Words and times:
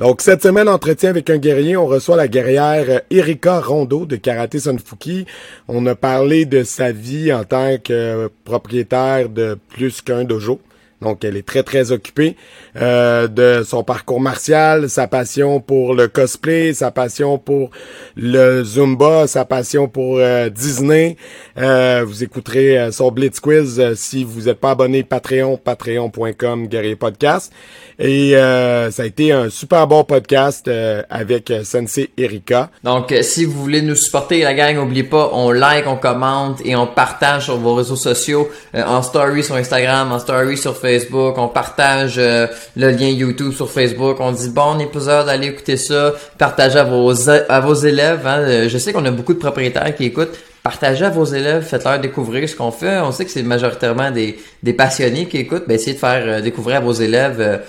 Donc, 0.00 0.22
cette 0.22 0.42
semaine, 0.42 0.66
entretien 0.66 1.10
avec 1.10 1.28
un 1.28 1.36
guerrier, 1.36 1.76
on 1.76 1.86
reçoit 1.86 2.16
la 2.16 2.26
guerrière 2.26 3.02
Erika 3.10 3.60
Rondeau 3.60 4.06
de 4.06 4.16
Karaté 4.16 4.58
Sunfuki. 4.58 5.26
On 5.68 5.84
a 5.84 5.94
parlé 5.94 6.46
de 6.46 6.62
sa 6.62 6.90
vie 6.90 7.30
en 7.34 7.44
tant 7.44 7.76
que 7.76 8.30
propriétaire 8.44 9.28
de 9.28 9.58
plus 9.68 10.00
qu'un 10.00 10.24
dojo. 10.24 10.58
Donc, 11.00 11.24
elle 11.24 11.36
est 11.36 11.46
très, 11.46 11.62
très 11.62 11.92
occupée 11.92 12.36
euh, 12.76 13.26
de 13.26 13.64
son 13.64 13.82
parcours 13.84 14.20
martial, 14.20 14.90
sa 14.90 15.06
passion 15.06 15.60
pour 15.60 15.94
le 15.94 16.08
cosplay, 16.08 16.74
sa 16.74 16.90
passion 16.90 17.38
pour 17.38 17.70
le 18.16 18.62
Zumba, 18.64 19.26
sa 19.26 19.44
passion 19.44 19.88
pour 19.88 20.18
euh, 20.18 20.50
Disney. 20.50 21.16
Euh, 21.58 22.04
vous 22.06 22.22
écouterez 22.22 22.78
euh, 22.78 22.92
son 22.92 23.10
Blitz 23.10 23.40
Quiz 23.40 23.80
euh, 23.80 23.94
si 23.94 24.24
vous 24.24 24.42
n'êtes 24.42 24.60
pas 24.60 24.72
abonné 24.72 25.02
Patreon, 25.02 25.56
patreon.com, 25.56 26.68
guerrier 26.68 26.96
podcast. 26.96 27.52
Et 27.98 28.30
ça 28.32 29.02
a 29.02 29.04
été 29.04 29.30
un 29.30 29.50
super 29.50 29.86
bon 29.86 30.04
podcast 30.04 30.70
avec 31.10 31.52
Sensei 31.64 32.08
Erika. 32.16 32.70
Donc, 32.82 33.14
si 33.20 33.44
vous 33.44 33.60
voulez 33.60 33.82
nous 33.82 33.94
supporter, 33.94 34.40
la 34.40 34.54
gang, 34.54 34.74
n'oubliez 34.74 35.02
pas, 35.04 35.28
on 35.34 35.50
like, 35.50 35.86
on 35.86 35.96
commente 35.96 36.62
et 36.64 36.74
on 36.74 36.86
partage 36.86 37.44
sur 37.44 37.58
vos 37.58 37.74
réseaux 37.74 37.96
sociaux, 37.96 38.48
en 38.72 39.02
story 39.02 39.44
sur 39.44 39.56
Instagram, 39.56 40.12
en 40.12 40.18
story 40.18 40.56
sur 40.56 40.74
Facebook 40.78 40.89
On 41.36 41.48
partage 41.48 42.16
euh, 42.18 42.46
le 42.76 42.90
lien 42.90 43.08
YouTube 43.08 43.52
sur 43.52 43.70
Facebook, 43.70 44.16
on 44.20 44.32
dit 44.32 44.50
bon 44.50 44.78
épisode, 44.78 45.28
allez 45.28 45.48
écouter 45.48 45.76
ça, 45.76 46.14
partagez 46.38 46.78
à 46.78 46.84
vos 46.84 47.12
à 47.28 47.60
vos 47.60 47.74
élèves. 47.74 48.26
Hein. 48.26 48.40
Euh, 48.40 48.68
je 48.68 48.78
sais 48.78 48.92
qu'on 48.92 49.04
a 49.04 49.10
beaucoup 49.10 49.34
de 49.34 49.38
propriétaires 49.38 49.94
qui 49.94 50.04
écoutent. 50.04 50.36
Partagez 50.62 51.04
à 51.04 51.10
vos 51.10 51.24
élèves, 51.24 51.62
faites-leur 51.62 52.00
découvrir 52.00 52.48
ce 52.48 52.54
qu'on 52.54 52.70
fait. 52.70 52.98
On 53.00 53.12
sait 53.12 53.24
que 53.24 53.30
c'est 53.30 53.42
majoritairement 53.42 54.10
des, 54.10 54.38
des 54.62 54.72
passionnés 54.72 55.26
qui 55.26 55.38
écoutent. 55.38 55.64
Ben, 55.66 55.74
essayez 55.74 55.94
de 55.94 55.98
faire 55.98 56.22
euh, 56.26 56.40
découvrir 56.40 56.78
à 56.78 56.80
vos 56.80 56.92
élèves 56.92 57.60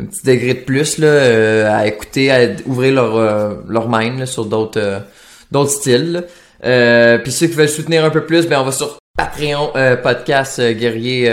un 0.00 0.04
petit 0.04 0.24
degré 0.24 0.54
de 0.54 0.60
plus 0.60 0.98
là, 0.98 1.78
à 1.78 1.86
écouter, 1.86 2.30
à 2.30 2.48
ouvrir 2.66 2.94
leur 2.94 3.64
leur 3.68 3.88
mind 3.88 4.24
sur 4.26 4.44
d'autres 4.44 5.02
d'autres 5.50 5.72
styles. 5.72 6.24
Puis 6.62 7.32
ceux 7.32 7.48
qui 7.48 7.54
veulent 7.54 7.68
soutenir 7.68 8.04
un 8.04 8.10
peu 8.10 8.24
plus, 8.24 8.46
ben 8.46 8.60
on 8.60 8.64
va 8.64 8.72
sur 8.72 8.96
Patreon 9.16 9.72
podcast 10.00 10.60
guerrier 10.60 11.28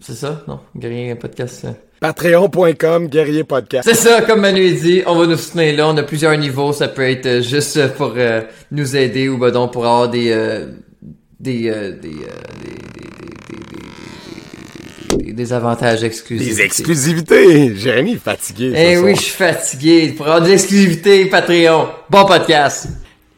c'est 0.00 0.14
ça? 0.14 0.42
Non? 0.48 0.60
Guerrier 0.76 1.14
Podcast. 1.14 1.66
Patreon.com, 2.00 3.08
Guerrier 3.08 3.44
Podcast. 3.44 3.86
C'est 3.86 3.94
ça, 3.94 4.22
comme 4.22 4.40
Manu 4.40 4.72
dit, 4.72 5.02
on 5.06 5.14
va 5.16 5.26
nous 5.26 5.36
soutenir 5.36 5.76
là. 5.76 5.88
On 5.88 5.96
a 5.98 6.02
plusieurs 6.02 6.36
niveaux. 6.38 6.72
Ça 6.72 6.88
peut 6.88 7.08
être 7.08 7.26
euh, 7.26 7.42
juste 7.42 7.94
pour 7.94 8.14
euh, 8.16 8.40
nous 8.72 8.96
aider 8.96 9.28
ou 9.28 9.36
ben 9.36 9.50
donc 9.50 9.74
pour 9.74 9.84
avoir 9.84 10.08
des 10.08 10.30
euh, 10.30 10.66
des, 11.38 11.70
des, 12.00 12.10
des, 15.18 15.32
des, 15.32 15.52
avantages 15.52 16.02
exclusifs. 16.02 16.48
Des 16.56 16.62
exclusivités. 16.62 17.76
Jérémy 17.76 18.12
est 18.12 18.16
fatigué. 18.16 18.72
Eh 18.74 18.98
oui, 18.98 19.14
je 19.14 19.20
suis 19.20 19.32
fatigué. 19.32 20.14
Pour 20.16 20.26
avoir 20.26 20.42
des 20.42 20.52
exclusivités, 20.52 21.26
Patreon. 21.26 21.88
Bon 22.08 22.24
podcast. 22.24 22.88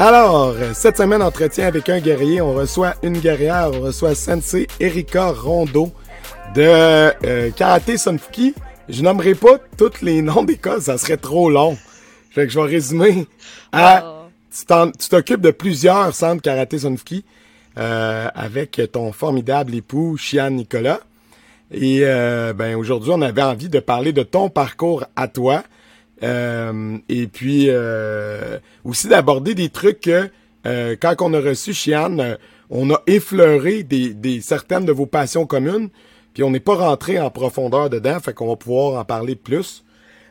alors, 0.00 0.54
cette 0.72 0.96
semaine, 0.96 1.20
entretien 1.22 1.66
avec 1.66 1.90
un 1.90 2.00
guerrier. 2.00 2.40
On 2.40 2.54
reçoit 2.54 2.94
une 3.02 3.18
guerrière. 3.18 3.70
On 3.74 3.82
reçoit 3.82 4.14
Sensei 4.14 4.66
Erika 4.80 5.30
Rondo 5.30 5.92
de 6.54 6.62
euh, 6.62 7.50
Karaté 7.50 7.98
Sunfuki. 7.98 8.54
Je 8.88 9.02
nommerai 9.02 9.34
pas 9.34 9.58
tous 9.76 10.00
les 10.00 10.22
noms 10.22 10.42
des 10.42 10.56
cas, 10.56 10.80
ça 10.80 10.96
serait 10.96 11.18
trop 11.18 11.50
long. 11.50 11.76
Fait 12.30 12.46
que 12.46 12.52
je 12.52 12.58
vais 12.58 12.66
résumer 12.66 13.26
à... 13.72 14.02
Oh. 14.06 14.90
Tu 14.98 15.08
t'occupes 15.10 15.42
de 15.42 15.50
plusieurs 15.50 16.14
centres 16.14 16.40
Karaté 16.40 16.78
Sunfuki 16.78 17.26
euh, 17.76 18.28
avec 18.34 18.80
ton 18.92 19.12
formidable 19.12 19.74
époux, 19.74 20.16
Chian 20.16 20.50
Nicolas. 20.50 21.00
Et 21.70 22.00
euh, 22.04 22.54
ben 22.54 22.74
aujourd'hui, 22.74 23.10
on 23.14 23.20
avait 23.20 23.42
envie 23.42 23.68
de 23.68 23.80
parler 23.80 24.14
de 24.14 24.22
ton 24.22 24.48
parcours 24.48 25.04
à 25.14 25.28
toi. 25.28 25.62
Euh, 26.22 26.98
et 27.08 27.26
puis 27.26 27.66
euh, 27.68 28.58
aussi 28.84 29.08
d'aborder 29.08 29.54
des 29.54 29.70
trucs 29.70 30.00
que 30.00 30.30
euh, 30.66 30.94
quand 31.00 31.14
on 31.20 31.32
a 31.32 31.40
reçu 31.40 31.72
Chian, 31.72 32.16
on 32.68 32.90
a 32.90 33.00
effleuré 33.06 33.82
des, 33.82 34.12
des, 34.12 34.40
certaines 34.40 34.84
de 34.84 34.92
vos 34.92 35.06
passions 35.06 35.46
communes, 35.46 35.88
puis 36.34 36.42
on 36.42 36.50
n'est 36.50 36.60
pas 36.60 36.74
rentré 36.74 37.18
en 37.18 37.30
profondeur 37.30 37.88
dedans, 37.88 38.20
fait 38.20 38.34
qu'on 38.34 38.48
va 38.48 38.56
pouvoir 38.56 39.00
en 39.00 39.04
parler 39.04 39.34
plus. 39.34 39.82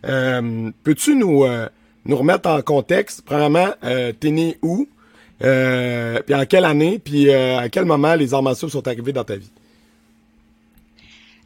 Peux-tu 0.04 1.16
nous, 1.16 1.46
nous 2.06 2.16
remettre 2.16 2.48
en 2.48 2.62
contexte? 2.62 3.24
Premièrement, 3.26 3.70
t'es 3.82 4.32
né 4.32 4.58
où? 4.62 4.88
puis 5.40 6.36
en 6.36 6.46
quelle 6.48 6.66
année? 6.66 7.00
Puis 7.00 7.34
à 7.34 7.68
quel 7.70 7.86
moment 7.86 8.16
les 8.16 8.34
arts 8.34 8.44
martiaux 8.44 8.70
sont 8.70 8.88
arrivés 8.88 9.12
dans 9.12 9.26
ta 9.26 9.36
vie? 9.36 9.52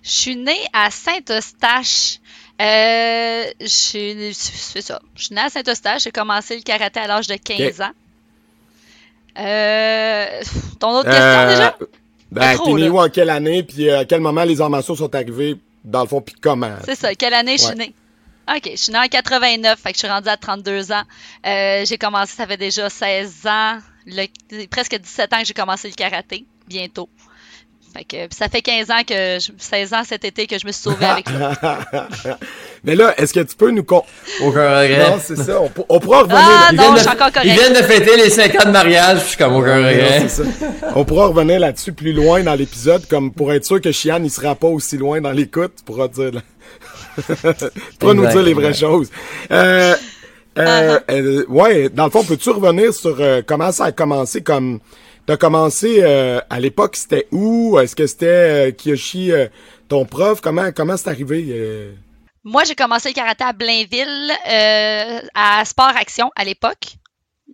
Je 0.04 0.12
suis 0.12 0.36
née 0.36 0.60
à 0.74 0.92
Saint-Eustache. 0.92 2.20
Euh, 2.62 3.46
c'est 3.66 4.82
ça. 4.82 5.02
Je 5.16 5.24
suis 5.24 5.36
née 5.36 5.42
à 5.42 5.50
Saint-Eustache. 5.50 6.04
J'ai 6.04 6.12
commencé 6.12 6.56
le 6.56 6.62
karaté 6.62 7.00
à 7.00 7.08
l'âge 7.08 7.28
de 7.28 7.36
15 7.36 7.82
ans. 7.82 7.92
Euh, 9.40 10.42
ton 10.80 10.92
autre 10.92 11.10
question 11.10 11.24
euh, 11.24 11.50
déjà? 11.50 11.78
Ben, 12.32 12.58
t'es 12.58 12.74
né 12.74 12.90
où 12.90 13.00
en 13.00 13.10
quelle 13.10 13.30
année, 13.30 13.64
puis 13.64 13.90
à 13.90 14.06
quel 14.06 14.22
moment 14.22 14.44
les 14.44 14.62
arts 14.62 14.84
sont 14.84 15.16
arrivés, 15.16 15.58
dans 15.84 16.02
le 16.02 16.08
fond, 16.08 16.22
puis 16.22 16.36
comment? 16.40 16.76
C'est 16.86 16.96
ça. 16.96 17.14
Quelle 17.16 17.34
année 17.34 17.58
je 17.58 17.64
suis 17.64 17.76
née? 17.76 17.94
OK, 18.48 18.70
je 18.72 18.76
suis 18.76 18.92
née 18.92 19.00
en 19.00 19.08
89, 19.08 19.80
fait 19.80 19.92
que 19.92 19.96
je 19.96 20.00
suis 20.00 20.08
rendue 20.08 20.30
à 20.30 20.38
32 20.38 20.92
ans. 20.92 21.04
j'ai 21.44 21.98
commencé, 21.98 22.36
ça 22.36 22.46
fait 22.46 22.58
déjà 22.58 22.90
16 22.90 23.48
ans, 23.48 23.80
presque 24.70 24.96
17 24.96 25.34
ans 25.34 25.40
que 25.40 25.46
j'ai 25.46 25.54
commencé 25.54 25.88
le 25.88 25.96
karaté, 25.96 26.46
bientôt. 26.68 27.10
Fait 27.96 28.04
que, 28.04 28.36
ça 28.36 28.50
fait 28.50 28.62
15 28.62 28.90
ans 28.90 29.04
que 29.08 29.38
16 29.40 29.94
ans 29.94 30.02
cet 30.08 30.26
été 30.26 30.48
que 30.48 30.58
je 30.58 30.66
me 30.66 30.72
suis 30.72 30.82
sauvé 30.82 31.06
avec 31.06 31.28
ça. 31.30 31.80
Mais 32.84 32.96
là, 32.96 33.14
est-ce 33.18 33.34
que 33.34 33.42
tu 33.42 33.56
peux 33.56 33.70
nous 33.70 33.84
con... 33.84 34.04
Aucun 34.42 34.80
regret. 34.80 35.10
Non, 35.10 35.18
c'est 35.24 35.36
ça. 35.36 35.60
On, 35.90 36.00
pourra 36.00 36.22
revenir. 36.22 36.40
Ah 36.40 36.72
non, 36.74 36.96
je 36.96 37.02
suis 37.02 37.10
encore 37.10 37.32
correct. 37.32 37.46
Ils 37.46 37.54
viennent 37.54 37.74
de 37.74 37.86
fêter 37.86 38.18
les 38.18 38.30
5 38.30 38.56
ans 38.56 38.66
de 38.66 38.72
mariage, 38.72 39.20
je 39.20 39.26
suis 39.26 39.38
comme 39.38 39.56
aucun 39.56 39.78
regret. 39.78 40.28
On 40.96 41.06
pourra 41.06 41.28
revenir 41.28 41.60
là-dessus 41.60 41.94
plus 41.94 42.14
loin 42.14 42.42
dans 42.42 42.56
l'épisode, 42.56 43.06
comme 43.08 43.32
pour 43.32 43.54
être 43.54 43.66
sûr 43.66 43.80
que 43.80 43.92
Chian 43.92 44.20
ne 44.20 44.30
sera 44.30 44.56
pas 44.56 44.68
aussi 44.68 44.98
loin 44.98 45.22
dans 45.22 45.32
l'écoute, 45.32 45.74
tu 45.78 45.84
pourras 45.84 46.08
dire. 46.08 46.32
tu 47.16 47.24
pourras 48.00 48.14
nous 48.14 48.28
dire 48.28 48.42
les 48.42 48.54
vraies 48.54 48.74
choses. 48.74 49.10
Euh, 49.52 49.96
euh, 50.58 51.00
euh, 51.10 51.46
ouais, 51.48 51.90
dans 51.90 52.06
le 52.06 52.12
fond, 52.12 52.24
peux-tu 52.24 52.50
revenir 52.52 52.94
sur 52.94 53.18
euh, 53.20 53.42
comment 53.46 53.72
ça 53.72 53.86
a 53.86 53.92
commencé 53.92 54.42
comme 54.42 54.80
T'as 55.26 55.38
commencé 55.38 56.00
euh, 56.02 56.42
à 56.50 56.60
l'époque, 56.60 56.98
c'était 56.98 57.28
où? 57.32 57.80
Est-ce 57.80 57.96
que 57.96 58.08
c'était 58.08 58.26
euh, 58.26 58.72
Kiyoshi, 58.72 59.32
euh, 59.32 59.48
ton 59.88 60.06
prof? 60.06 60.42
Comment 60.42 60.74
comment 60.74 60.98
c'est 60.98 61.08
arrivé? 61.08 61.96
Moi, 62.44 62.66
j'ai 62.66 62.76
commencé 62.76 63.08
le 63.08 63.14
karaté 63.14 63.46
à 63.46 63.54
Blainville, 63.54 64.34
à 65.34 65.64
Sport 65.64 65.96
Action 65.96 66.30
à 66.36 66.44
l'époque. 66.44 66.98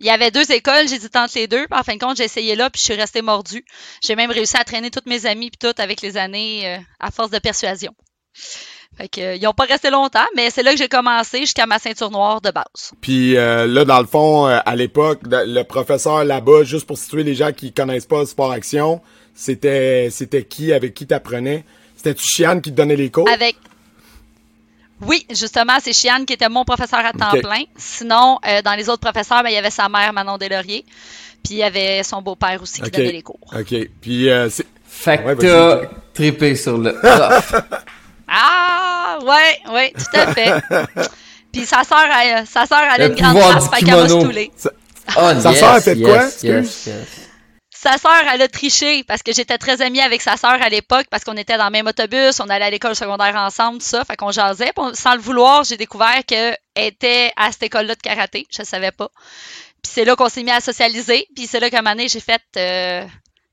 Il 0.00 0.06
y 0.06 0.10
avait 0.10 0.32
deux 0.32 0.50
écoles, 0.50 0.88
j'ai 0.88 0.98
dit 0.98 1.08
les 1.36 1.46
deux. 1.46 1.66
En 1.70 1.84
fin 1.84 1.94
de 1.94 2.00
compte, 2.00 2.16
j'ai 2.16 2.24
essayé 2.24 2.56
là, 2.56 2.70
puis 2.70 2.80
je 2.80 2.86
suis 2.86 3.00
restée 3.00 3.22
mordue. 3.22 3.64
J'ai 4.02 4.16
même 4.16 4.32
réussi 4.32 4.56
à 4.56 4.64
traîner 4.64 4.90
toutes 4.90 5.06
mes 5.06 5.26
amies, 5.26 5.50
puis 5.50 5.58
tout 5.58 5.80
avec 5.80 6.00
les 6.00 6.16
années, 6.16 6.80
à 6.98 7.10
force 7.12 7.30
de 7.30 7.38
persuasion. 7.38 7.94
Fait 9.00 9.08
que, 9.08 9.20
euh, 9.20 9.34
ils 9.36 9.46
ont 9.46 9.54
pas 9.54 9.64
resté 9.64 9.88
longtemps, 9.88 10.26
mais 10.36 10.50
c'est 10.50 10.62
là 10.62 10.72
que 10.72 10.76
j'ai 10.76 10.88
commencé 10.88 11.38
jusqu'à 11.40 11.64
ma 11.64 11.78
ceinture 11.78 12.10
noire 12.10 12.42
de 12.42 12.50
base. 12.50 12.92
Puis 13.00 13.34
euh, 13.34 13.66
là, 13.66 13.86
dans 13.86 14.00
le 14.00 14.06
fond, 14.06 14.46
euh, 14.46 14.58
à 14.66 14.76
l'époque, 14.76 15.20
le 15.24 15.62
professeur 15.62 16.22
là-bas, 16.24 16.64
juste 16.64 16.86
pour 16.86 16.98
situer 16.98 17.22
les 17.22 17.34
gens 17.34 17.50
qui 17.52 17.72
connaissent 17.72 18.04
pas 18.04 18.26
Sport 18.26 18.52
Action, 18.52 19.00
c'était 19.34 20.08
c'était 20.10 20.44
qui, 20.44 20.74
avec 20.74 20.92
qui 20.92 21.06
t'apprenais? 21.06 21.64
C'était-tu 21.96 22.26
Chiane 22.26 22.60
qui 22.60 22.72
te 22.72 22.76
donnait 22.76 22.96
les 22.96 23.10
cours? 23.10 23.28
Avec... 23.30 23.56
Oui, 25.00 25.26
justement, 25.30 25.78
c'est 25.80 25.94
Chiane 25.94 26.26
qui 26.26 26.34
était 26.34 26.50
mon 26.50 26.66
professeur 26.66 27.00
à 27.00 27.12
temps 27.12 27.38
plein. 27.40 27.62
Sinon, 27.76 28.38
dans 28.64 28.74
les 28.74 28.90
autres 28.90 29.00
professeurs, 29.00 29.42
ben, 29.42 29.48
il 29.48 29.54
y 29.54 29.58
avait 29.58 29.70
sa 29.70 29.88
mère, 29.88 30.12
Manon 30.12 30.36
Delaurier. 30.36 30.84
Puis 31.42 31.54
il 31.54 31.58
y 31.58 31.62
avait 31.62 32.02
son 32.02 32.20
beau-père 32.20 32.62
aussi 32.62 32.82
qui 32.82 32.90
donnait 32.90 33.12
les 33.12 33.22
cours. 33.22 33.40
OK. 33.58 33.74
Puis, 34.00 34.28
euh, 34.28 34.50
c'est... 34.50 34.66
Fait 34.86 35.18
que 35.18 35.22
Ouais, 35.24 35.36
t'as 35.36 35.86
trippé 36.12 36.54
sur 36.54 36.76
le 36.76 36.92
prof. 37.00 37.54
Ah, 38.30 39.18
ouais, 39.22 39.72
ouais, 39.72 39.92
tout 39.92 40.18
à 40.20 40.32
fait. 40.34 40.52
Puis 41.52 41.66
sa 41.66 41.82
sœur, 41.84 42.06
elle- 42.22 42.46
sa 42.46 42.64
sœur, 42.66 42.82
elle 42.94 43.02
a 43.02 43.06
une 43.06 43.14
grande 43.14 43.38
face, 43.38 43.64
fait 43.70 43.84
qu'elle 43.84 43.94
kimono. 44.06 44.20
stoulé. 44.20 44.50
Oh, 45.16 45.30
Sa 45.40 45.50
yes, 45.50 45.58
sœur 45.58 45.70
a 45.70 45.80
fait 45.80 45.96
yes, 45.96 46.06
quoi, 46.08 46.16
yes, 46.22 46.32
excuse? 46.44 46.86
yes. 46.86 46.96
Sa 47.74 47.98
sœur, 47.98 48.22
elle 48.32 48.42
a 48.42 48.46
triché 48.48 49.02
parce 49.02 49.24
que 49.24 49.32
j'étais 49.32 49.58
très 49.58 49.82
amie 49.82 50.00
avec 50.00 50.22
sa 50.22 50.36
sœur 50.36 50.62
à 50.62 50.68
l'époque 50.68 51.06
parce 51.10 51.24
qu'on 51.24 51.36
était 51.36 51.56
dans 51.58 51.64
le 51.64 51.70
même 51.72 51.88
autobus, 51.88 52.38
on 52.38 52.48
allait 52.48 52.66
à 52.66 52.70
l'école 52.70 52.94
secondaire 52.94 53.34
ensemble, 53.34 53.78
tout 53.78 53.86
ça, 53.86 54.04
fait 54.04 54.16
qu'on 54.16 54.30
jasait. 54.30 54.66
Puis 54.66 54.74
on- 54.76 54.94
sans 54.94 55.14
le 55.14 55.20
vouloir, 55.20 55.64
j'ai 55.64 55.76
découvert 55.76 56.20
qu'elle 56.24 56.56
était 56.76 57.32
à 57.36 57.50
cette 57.50 57.64
école-là 57.64 57.96
de 57.96 58.00
karaté, 58.00 58.46
je 58.56 58.62
savais 58.62 58.92
pas. 58.92 59.08
Puis 59.82 59.90
c'est 59.94 60.04
là 60.04 60.14
qu'on 60.14 60.28
s'est 60.28 60.44
mis 60.44 60.52
à 60.52 60.60
socialiser, 60.60 61.26
puis 61.34 61.48
c'est 61.48 61.58
là 61.58 61.70
qu'à 61.70 61.78
un 61.78 61.82
moment 61.82 61.96
donné, 61.96 62.08
j'ai 62.08 62.20
fait 62.20 62.42
euh, 62.56 63.04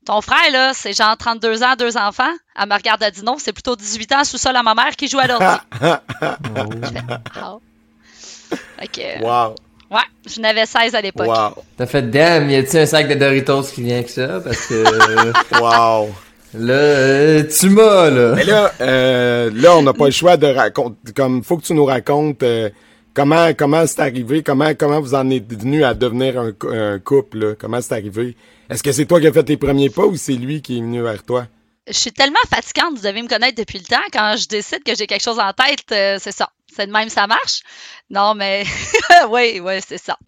ton 0.08 0.22
frère 0.22 0.50
là, 0.52 0.72
c'est 0.74 0.94
genre 0.94 1.14
32 1.18 1.62
ans, 1.62 1.74
deux 1.78 1.98
enfants. 1.98 2.32
Elle 2.58 2.66
me 2.66 2.74
regarde, 2.74 3.02
elle 3.02 3.12
dit 3.12 3.22
non, 3.22 3.36
c'est 3.38 3.52
plutôt 3.52 3.76
18 3.76 4.12
ans 4.12 4.24
sous-sol 4.24 4.56
à 4.56 4.62
ma 4.62 4.74
mère 4.74 4.96
qui 4.96 5.06
joue 5.06 5.18
à 5.18 5.26
l'ordi. 5.26 5.44
Que, 8.92 9.22
Wow. 9.22 9.54
ouais, 9.90 10.00
je 10.26 10.40
n'avais 10.40 10.64
16 10.64 10.94
à 10.94 11.02
l'époque. 11.02 11.26
Wow. 11.26 11.62
T'as 11.76 11.84
fait 11.86 12.02
damn, 12.10 12.48
y 12.48 12.56
a-t-il 12.56 12.78
un 12.80 12.86
sac 12.86 13.06
de 13.06 13.14
Doritos 13.14 13.64
qui 13.64 13.82
vient 13.82 13.96
avec 13.96 14.08
ça? 14.08 14.40
Parce 14.40 14.66
que 14.66 14.82
Wow. 15.60 16.08
là, 16.54 16.72
euh, 16.74 17.42
tu 17.44 17.68
m'as 17.68 18.08
là. 18.08 18.32
Mais 18.34 18.44
là, 18.44 18.72
euh, 18.80 19.50
là, 19.52 19.76
on 19.76 19.82
n'a 19.82 19.92
pas 19.92 20.06
le 20.06 20.12
choix 20.12 20.38
de 20.38 20.46
raconter. 20.46 21.12
Comme, 21.14 21.44
faut 21.44 21.58
que 21.58 21.64
tu 21.66 21.74
nous 21.74 21.84
racontes 21.84 22.42
euh, 22.42 22.70
comment 23.12 23.52
comment 23.52 23.86
c'est 23.86 24.00
arrivé, 24.00 24.42
comment 24.42 24.72
comment 24.74 25.00
vous 25.00 25.14
en 25.14 25.28
êtes 25.28 25.52
venu 25.52 25.84
à 25.84 25.92
devenir 25.92 26.40
un, 26.40 26.52
un 26.72 26.98
couple. 26.98 27.38
Là, 27.38 27.54
comment 27.60 27.82
c'est 27.82 27.92
arrivé? 27.92 28.34
Est-ce 28.70 28.82
que 28.82 28.92
c'est 28.92 29.06
toi 29.06 29.20
qui 29.20 29.26
as 29.26 29.32
fait 29.32 29.44
tes 29.44 29.56
premiers 29.56 29.90
pas 29.90 30.04
ou 30.04 30.16
c'est 30.16 30.34
lui 30.34 30.60
qui 30.62 30.78
est 30.78 30.80
venu 30.80 31.02
vers 31.02 31.22
toi? 31.22 31.46
Je 31.86 31.94
suis 31.94 32.12
tellement 32.12 32.36
fatigante, 32.50 32.96
vous 32.96 33.02
devez 33.02 33.22
me 33.22 33.28
connaître 33.28 33.56
depuis 33.56 33.78
le 33.78 33.84
temps. 33.84 33.96
Quand 34.12 34.36
je 34.36 34.46
décide 34.46 34.82
que 34.84 34.94
j'ai 34.94 35.06
quelque 35.06 35.22
chose 35.22 35.38
en 35.38 35.52
tête, 35.52 35.84
euh, 35.92 36.18
c'est 36.20 36.32
ça. 36.32 36.50
C'est 36.74 36.86
de 36.86 36.92
même, 36.92 37.08
ça 37.08 37.26
marche. 37.26 37.60
Non, 38.10 38.34
mais 38.34 38.64
oui, 39.30 39.60
oui, 39.62 39.74
c'est 39.86 39.98
ça. 39.98 40.18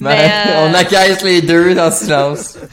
Ben, 0.00 0.10
Mais, 0.10 0.30
euh, 0.30 0.68
On 0.70 0.74
acquiesce 0.74 1.22
les 1.22 1.42
deux 1.42 1.74
dans 1.74 1.86
le 1.86 1.92
silence. 1.92 2.56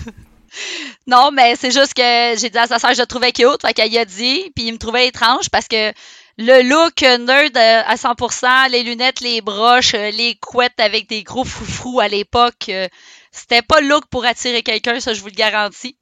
Non, 1.05 1.29
mais 1.31 1.55
c'est 1.55 1.71
juste 1.71 1.93
que 1.93 2.37
j'ai 2.37 2.49
dit 2.49 2.57
à 2.57 2.67
sa 2.67 2.79
sœur, 2.79 2.93
je 2.93 3.01
le 3.01 3.05
trouvais 3.05 3.31
cute, 3.31 3.61
fait 3.61 3.73
qu'elle 3.73 3.93
y 3.93 3.97
a 3.97 4.05
dit, 4.05 4.51
puis 4.55 4.65
il 4.65 4.73
me 4.73 4.77
trouvait 4.77 5.07
étrange 5.07 5.49
parce 5.51 5.67
que 5.67 5.93
le 6.37 6.61
look 6.69 7.01
nerd 7.01 7.57
euh, 7.57 7.81
à 7.85 7.95
100%, 7.95 8.69
les 8.71 8.83
lunettes, 8.83 9.21
les 9.21 9.41
broches, 9.41 9.93
euh, 9.95 10.11
les 10.11 10.35
couettes 10.35 10.79
avec 10.79 11.09
des 11.09 11.23
gros 11.23 11.43
froufrous 11.43 11.99
à 11.99 12.07
l'époque, 12.07 12.69
euh, 12.69 12.87
c'était 13.31 13.61
pas 13.61 13.81
le 13.81 13.87
look 13.87 14.05
pour 14.09 14.25
attirer 14.25 14.61
quelqu'un, 14.63 14.99
ça 14.99 15.13
je 15.13 15.21
vous 15.21 15.27
le 15.27 15.33
garantis. 15.33 15.97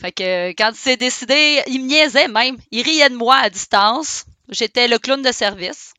Fait 0.00 0.12
que 0.12 0.50
quand 0.52 0.70
il 0.72 0.78
s'est 0.78 0.96
décidé, 0.96 1.60
il 1.66 1.82
me 1.82 1.88
niaisait 1.88 2.28
même, 2.28 2.56
il 2.70 2.82
riait 2.82 3.10
de 3.10 3.16
moi 3.16 3.36
à 3.36 3.50
distance. 3.50 4.24
J'étais 4.48 4.88
le 4.88 4.98
clown 4.98 5.20
de 5.20 5.32
service. 5.32 5.92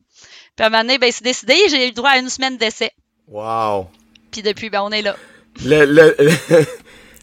Puis 0.56 0.64
à 0.64 0.66
un 0.66 0.70
moment 0.70 0.82
donné, 0.82 0.98
ben, 0.98 1.08
il 1.08 1.12
s'est 1.12 1.22
décidé, 1.24 1.54
j'ai 1.68 1.84
eu 1.84 1.88
le 1.88 1.94
droit 1.94 2.10
à 2.10 2.18
une 2.18 2.28
semaine 2.30 2.56
d'essai. 2.56 2.90
Wow. 3.28 3.88
Puis 4.32 4.42
depuis, 4.42 4.70
ben, 4.70 4.82
on 4.82 4.90
est 4.90 5.02
là. 5.02 5.16
Le, 5.64 5.84
le, 5.84 6.16
le, 6.18 6.64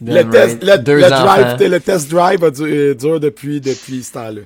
Damn 0.00 0.30
test, 0.30 0.62
le, 0.62 0.76
le 0.76 1.08
drive, 1.10 1.70
le 1.70 1.80
test 1.80 2.08
drive 2.08 2.44
a 2.44 2.50
du- 2.50 2.94
dure 2.94 3.18
depuis 3.20 3.60
depuis 3.60 4.04
ce 4.04 4.12
temps-là. 4.12 4.42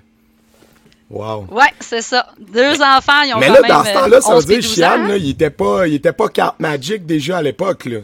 Wow. 1.13 1.47
Ouais, 1.51 1.71
c'est 1.81 2.01
ça. 2.03 2.27
Deux 2.39 2.81
enfants, 2.81 3.21
ils 3.23 3.35
ont 3.35 3.39
Mais 3.39 3.49
quand 3.49 3.53
là, 3.55 3.61
même 3.61 3.71
dans 3.71 3.85
ce 3.85 3.89
euh, 3.91 3.95
temps-là, 3.95 4.21
ça 4.23 4.31
veut 4.31 4.37
11 4.37 4.47
puis 4.47 4.55
dire 4.59 4.63
12 4.65 4.75
Chian, 4.75 4.93
ans. 5.05 5.09
là, 5.09 5.17
il 5.19 5.29
était 5.31 5.51
pas, 5.51 5.87
il 5.87 5.95
était 5.95 6.13
pas 6.13 6.29
carte 6.31 6.59
Magic 6.59 7.05
déjà 7.07 7.37
à 7.39 7.43
l'époque, 7.43 7.85
là. 7.85 7.99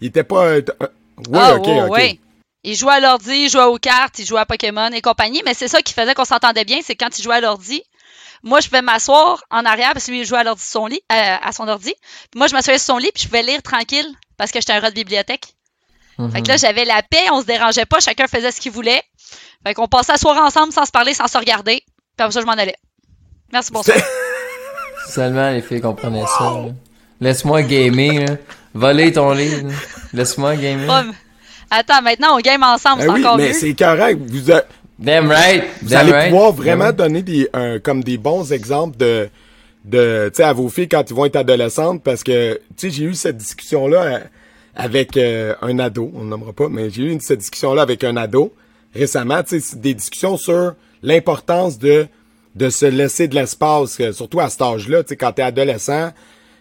Il 0.00 0.08
était 0.08 0.24
pas. 0.24 0.44
euh, 0.46 0.62
euh, 0.82 0.86
ouais, 1.28 1.38
Ah, 1.38 1.54
ok, 1.56 1.66
ok. 1.68 1.90
ouais. 1.90 2.18
Il 2.64 2.74
jouait 2.74 2.94
à 2.94 3.00
l'ordi, 3.00 3.32
il 3.44 3.50
jouait 3.50 3.64
aux 3.64 3.76
cartes, 3.78 4.18
il 4.18 4.26
jouait 4.26 4.40
à 4.40 4.46
Pokémon 4.46 4.90
et 4.92 5.00
compagnie, 5.00 5.42
mais 5.44 5.54
c'est 5.54 5.68
ça 5.68 5.80
qui 5.82 5.92
faisait 5.94 6.14
qu'on 6.14 6.24
s'entendait 6.24 6.64
bien, 6.64 6.78
c'est 6.82 6.96
quand 6.96 7.16
il 7.18 7.22
jouait 7.22 7.36
à 7.36 7.40
l'ordi. 7.40 7.82
Moi, 8.42 8.60
je 8.60 8.68
pouvais 8.68 8.82
m'asseoir 8.82 9.42
en 9.50 9.64
arrière 9.64 9.92
parce 9.92 10.06
que 10.06 10.10
lui, 10.12 10.20
il 10.20 10.26
jouait 10.26 10.38
à 10.38 10.44
l'ordi 10.44 10.62
son 10.64 10.86
lit, 10.86 11.00
euh, 11.12 11.36
à 11.42 11.52
son 11.52 11.68
ordi. 11.68 11.92
Puis 12.30 12.38
moi, 12.38 12.46
je 12.46 12.54
m'assoyais 12.54 12.78
sur 12.78 12.94
son 12.94 12.98
lit 12.98 13.10
puis 13.14 13.24
je 13.24 13.28
pouvais 13.28 13.42
lire 13.42 13.62
tranquille 13.62 14.06
parce 14.36 14.50
que 14.52 14.60
j'étais 14.60 14.72
un 14.72 14.80
rat 14.80 14.90
de 14.90 14.94
bibliothèque. 14.94 15.54
Mhm. 16.18 16.32
Fait 16.32 16.42
que 16.42 16.48
là, 16.48 16.56
j'avais 16.56 16.84
la 16.84 17.02
paix, 17.02 17.30
on 17.32 17.40
se 17.40 17.46
dérangeait 17.46 17.86
pas, 17.86 18.00
chacun 18.00 18.26
faisait 18.26 18.50
ce 18.52 18.60
qu'il 18.60 18.72
voulait. 18.72 19.02
Fait 19.66 19.74
qu'on 19.74 19.86
passait 19.88 20.12
la 20.12 20.18
soirée 20.18 20.40
ensemble 20.40 20.72
sans 20.72 20.84
se 20.84 20.90
parler, 20.90 21.14
sans 21.14 21.26
se 21.28 21.38
regarder. 21.38 21.82
Puis 22.18 22.24
après 22.24 22.32
ça, 22.32 22.40
je 22.40 22.46
m'en 22.46 22.52
allais. 22.52 22.74
Merci, 23.52 23.70
bonsoir. 23.72 23.96
Seulement 25.08 25.50
les 25.50 25.62
filles 25.62 25.80
comprenaient 25.80 26.26
ça. 26.26 26.44
là. 26.44 26.64
Laisse-moi 27.20 27.62
gamer, 27.62 28.26
là. 28.26 28.36
Voler 28.74 29.12
ton 29.12 29.30
livre. 29.32 29.68
là. 29.68 29.74
Laisse-moi 30.12 30.56
gamer. 30.56 31.04
Attends, 31.70 32.02
maintenant, 32.02 32.36
on 32.36 32.40
game 32.40 32.62
ensemble, 32.64 33.02
Ben 33.02 33.06
c'est 33.06 33.12
oui, 33.12 33.20
encore 33.20 33.36
mais 33.36 33.48
mieux. 33.48 33.52
c'est 33.54 33.74
correct. 33.74 34.18
Vous, 34.26 34.50
a- 34.50 34.62
Damn 34.98 35.30
right. 35.30 35.62
vous 35.82 35.90
Damn 35.90 36.00
allez 36.00 36.12
right. 36.12 36.30
pouvoir 36.30 36.52
vraiment 36.52 36.90
donner 36.92 37.22
des, 37.22 37.48
un- 37.52 37.78
comme 37.78 38.02
des 38.02 38.18
bons 38.18 38.52
exemples 38.52 38.96
de, 38.96 39.28
de, 39.84 40.28
tu 40.34 40.38
sais, 40.38 40.42
à 40.42 40.52
vos 40.52 40.68
filles 40.68 40.88
quand 40.88 41.08
ils 41.08 41.14
vont 41.14 41.24
être 41.26 41.36
adolescentes, 41.36 42.02
parce 42.02 42.24
que, 42.24 42.54
tu 42.76 42.90
sais, 42.90 42.90
j'ai 42.90 43.04
eu 43.04 43.14
cette 43.14 43.36
discussion-là 43.36 44.02
euh, 44.02 44.18
avec 44.74 45.16
euh, 45.16 45.54
un 45.62 45.78
ado, 45.78 46.10
on 46.16 46.24
ne 46.24 46.30
nommera 46.30 46.52
pas, 46.52 46.68
mais 46.68 46.90
j'ai 46.90 47.02
eu 47.04 47.18
cette 47.20 47.38
discussion-là 47.38 47.82
avec 47.82 48.02
un 48.02 48.16
ado 48.16 48.52
récemment, 48.94 49.42
tu 49.44 49.50
sais, 49.50 49.60
c'est 49.60 49.80
des 49.80 49.94
discussions 49.94 50.36
sur 50.36 50.74
l'importance 51.02 51.78
de 51.78 52.08
de 52.58 52.70
se 52.70 52.86
laisser 52.86 53.28
de 53.28 53.34
l'espace, 53.34 53.98
euh, 54.00 54.12
surtout 54.12 54.40
à 54.40 54.50
cet 54.50 54.62
âge-là, 54.62 55.02
tu 55.04 55.10
sais, 55.10 55.16
quand 55.16 55.32
t'es 55.32 55.42
adolescent, 55.42 56.10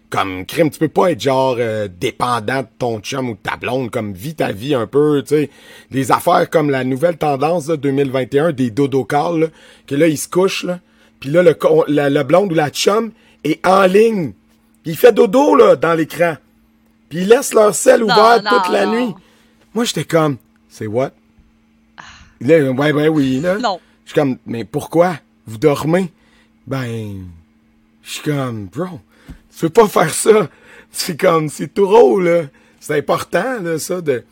comme 0.10 0.46
crime, 0.46 0.70
tu 0.70 0.80
peux 0.80 0.88
pas 0.88 1.12
être 1.12 1.20
genre 1.20 1.58
euh, 1.60 1.90
dépendant 1.90 2.62
de 2.62 2.68
ton 2.78 3.00
chum 3.00 3.30
ou 3.30 3.34
de 3.34 3.40
ta 3.40 3.58
blonde, 3.58 3.90
comme 3.90 4.14
vis 4.14 4.36
ta 4.36 4.52
vie 4.52 4.74
un 4.74 4.88
peu, 4.88 5.22
tu 5.24 5.36
sais. 5.36 5.50
Des 5.92 6.12
affaires 6.12 6.50
comme 6.50 6.70
la 6.70 6.84
nouvelle 6.84 7.18
tendance 7.18 7.68
là, 7.68 7.76
2021 7.76 8.54
des 8.54 8.70
dodo 8.70 9.04
calls, 9.04 9.40
là, 9.40 9.48
que 9.86 9.96
là 9.96 10.08
ils 10.08 10.18
se 10.18 10.30
couchent 10.30 10.64
là, 10.64 10.80
puis 11.20 11.30
là 11.30 11.44
le 11.44 11.58
la, 11.88 12.24
blonde 12.24 12.52
ou 12.52 12.56
la 12.56 12.70
chum 12.70 13.12
est 13.44 13.66
en 13.68 13.84
ligne. 13.84 14.34
Il 14.86 14.96
fait 14.96 15.12
dodo 15.12 15.56
là 15.56 15.76
dans 15.76 15.94
l'écran. 15.94 16.38
Puis 17.10 17.20
ils 17.20 17.28
laissent 17.28 17.54
leur 17.54 17.76
sel 17.76 18.04
ouvert 18.04 18.42
non, 18.44 18.52
toute 18.52 18.72
la 18.72 18.86
nuit. 18.86 19.14
Moi 19.74 19.84
j'étais 19.84 20.06
comme 20.06 20.38
c'est 20.70 20.88
what? 20.88 21.12
Là, 22.40 22.72
ouais 22.72 22.92
ouais 22.92 23.08
oui 23.08 23.40
là. 23.42 23.58
Non. 23.58 23.80
Je 24.08 24.14
suis 24.14 24.22
comme 24.22 24.38
mais 24.46 24.64
pourquoi? 24.64 25.16
Vous 25.46 25.58
dormez? 25.58 26.12
Ben 26.66 27.26
je 28.04 28.10
suis 28.10 28.22
comme 28.24 28.68
bro, 28.68 29.02
tu 29.54 29.68
peux 29.68 29.70
pas 29.70 29.88
faire 29.90 30.14
ça. 30.14 30.48
C'est 30.92 31.20
comme 31.20 31.50
c'est 31.50 31.74
tout 31.74 31.86
drôle 31.86 32.24
là. 32.30 32.42
C'est 32.80 32.98
important 32.98 33.60
là 33.62 33.78
ça 33.78 34.00
de 34.00 34.24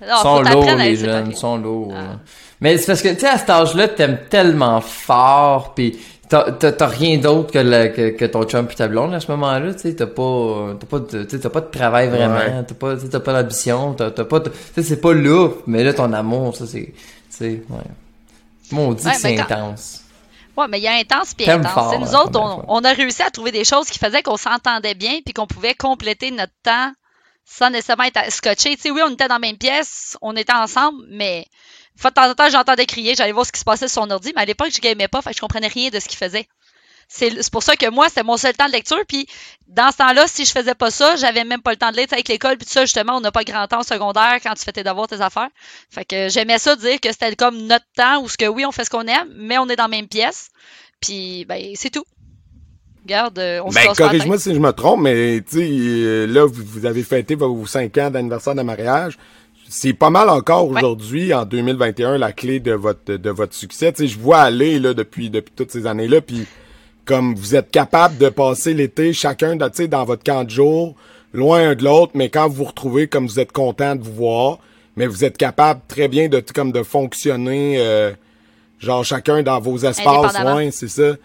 Non, 0.00 0.06
Ils 0.08 0.22
sont 0.22 0.40
lourds, 0.42 0.74
les 0.78 0.96
jeunes, 0.96 1.26
ils 1.30 1.36
sont 1.36 1.58
lourds. 1.58 1.92
Ah. 1.94 2.18
Mais 2.62 2.78
c'est 2.78 2.86
parce 2.86 3.02
que, 3.02 3.08
tu 3.12 3.20
sais, 3.20 3.28
à 3.28 3.36
cet 3.36 3.50
âge-là, 3.50 3.88
t'aimes 3.88 4.18
tellement 4.30 4.80
fort, 4.80 5.74
pis 5.74 5.98
t'as, 6.30 6.86
rien 6.86 7.18
d'autre 7.18 7.52
que, 7.52 7.88
que, 7.88 8.10
que 8.16 8.24
ton 8.24 8.44
chum 8.44 8.66
pis 8.66 8.76
ta 8.76 8.88
blonde 8.88 9.12
à 9.12 9.20
ce 9.20 9.30
moment-là, 9.32 9.74
tu 9.74 9.80
sais, 9.80 9.94
t'as 9.94 10.06
pas, 10.06 10.74
t'as 10.80 10.86
pas 10.86 11.00
de, 11.00 11.24
t'as 11.24 11.50
pas 11.50 11.60
de 11.60 11.70
travail 11.70 12.08
vraiment, 12.08 12.36
Ouais. 12.36 12.64
t'as 12.66 12.74
pas, 12.74 12.96
t'as 12.96 13.20
pas 13.20 13.42
d'ambition, 13.42 13.92
t'as, 13.92 14.10
t'as 14.10 14.24
pas, 14.24 14.40
de- 14.40 14.48
tu 14.48 14.56
sais, 14.74 14.82
c'est 14.82 15.00
pas 15.02 15.12
lourd, 15.12 15.58
mais 15.66 15.84
là, 15.84 15.92
ton 15.92 16.12
amour, 16.14 16.56
ça, 16.56 16.66
c'est, 16.66 16.86
tu 16.86 16.94
sais, 17.28 17.62
ouais. 17.68 17.78
Mon 18.70 18.92
dit 18.92 19.06
Ouais, 19.06 19.14
c'est 19.14 19.34
quand- 19.36 19.42
intense. 19.50 20.02
Ouais, 20.56 20.66
mais 20.68 20.78
il 20.78 20.82
y 20.82 20.88
a 20.88 20.94
intense 20.94 21.34
puis 21.34 21.48
intense. 21.48 21.72
fort, 21.72 21.98
nous 21.98 22.14
autres, 22.14 22.64
on, 22.68 22.84
a 22.84 22.92
réussi 22.92 23.22
à 23.22 23.30
trouver 23.30 23.52
des 23.52 23.64
choses 23.64 23.88
qui 23.88 23.98
faisaient 23.98 24.22
qu'on 24.22 24.36
s'entendait 24.36 24.94
bien 24.94 25.20
puis 25.24 25.32
qu'on 25.32 25.46
pouvait 25.46 25.74
compléter 25.74 26.30
notre 26.30 26.52
temps 26.62 26.92
sans 27.44 27.70
nécessairement 27.70 28.04
être 28.04 28.30
scotché. 28.32 28.76
Tu 28.76 28.82
sais, 28.82 28.90
oui, 28.90 29.00
on 29.04 29.10
était 29.10 29.28
dans 29.28 29.36
la 29.36 29.38
même 29.40 29.56
pièce, 29.56 30.16
on 30.20 30.36
était 30.36 30.52
ensemble, 30.52 30.98
mais 31.08 31.46
de 32.02 32.08
temps 32.10 32.30
en 32.30 32.34
temps, 32.34 32.50
j'entendais 32.50 32.86
crier, 32.86 33.14
j'allais 33.14 33.32
voir 33.32 33.46
ce 33.46 33.52
qui 33.52 33.60
se 33.60 33.64
passait 33.64 33.88
sur 33.88 34.02
son 34.02 34.10
ordi, 34.10 34.32
mais 34.34 34.42
à 34.42 34.44
l'époque, 34.44 34.70
je 34.74 34.80
gamais 34.80 35.08
pas, 35.08 35.22
fait 35.22 35.30
que 35.30 35.36
je 35.36 35.40
comprenais 35.40 35.68
rien 35.68 35.90
de 35.90 35.98
ce 36.00 36.08
qu'il 36.08 36.18
faisait. 36.18 36.46
C'est 37.12 37.42
c'est 37.42 37.50
pour 37.52 37.64
ça 37.64 37.74
que 37.74 37.90
moi, 37.90 38.08
c'était 38.08 38.22
mon 38.22 38.36
seul 38.36 38.54
temps 38.54 38.68
de 38.68 38.72
lecture. 38.72 39.00
Puis 39.08 39.26
dans 39.66 39.90
ce 39.90 39.96
temps-là, 39.96 40.26
si 40.28 40.44
je 40.44 40.52
faisais 40.52 40.76
pas 40.76 40.92
ça, 40.92 41.16
j'avais 41.16 41.42
même 41.42 41.60
pas 41.60 41.72
le 41.72 41.76
temps 41.76 41.90
de 41.90 41.96
lire. 41.96 42.06
Avec 42.12 42.28
l'école, 42.28 42.56
puis 42.56 42.66
tout 42.66 42.72
ça, 42.72 42.82
justement, 42.82 43.16
on 43.16 43.20
n'a 43.20 43.32
pas 43.32 43.42
grand 43.42 43.66
temps 43.66 43.80
au 43.80 43.82
secondaire 43.82 44.38
quand 44.40 44.54
tu 44.54 44.62
fais 44.62 44.70
tes 44.70 44.84
devoirs, 44.84 45.08
tes 45.08 45.20
affaires. 45.20 45.48
Fait 45.90 46.04
que 46.04 46.28
j'aimais 46.28 46.58
ça 46.58 46.76
dire 46.76 47.00
que 47.00 47.10
c'était 47.10 47.34
comme 47.34 47.66
notre 47.66 47.84
temps 47.96 48.22
où 48.22 48.28
ce 48.28 48.36
que 48.36 48.46
oui, 48.46 48.64
on 48.64 48.70
fait 48.70 48.84
ce 48.84 48.90
qu'on 48.90 49.02
aime, 49.08 49.28
mais 49.34 49.58
on 49.58 49.68
est 49.68 49.74
dans 49.74 49.84
la 49.84 49.88
même 49.88 50.06
pièce. 50.06 50.50
Puis 51.00 51.44
ben 51.46 51.60
c'est 51.74 51.90
tout. 51.90 52.04
Regarde, 53.02 53.38
euh, 53.40 53.60
on 53.64 53.70
se 53.70 53.74
Ben, 53.74 53.86
la 53.88 53.94
corrige-moi 53.94 54.38
si 54.38 54.54
je 54.54 54.60
me 54.60 54.70
trompe, 54.72 55.00
mais 55.00 55.40
tu 55.40 55.56
sais, 55.58 55.68
euh, 55.68 56.26
là, 56.26 56.44
vous, 56.44 56.62
vous 56.64 56.86
avez 56.86 57.02
fêté 57.02 57.34
vos 57.34 57.66
5 57.66 57.96
ans 57.98 58.10
d'anniversaire 58.10 58.54
de 58.54 58.62
mariage. 58.62 59.18
C'est 59.68 59.94
pas 59.94 60.10
mal 60.10 60.28
encore 60.28 60.68
Ouais. 60.68 60.78
aujourd'hui, 60.78 61.32
en 61.32 61.44
2021, 61.44 62.18
la 62.18 62.32
clé 62.32 62.60
de 62.60 62.72
votre 62.72 63.14
de 63.14 63.30
votre 63.30 63.54
succès. 63.54 63.92
Tu 63.92 64.02
sais, 64.02 64.08
je 64.08 64.18
vois 64.18 64.40
aller 64.42 64.78
là 64.78 64.94
depuis 64.94 65.30
depuis 65.30 65.52
toutes 65.56 65.70
ces 65.70 65.86
années-là, 65.86 66.20
puis 66.20 66.46
comme 67.10 67.34
vous 67.34 67.56
êtes 67.56 67.72
capable 67.72 68.18
de 68.18 68.28
passer 68.28 68.72
l'été 68.72 69.12
chacun, 69.12 69.56
de- 69.56 69.64
tu 69.66 69.70
sais, 69.78 69.88
dans 69.88 70.04
votre 70.04 70.22
camp 70.22 70.44
de 70.44 70.50
jour, 70.50 70.94
loin 71.32 71.70
un 71.70 71.74
de 71.74 71.82
l'autre, 71.82 72.12
mais 72.14 72.28
quand 72.28 72.46
vous 72.48 72.54
vous 72.54 72.64
retrouvez, 72.64 73.08
comme 73.08 73.26
vous 73.26 73.40
êtes 73.40 73.50
content 73.50 73.96
de 73.96 74.02
vous 74.04 74.12
voir, 74.12 74.58
mais 74.96 75.08
vous 75.08 75.24
êtes 75.24 75.36
capable 75.36 75.80
très 75.88 76.06
bien 76.06 76.28
de 76.28 76.40
comme 76.54 76.70
de 76.70 76.84
fonctionner, 76.84 77.78
euh, 77.80 78.12
genre 78.78 79.04
chacun 79.04 79.42
dans 79.42 79.58
vos 79.58 79.76
espaces, 79.78 80.04
ouais, 80.56 80.70
c'est 80.70 80.88
ça. 80.88 81.16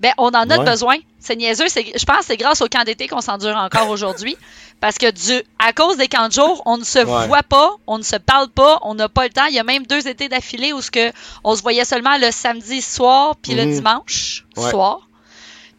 Ben, 0.00 0.12
on 0.18 0.28
en 0.28 0.48
a 0.50 0.58
Ouais. 0.58 0.64
besoin. 0.64 0.96
C'est 1.18 1.36
niaiseux. 1.36 1.66
Je 1.68 2.04
pense 2.06 2.18
que 2.20 2.24
c'est 2.24 2.36
grâce 2.38 2.62
au 2.62 2.66
camp 2.68 2.82
d'été 2.84 3.06
qu'on 3.06 3.20
s'endure 3.20 3.54
encore 3.56 3.88
aujourd'hui. 3.90 4.36
Parce 4.80 4.96
que 4.96 5.10
du, 5.10 5.42
à 5.58 5.72
cause 5.74 5.98
des 5.98 6.08
camps 6.08 6.28
de 6.28 6.32
jour, 6.32 6.62
on 6.64 6.78
ne 6.78 6.84
se 6.84 6.98
Ouais. 7.00 7.26
voit 7.28 7.42
pas, 7.42 7.72
on 7.86 7.98
ne 7.98 8.02
se 8.02 8.16
parle 8.16 8.48
pas, 8.48 8.78
on 8.82 8.94
n'a 8.94 9.08
pas 9.10 9.24
le 9.24 9.30
temps. 9.30 9.44
Il 9.46 9.54
y 9.54 9.58
a 9.58 9.64
même 9.64 9.86
deux 9.86 10.08
étés 10.08 10.28
d'affilée 10.30 10.72
où 10.72 10.80
ce 10.80 10.90
que 10.90 11.12
on 11.44 11.54
se 11.54 11.60
voyait 11.62 11.84
seulement 11.84 12.16
le 12.16 12.30
samedi 12.30 12.80
soir 12.80 13.36
puis 13.42 13.54
le 13.54 13.66
Mhm. 13.66 13.72
dimanche 13.74 14.46
Ouais. 14.56 14.70
soir. 14.70 15.00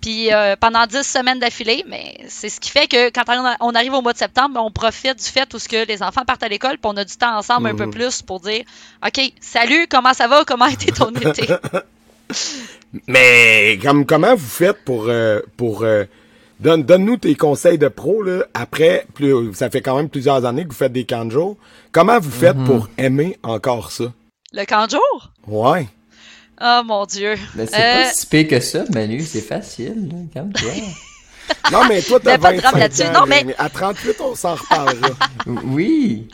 Puis 0.01 0.33
euh, 0.33 0.55
pendant 0.59 0.85
dix 0.87 1.03
semaines 1.03 1.39
d'affilée, 1.39 1.83
mais 1.87 2.17
c'est 2.27 2.49
ce 2.49 2.59
qui 2.59 2.69
fait 2.71 2.87
que 2.87 3.09
quand 3.09 3.23
on 3.59 3.73
arrive 3.75 3.93
au 3.93 4.01
mois 4.01 4.13
de 4.13 4.17
septembre, 4.17 4.59
on 4.63 4.71
profite 4.71 5.17
du 5.17 5.25
fait 5.25 5.51
où 5.53 5.59
ce 5.59 5.67
que 5.67 5.85
les 5.87 6.01
enfants 6.03 6.25
partent 6.25 6.41
à 6.43 6.47
l'école, 6.47 6.77
puis 6.79 6.91
on 6.91 6.97
a 6.97 7.03
du 7.05 7.15
temps 7.17 7.37
ensemble 7.37 7.67
un 7.69 7.75
peu 7.75 7.85
Mhm. 7.85 7.91
plus 7.91 8.21
pour 8.23 8.39
dire 8.39 8.63
OK, 9.05 9.19
salut, 9.41 9.87
comment 9.89 10.13
ça 10.13 10.27
va? 10.27 10.43
Comment 10.45 10.65
a 10.65 10.71
été 10.71 10.91
ton 10.91 11.09
été? 11.15 11.47
Mais 13.07 13.79
comme 13.81 14.05
comment 14.05 14.35
vous 14.35 14.47
faites 14.47 14.83
pour 14.83 15.05
euh, 15.07 15.39
pour 15.57 15.83
euh, 15.83 16.03
donne 16.59 16.83
donne-nous 16.83 17.17
tes 17.17 17.35
conseils 17.35 17.77
de 17.77 17.87
pro 17.87 18.21
là 18.21 18.45
après 18.53 19.05
plus 19.13 19.53
ça 19.53 19.69
fait 19.69 19.81
quand 19.81 19.95
même 19.95 20.09
plusieurs 20.09 20.43
années 20.45 20.63
que 20.63 20.69
vous 20.69 20.75
faites 20.75 20.91
des 20.91 21.05
camps 21.05 21.25
de 21.25 21.31
jour. 21.31 21.57
Comment 21.91 22.19
vous 22.19 22.31
faites 22.31 22.57
pour 22.65 22.89
aimer 22.97 23.37
encore 23.43 23.91
ça? 23.91 24.05
Le 24.53 24.65
camp 24.65 24.85
de 24.85 24.91
jour? 24.91 25.31
Ouais. 25.47 25.87
Oh 26.61 26.81
mon 26.85 27.05
Dieu. 27.05 27.35
Ben, 27.55 27.65
c'est 27.67 27.75
Euh, 27.79 28.03
pas 28.03 28.11
si 28.13 28.25
pire 28.27 28.47
que 28.47 28.59
ça, 28.59 28.83
Manu, 28.93 29.21
c'est 29.21 29.41
facile, 29.41 30.09
là, 30.09 30.15
calme-toi. 30.33 30.71
Non 31.71 31.85
mais 31.89 32.01
toi 32.01 32.19
t'as 32.23 32.33
Mais 32.33 32.37
pas 32.37 32.53
de 32.53 32.57
drame 32.59 32.73
25 32.75 32.79
là-dessus. 32.79 33.03
ans, 33.03 33.21
Non, 33.21 33.25
mais- 33.27 33.55
à 33.57 33.69
38 33.69 34.17
on 34.21 34.35
s'en 34.35 34.55
reparlera. 34.55 35.09
oui. 35.65 36.27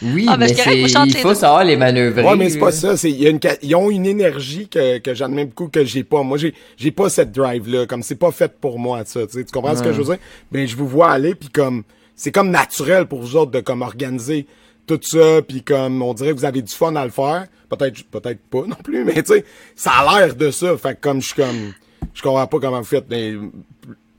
Oui, 0.00 0.26
Ah, 0.28 0.36
ben, 0.36 0.46
mais 0.46 0.82
il 1.06 1.16
faut 1.18 1.28
deux. 1.30 1.34
savoir 1.34 1.64
les 1.64 1.76
manœuvrer. 1.76 2.22
ouais 2.22 2.36
mais 2.36 2.48
c'est 2.50 2.58
pas 2.58 2.70
ça, 2.72 2.96
c'est 2.96 3.10
il 3.10 3.20
y 3.20 3.26
a 3.26 3.30
une 3.30 3.40
ils 3.62 3.74
ont 3.74 3.90
une 3.90 4.06
énergie 4.06 4.68
que 4.68 4.98
que 4.98 5.12
j'admets 5.14 5.44
beaucoup 5.44 5.68
que 5.68 5.84
j'ai 5.84 6.04
pas. 6.04 6.22
Moi 6.22 6.38
j'ai 6.38 6.54
j'ai 6.76 6.90
pas 6.92 7.08
cette 7.10 7.32
drive 7.32 7.68
là 7.68 7.86
comme 7.86 8.02
c'est 8.02 8.14
pas 8.14 8.30
fait 8.30 8.52
pour 8.60 8.78
moi 8.78 9.02
ça, 9.04 9.26
tu 9.26 9.32
sais, 9.38 9.44
tu 9.44 9.50
comprends 9.52 9.74
ce 9.76 9.82
que 9.82 9.92
je 9.92 9.98
veux 10.00 10.04
dire? 10.14 10.18
Ben 10.52 10.66
je 10.68 10.76
vous 10.76 10.86
vois 10.86 11.10
aller 11.10 11.34
puis 11.34 11.48
comme 11.48 11.82
c'est 12.14 12.30
comme 12.32 12.50
naturel 12.50 13.06
pour 13.06 13.20
vous 13.20 13.34
autres 13.36 13.50
de 13.50 13.60
comme 13.60 13.82
organiser 13.82 14.46
tout 14.86 15.00
ça 15.02 15.42
puis 15.46 15.62
comme 15.62 16.00
on 16.02 16.14
dirait 16.14 16.30
que 16.32 16.38
vous 16.38 16.44
avez 16.44 16.62
du 16.62 16.72
fun 16.72 16.94
à 16.96 17.04
le 17.04 17.10
faire. 17.10 17.46
Peut-être 17.68 18.04
peut-être 18.04 18.40
pas 18.50 18.62
non 18.66 18.76
plus 18.82 19.04
mais 19.04 19.14
tu 19.22 19.34
sais 19.34 19.44
ça 19.74 19.90
a 19.92 20.20
l'air 20.20 20.34
de 20.36 20.50
ça. 20.50 20.76
Fait 20.78 20.94
que 20.94 21.00
comme 21.00 21.20
je 21.20 21.26
suis 21.26 21.34
comme 21.42 21.72
je 22.14 22.22
comprends 22.22 22.46
pas 22.46 22.58
comment 22.60 22.78
vous 22.78 22.84
faites 22.86 23.06
mais 23.10 23.34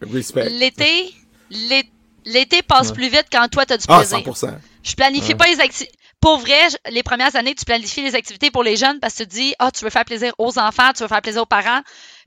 respect. 0.01 0.49
L'été, 0.49 1.13
l'é- 1.51 1.89
l'été 2.25 2.61
passe 2.61 2.91
plus 2.91 3.09
vite 3.09 3.25
quand 3.31 3.47
toi, 3.49 3.65
tu 3.65 3.73
as 3.73 3.77
du 3.77 3.85
Ah 3.87 3.97
plaisir. 3.99 4.19
100%. 4.19 4.47
Je 4.83 4.95
planifie 4.95 5.35
pas 5.35 5.47
les 5.47 5.59
activités. 5.59 5.95
Pour 6.21 6.37
vrai, 6.37 6.59
les 6.89 7.03
premières 7.03 7.35
années, 7.35 7.55
tu 7.55 7.65
planifies 7.65 8.01
les 8.01 8.15
activités 8.15 8.51
pour 8.51 8.63
les 8.63 8.75
jeunes 8.75 8.99
parce 8.99 9.13
que 9.13 9.23
tu 9.23 9.29
te 9.29 9.33
dis, 9.33 9.55
ah, 9.59 9.71
tu 9.71 9.83
veux 9.83 9.89
faire 9.89 10.05
plaisir 10.05 10.33
aux 10.37 10.59
enfants, 10.59 10.91
tu 10.93 11.03
veux 11.03 11.07
faire 11.07 11.21
plaisir 11.21 11.43
aux 11.43 11.45
parents. 11.45 11.81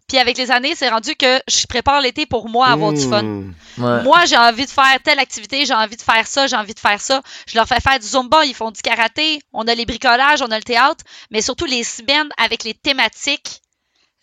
Puis 0.09 0.19
avec 0.19 0.37
les 0.37 0.51
années, 0.51 0.75
c'est 0.75 0.89
rendu 0.89 1.15
que 1.15 1.41
je 1.49 1.67
prépare 1.67 2.01
l'été 2.01 2.27
pour 2.27 2.49
moi 2.49 2.67
avoir 2.67 2.93
du 2.93 3.01
fun. 3.01 3.23
Ouais. 3.79 4.03
Moi, 4.03 4.25
j'ai 4.27 4.37
envie 4.37 4.67
de 4.67 4.71
faire 4.71 4.99
telle 5.03 5.19
activité, 5.19 5.65
j'ai 5.65 5.75
envie 5.75 5.97
de 5.97 6.03
faire 6.03 6.27
ça, 6.27 6.47
j'ai 6.47 6.57
envie 6.57 6.75
de 6.75 6.81
faire 6.81 7.01
ça. 7.01 7.23
Je 7.47 7.57
leur 7.57 7.67
fais 7.67 7.81
faire 7.81 7.99
du 7.99 8.07
zumba, 8.07 8.45
ils 8.45 8.55
font 8.55 8.71
du 8.71 8.83
karaté, 8.83 9.41
on 9.53 9.67
a 9.69 9.75
les 9.75 9.87
bricolages, 9.87 10.43
on 10.43 10.51
a 10.51 10.57
le 10.57 10.65
théâtre, 10.65 11.05
mais 11.31 11.41
surtout 11.41 11.65
les 11.67 11.85
semaines 11.85 12.29
avec 12.37 12.65
les 12.65 12.75
thématiques. 12.75 13.63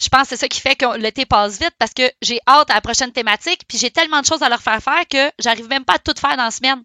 Je 0.02 0.08
pense 0.10 0.24
que 0.24 0.28
c'est 0.30 0.38
ça 0.38 0.48
qui 0.48 0.62
fait 0.62 0.76
que 0.76 0.98
l'été 0.98 1.26
passe 1.26 1.60
vite 1.60 1.74
parce 1.78 1.94
que 1.94 2.04
j'ai 2.22 2.40
hâte 2.48 2.70
à 2.70 2.76
la 2.76 2.82
prochaine 2.82 3.12
thématique, 3.12 3.62
puis 3.68 3.78
j'ai 3.78 3.92
tellement 3.92 4.22
de 4.22 4.26
choses 4.26 4.44
à 4.44 4.50
leur 4.50 4.62
faire 4.62 4.82
faire 4.82 5.08
que 5.10 5.32
j'arrive 5.40 5.68
même 5.68 5.86
pas 5.86 5.96
à 5.96 6.00
tout 6.00 6.14
faire 6.20 6.38
dans 6.38 6.46
la 6.46 6.52
semaine. 6.52 6.82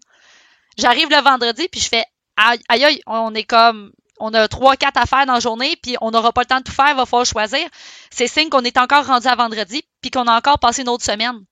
J'arrive 0.77 1.09
le 1.09 1.21
vendredi, 1.21 1.67
puis 1.69 1.81
je 1.81 1.89
fais 1.89 2.05
aïe 2.37 2.59
aïe, 2.69 3.01
on 3.07 3.33
est 3.33 3.43
comme 3.43 3.91
on 4.19 4.33
a 4.33 4.47
trois, 4.47 4.77
quatre 4.77 4.97
affaires 4.97 5.25
dans 5.25 5.33
la 5.33 5.39
journée, 5.39 5.75
puis 5.81 5.97
on 6.01 6.11
n'aura 6.11 6.31
pas 6.31 6.41
le 6.41 6.47
temps 6.47 6.59
de 6.59 6.63
tout 6.63 6.71
faire, 6.71 6.89
il 6.89 6.95
va 6.95 7.05
falloir 7.05 7.25
choisir. 7.25 7.67
C'est 8.11 8.27
signe 8.27 8.49
qu'on 8.49 8.63
est 8.63 8.77
encore 8.77 9.05
rendu 9.05 9.27
à 9.27 9.35
vendredi, 9.35 9.83
puis 10.01 10.11
qu'on 10.11 10.27
a 10.27 10.37
encore 10.37 10.59
passé 10.59 10.83
une 10.83 10.89
autre 10.89 11.03
semaine. 11.03 11.43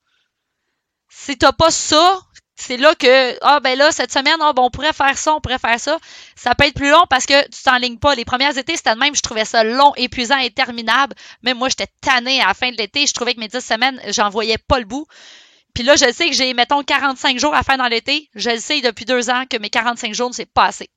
Si 1.10 1.38
t'as 1.38 1.52
pas 1.52 1.72
ça, 1.72 2.22
c'est 2.56 2.78
là 2.78 2.94
que 2.96 3.38
ah 3.42 3.60
ben 3.60 3.78
là 3.78 3.92
cette 3.92 4.12
semaine 4.12 4.38
ah, 4.40 4.54
ben, 4.54 4.64
on 4.64 4.70
pourrait 4.70 4.94
faire 4.94 5.18
ça, 5.18 5.34
on 5.34 5.42
pourrait 5.42 5.60
faire 5.60 5.80
ça. 5.80 5.98
Ça 6.36 6.56
peut 6.56 6.66
être 6.66 6.76
plus 6.76 6.90
long 6.90 7.04
parce 7.10 7.26
que 7.26 7.44
tu 7.50 7.64
t'enlignes 7.64 8.00
pas. 8.00 8.16
Les 8.16 8.26
premières 8.26 8.58
étés 8.58 8.78
c'était 8.78 8.94
de 8.94 9.00
même, 9.00 9.16
je 9.16 9.22
trouvais 9.22 9.46
ça 9.46 9.64
long, 9.64 9.94
épuisant, 9.96 10.38
interminable. 10.38 11.16
Même 11.42 11.58
moi 11.58 11.70
j'étais 11.70 11.88
tannée 12.02 12.42
à 12.42 12.48
la 12.48 12.54
fin 12.54 12.72
de 12.72 12.78
l'été, 12.78 13.06
je 13.08 13.14
trouvais 13.14 13.34
que 13.34 13.40
mes 13.40 13.48
10 13.48 13.60
semaines 13.60 14.02
j'en 14.10 14.30
voyais 14.30 14.58
pas 14.58 14.80
le 14.80 14.86
bout. 14.86 15.08
Puis 15.74 15.84
là 15.84 15.96
je 15.96 16.12
sais 16.12 16.30
que 16.30 16.36
j'ai 16.36 16.54
mettons 16.54 16.84
45 16.84 17.40
jours 17.40 17.54
à 17.56 17.64
faire 17.64 17.78
dans 17.78 17.88
l'été. 17.88 18.30
Je 18.36 18.50
le 18.52 18.60
sais 18.60 18.82
depuis 18.82 19.06
deux 19.06 19.30
ans 19.30 19.44
que 19.50 19.58
mes 19.58 19.70
45 19.70 20.14
jours 20.14 20.30
c'est 20.34 20.46
pas 20.46 20.66
assez. 20.66 20.90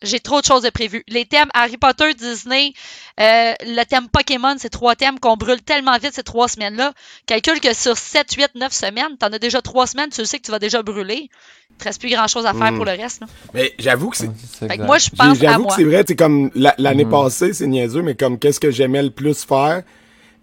J'ai 0.00 0.20
trop 0.20 0.40
de 0.40 0.46
choses 0.46 0.62
de 0.62 0.70
prévues. 0.70 1.02
Les 1.08 1.24
thèmes 1.26 1.48
Harry 1.54 1.76
Potter, 1.76 2.14
Disney, 2.14 2.72
euh, 3.18 3.52
le 3.66 3.82
thème 3.82 4.08
Pokémon, 4.08 4.54
c'est 4.56 4.68
trois 4.68 4.94
thèmes 4.94 5.18
qu'on 5.18 5.36
brûle 5.36 5.60
tellement 5.60 5.98
vite 5.98 6.14
ces 6.14 6.22
trois 6.22 6.46
semaines-là. 6.46 6.92
Calcule 7.26 7.58
que 7.58 7.74
sur 7.74 7.96
7, 7.98 8.32
8, 8.32 8.50
9 8.54 8.72
semaines, 8.72 9.16
t'en 9.18 9.26
as 9.32 9.40
déjà 9.40 9.60
trois 9.60 9.88
semaines, 9.88 10.10
tu 10.10 10.24
sais 10.24 10.38
que 10.38 10.44
tu 10.44 10.52
vas 10.52 10.60
déjà 10.60 10.84
brûler. 10.84 11.28
Il 11.70 11.76
te 11.78 11.82
reste 11.82 12.00
plus 12.00 12.10
grand-chose 12.10 12.46
à 12.46 12.54
faire 12.54 12.70
Mm. 12.70 12.76
pour 12.76 12.84
le 12.84 12.92
reste. 12.92 13.22
Là. 13.22 13.26
Mais 13.54 13.74
j'avoue 13.80 14.10
que 14.10 14.16
c'est 14.18 14.30
Fait 14.68 14.76
que 14.78 14.82
moi, 14.84 14.98
je 14.98 15.10
pense 15.10 15.36
à 15.36 15.40
J'avoue 15.40 15.62
que 15.64 15.68
moi. 15.68 15.74
c'est 15.76 15.82
vrai, 15.84 16.04
c'est 16.06 16.14
comme 16.14 16.52
la- 16.54 16.76
l'année 16.78 17.04
Mhm. 17.04 17.10
passée, 17.10 17.52
c'est 17.52 17.66
niaiseux, 17.66 18.02
mais 18.02 18.14
comme 18.14 18.38
qu'est-ce 18.38 18.60
que 18.60 18.70
j'aimais 18.70 19.02
le 19.02 19.10
plus 19.10 19.44
faire, 19.44 19.82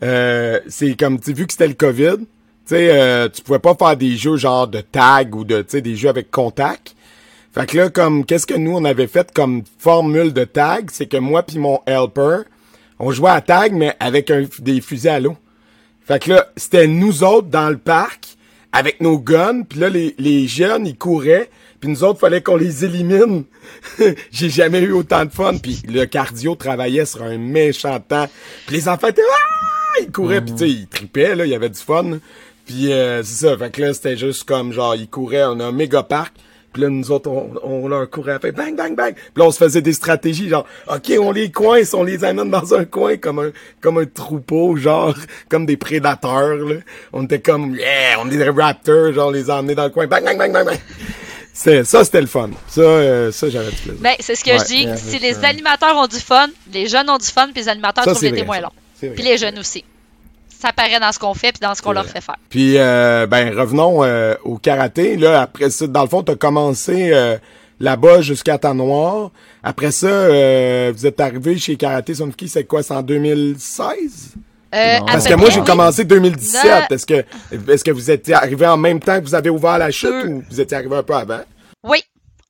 euh, 0.04 0.60
c'est 0.68 0.98
comme 1.00 1.18
tu 1.18 1.32
vu 1.32 1.48
que 1.48 1.54
c'était 1.54 1.70
le 1.70 1.76
Covid, 1.76 2.18
tu 2.68 2.74
sais, 2.76 2.90
euh, 2.92 3.30
tu 3.30 3.44
pouvais 3.44 3.60
pas 3.60 3.76
faire 3.76 3.96
des 3.96 4.18
jeux 4.18 4.38
genre 4.38 4.68
de 4.68 4.82
tag 4.82 5.36
ou 5.36 5.44
de 5.44 5.62
tu 5.62 5.70
sais 5.70 5.82
des 5.82 5.96
jeux 5.96 6.10
avec 6.10 6.32
contact. 6.32 6.96
Fait 7.54 7.68
que 7.68 7.78
là, 7.78 7.90
comme 7.92 8.26
qu'est-ce 8.26 8.48
que 8.48 8.56
nous 8.56 8.76
on 8.76 8.84
avait 8.86 9.06
fait 9.06 9.32
comme 9.32 9.62
formule 9.78 10.34
de 10.34 10.46
tag, 10.46 10.90
c'est 10.92 11.06
que 11.06 11.18
moi 11.18 11.44
puis 11.44 11.60
mon 11.60 11.80
helper, 11.86 12.42
on 12.98 13.12
jouait 13.12 13.30
à 13.30 13.42
tag 13.42 13.74
mais 13.74 13.96
avec 14.00 14.32
un, 14.32 14.46
des 14.60 14.82
fusils 14.82 15.10
à 15.10 15.20
l'eau. 15.20 15.38
Fait 16.08 16.20
que 16.20 16.32
là, 16.32 16.48
c'était 16.58 16.88
nous 16.88 17.24
autres 17.24 17.50
dans 17.50 17.70
le 17.70 17.78
parc 17.78 18.36
avec 18.72 19.00
nos 19.00 19.20
guns, 19.20 19.62
puis 19.62 19.80
là 19.80 19.90
les, 19.90 20.16
les 20.18 20.48
jeunes 20.48 20.88
ils 20.88 20.98
couraient, 20.98 21.52
puis 21.80 21.90
nous 21.90 22.04
autres 22.04 22.20
fallait 22.20 22.42
qu'on 22.42 22.58
les 22.58 22.84
élimine. 22.84 23.44
J'ai 24.32 24.50
jamais 24.50 24.82
eu 24.82 24.92
autant 24.92 25.24
de 25.24 25.30
fun, 25.30 25.56
puis 25.62 25.84
le 25.88 26.06
cardio 26.06 26.56
travaillait 26.56 27.06
sur 27.06 27.22
un 27.22 27.38
méchant 27.38 28.00
temps. 28.00 28.28
Puis 28.66 28.78
les 28.78 28.90
enfants 28.90 29.10
étaient 29.10 29.22
ah! 29.22 30.02
ils 30.02 30.12
couraient, 30.12 30.42
puis 30.42 30.54
tu 30.54 30.58
sais 30.58 30.70
ils 30.70 30.88
tripaient 30.88 31.36
là, 31.36 31.46
il 31.46 31.52
y 31.52 31.56
avait 31.56 31.70
du 31.70 31.80
fun. 31.80 32.20
Puis 32.66 32.92
euh, 32.92 33.22
c'est 33.24 33.46
ça, 33.48 33.58
fait 33.58 33.70
que 33.72 33.82
là 33.82 33.94
c'était 33.94 34.18
juste 34.18 34.44
comme 34.46 34.74
genre 34.74 34.96
ils 34.96 35.08
couraient, 35.08 35.46
on 35.46 35.60
a 35.60 35.66
un 35.66 35.72
méga 35.72 36.04
parc. 36.04 36.34
Puis 36.74 36.82
là, 36.82 36.90
nous 36.90 37.10
autres, 37.10 37.30
on, 37.30 37.54
on 37.64 37.88
leur 37.88 38.10
courait 38.10 38.34
après, 38.34 38.52
bang, 38.52 38.76
bang, 38.76 38.94
bang. 38.98 39.14
Puis 39.16 39.24
là, 39.38 39.46
on 39.46 39.52
se 39.52 39.58
faisait 39.60 39.82
des 39.82 39.94
stratégies, 39.94 40.50
genre, 40.50 40.66
OK, 40.90 41.10
on 41.22 41.32
les 41.32 41.50
coince, 41.50 41.94
on 41.94 42.04
les 42.04 42.26
amène 42.26 42.52
dans 42.52 42.74
un 42.74 42.84
coin 42.84 43.16
comme 43.16 43.40
un, 43.40 43.52
comme 43.80 43.98
un 43.98 44.06
troupeau, 44.06 44.76
genre, 44.76 45.16
comme 45.48 45.66
des 45.66 45.78
prédateurs, 45.78 46.58
là. 46.58 46.76
On 47.14 47.24
était 47.24 47.40
comme, 47.40 47.76
yeah, 47.78 48.20
on 48.20 48.30
est 48.30 48.36
des 48.36 48.50
raptors, 48.50 49.14
genre, 49.14 49.30
on 49.30 49.32
les 49.32 49.50
a 49.50 49.56
emmenés 49.60 49.76
dans 49.76 49.86
le 49.86 49.90
coin, 49.92 50.06
bang, 50.06 50.22
bang, 50.26 50.38
bang, 50.38 50.52
bang, 50.52 50.66
bang. 50.66 50.78
C'est, 51.54 51.86
ça, 51.86 52.04
c'était 52.04 52.20
le 52.20 52.28
fun. 52.28 52.50
Ça, 52.68 52.82
euh, 52.82 53.32
ça, 53.32 53.50
j'avais 53.50 53.70
du 53.72 53.78
plaisir. 53.78 54.02
Ben, 54.02 54.16
c'est 54.20 54.36
ce 54.36 54.44
que 54.44 54.50
Ouais, 54.52 54.60
je 54.60 54.66
dis. 54.66 54.84
yeah, 54.84 54.98
si 54.98 55.18
les 55.20 55.46
animateurs 55.46 55.96
ont 55.96 56.08
du 56.08 56.20
fun, 56.20 56.48
les 56.74 56.88
jeunes 56.90 57.10
ont 57.10 57.18
du 57.18 57.28
fun, 57.28 57.46
puis 57.54 57.62
les 57.62 57.70
animateurs 57.70 58.04
Ça, 58.04 58.10
trouvent 58.12 58.20
c'est 58.20 58.32
l'été 58.32 58.40
vrai, 58.42 58.48
moins 58.48 58.56
ça. 58.58 58.62
long. 58.64 58.72
C'est 59.00 59.08
vrai. 59.08 59.16
Puis 59.16 59.24
les 59.24 59.38
jeunes 59.38 59.60
aussi. 59.60 59.86
Ça 60.66 60.74
paraît 60.74 61.00
dans 61.00 61.12
ce 61.12 61.20
qu'on 61.20 61.34
fait 61.34 61.52
puis 61.52 61.60
dans 61.62 61.76
ce 61.76 61.82
qu'on 61.82 61.92
leur 61.92 62.06
fait 62.06 62.22
faire. 62.22 62.38
Puis, 62.50 62.78
euh, 62.78 63.28
ben, 63.28 63.54
revenons 63.58 64.04
euh, 64.04 64.34
au 64.44 64.58
karaté. 64.58 65.16
Là, 65.16 65.42
après 65.44 65.70
ça, 65.70 65.86
dans 65.88 66.02
le 66.04 66.10
fond, 66.10 66.24
t'as 66.24 66.36
commencé 66.36 67.12
euh, 67.14 67.38
là-bas 67.80 68.22
jusqu'à 68.22 68.58
temps 68.58 68.74
noir. 68.74 69.30
Après 69.64 69.92
ça, 69.92 70.08
euh, 70.08 70.92
vous 70.96 71.06
êtes 71.06 71.20
arrivé 71.20 71.58
chez 71.58 71.76
Karaté 71.76 72.16
Sunfuki, 72.16 72.48
c'est 72.48 72.64
quoi, 72.64 72.82
c'est 72.84 72.94
en 72.94 73.02
2016? 73.04 74.34
Euh, 74.74 75.00
Non. 75.00 75.06
à 75.06 75.12
Parce 75.14 75.28
que 75.28 75.34
moi, 75.36 75.50
j'ai 75.50 75.62
commencé 75.62 76.04
2017. 76.04 76.64
Le- 76.90 76.96
Est-ce 76.96 77.06
que, 77.06 77.24
est-ce 77.72 77.84
que 77.84 77.92
vous 77.92 78.12
étiez 78.12 78.34
arrivé 78.34 78.66
en 78.68 78.78
même 78.78 79.00
temps 79.00 79.20
que 79.20 79.26
vous 79.26 79.36
avez 79.36 79.50
ouvert 79.50 79.78
la 79.78 79.92
chute 79.92 80.26
ou 80.28 80.44
vous 80.50 80.60
étiez 80.62 80.78
arrivé 80.78 80.96
un 80.96 81.04
peu 81.04 81.14
avant? 81.16 81.42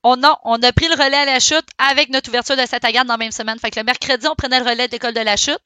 Oui. 0.05 0.19
On 0.19 0.23
a, 0.23 0.39
on 0.43 0.55
a 0.61 0.71
pris 0.71 0.87
le 0.87 0.93
relais 0.93 1.17
à 1.17 1.25
la 1.25 1.39
chute 1.39 1.65
avec 1.77 2.09
notre 2.09 2.29
ouverture 2.29 2.55
de 2.55 2.65
Saint-Agathe 2.65 3.07
dans 3.07 3.13
la 3.13 3.17
même 3.17 3.31
semaine. 3.31 3.57
Fait 3.59 3.71
que 3.71 3.79
le 3.79 3.85
mercredi, 3.85 4.27
on 4.27 4.35
prenait 4.35 4.59
le 4.59 4.65
relais 4.69 4.87
de 4.87 4.91
l'école 4.91 5.13
de 5.13 5.19
la 5.21 5.35
chute. 5.35 5.59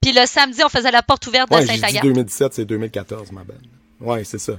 Puis 0.00 0.12
le 0.12 0.24
samedi, 0.26 0.62
on 0.64 0.68
faisait 0.68 0.90
la 0.90 1.02
porte 1.02 1.26
ouverte 1.26 1.50
de 1.50 1.56
Ouais, 1.56 1.66
Saint-Agathe. 1.66 2.02
2017, 2.02 2.54
c'est 2.54 2.64
2014, 2.64 3.30
ma 3.32 3.44
belle. 3.44 3.60
Ouais, 4.00 4.24
c'est 4.24 4.38
ça. 4.38 4.54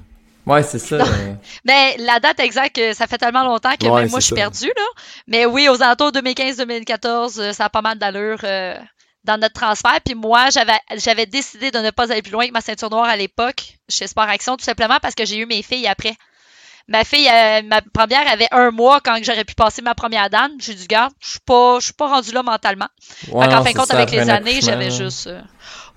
Ouais, 0.46 0.62
c'est 0.62 0.78
ça. 0.80 0.96
euh, 0.98 1.34
Mais 1.66 1.98
la 1.98 2.20
date 2.20 2.40
exacte, 2.40 2.78
euh, 2.78 2.94
ça 2.94 3.08
fait 3.08 3.18
tellement 3.18 3.44
longtemps 3.44 3.74
que 3.80 3.88
Ouais, 3.88 4.02
même 4.04 4.12
moi, 4.12 4.20
je 4.20 4.26
suis 4.28 4.36
perdue, 4.36 4.68
là. 4.68 4.84
Mais 5.26 5.46
oui, 5.48 5.68
aux 5.70 5.82
alentours 5.82 6.12
2015-2014, 6.12 7.40
euh, 7.40 7.54
ça 7.54 7.66
a 7.66 7.70
pas 7.70 7.82
mal 7.82 7.98
d'allure 7.98 8.40
euh, 8.44 8.76
dans 9.24 9.40
notre 9.40 9.56
transfert. 9.56 10.00
Puis 10.06 10.14
moi, 10.16 10.50
j'avais 10.52 10.78
j'avais 10.98 11.26
décidé 11.26 11.72
de 11.72 11.80
ne 11.80 11.90
pas 11.92 12.12
aller 12.12 12.22
plus 12.22 12.32
loin 12.32 12.46
que 12.48 12.52
ma 12.52 12.62
ceinture 12.62 12.90
noire 12.92 13.06
à 13.10 13.18
l'époque 13.18 13.76
chez 13.90 14.06
Sport 14.08 14.30
Action, 14.30 14.56
tout 14.56 14.64
simplement 14.64 14.98
parce 15.02 15.16
que 15.16 15.26
j'ai 15.26 15.38
eu 15.38 15.46
mes 15.48 15.64
filles 15.64 15.88
après. 15.88 16.16
Ma 16.88 17.04
fille, 17.04 17.28
euh, 17.28 17.62
ma 17.66 17.82
première 17.82 18.32
avait 18.32 18.48
un 18.52 18.70
mois 18.70 19.00
quand 19.04 19.18
j'aurais 19.24 19.44
pu 19.44 19.56
passer 19.56 19.82
ma 19.82 19.96
première 19.96 20.30
dame. 20.30 20.52
J'ai 20.60 20.76
dit, 20.76 20.86
garde, 20.88 21.12
je 21.20 21.30
suis 21.32 21.40
pas, 21.40 21.78
je 21.80 21.86
suis 21.86 21.94
pas 21.94 22.08
rendue 22.08 22.32
là 22.32 22.44
mentalement. 22.44 22.88
ouais, 23.32 23.48
non, 23.48 23.64
fin 23.64 23.72
de 23.72 23.76
compte, 23.78 23.88
ça, 23.88 23.96
avec 23.98 24.12
les 24.12 24.30
années, 24.30 24.60
j'avais 24.62 24.92
juste. 24.92 25.28
euh, 25.28 25.42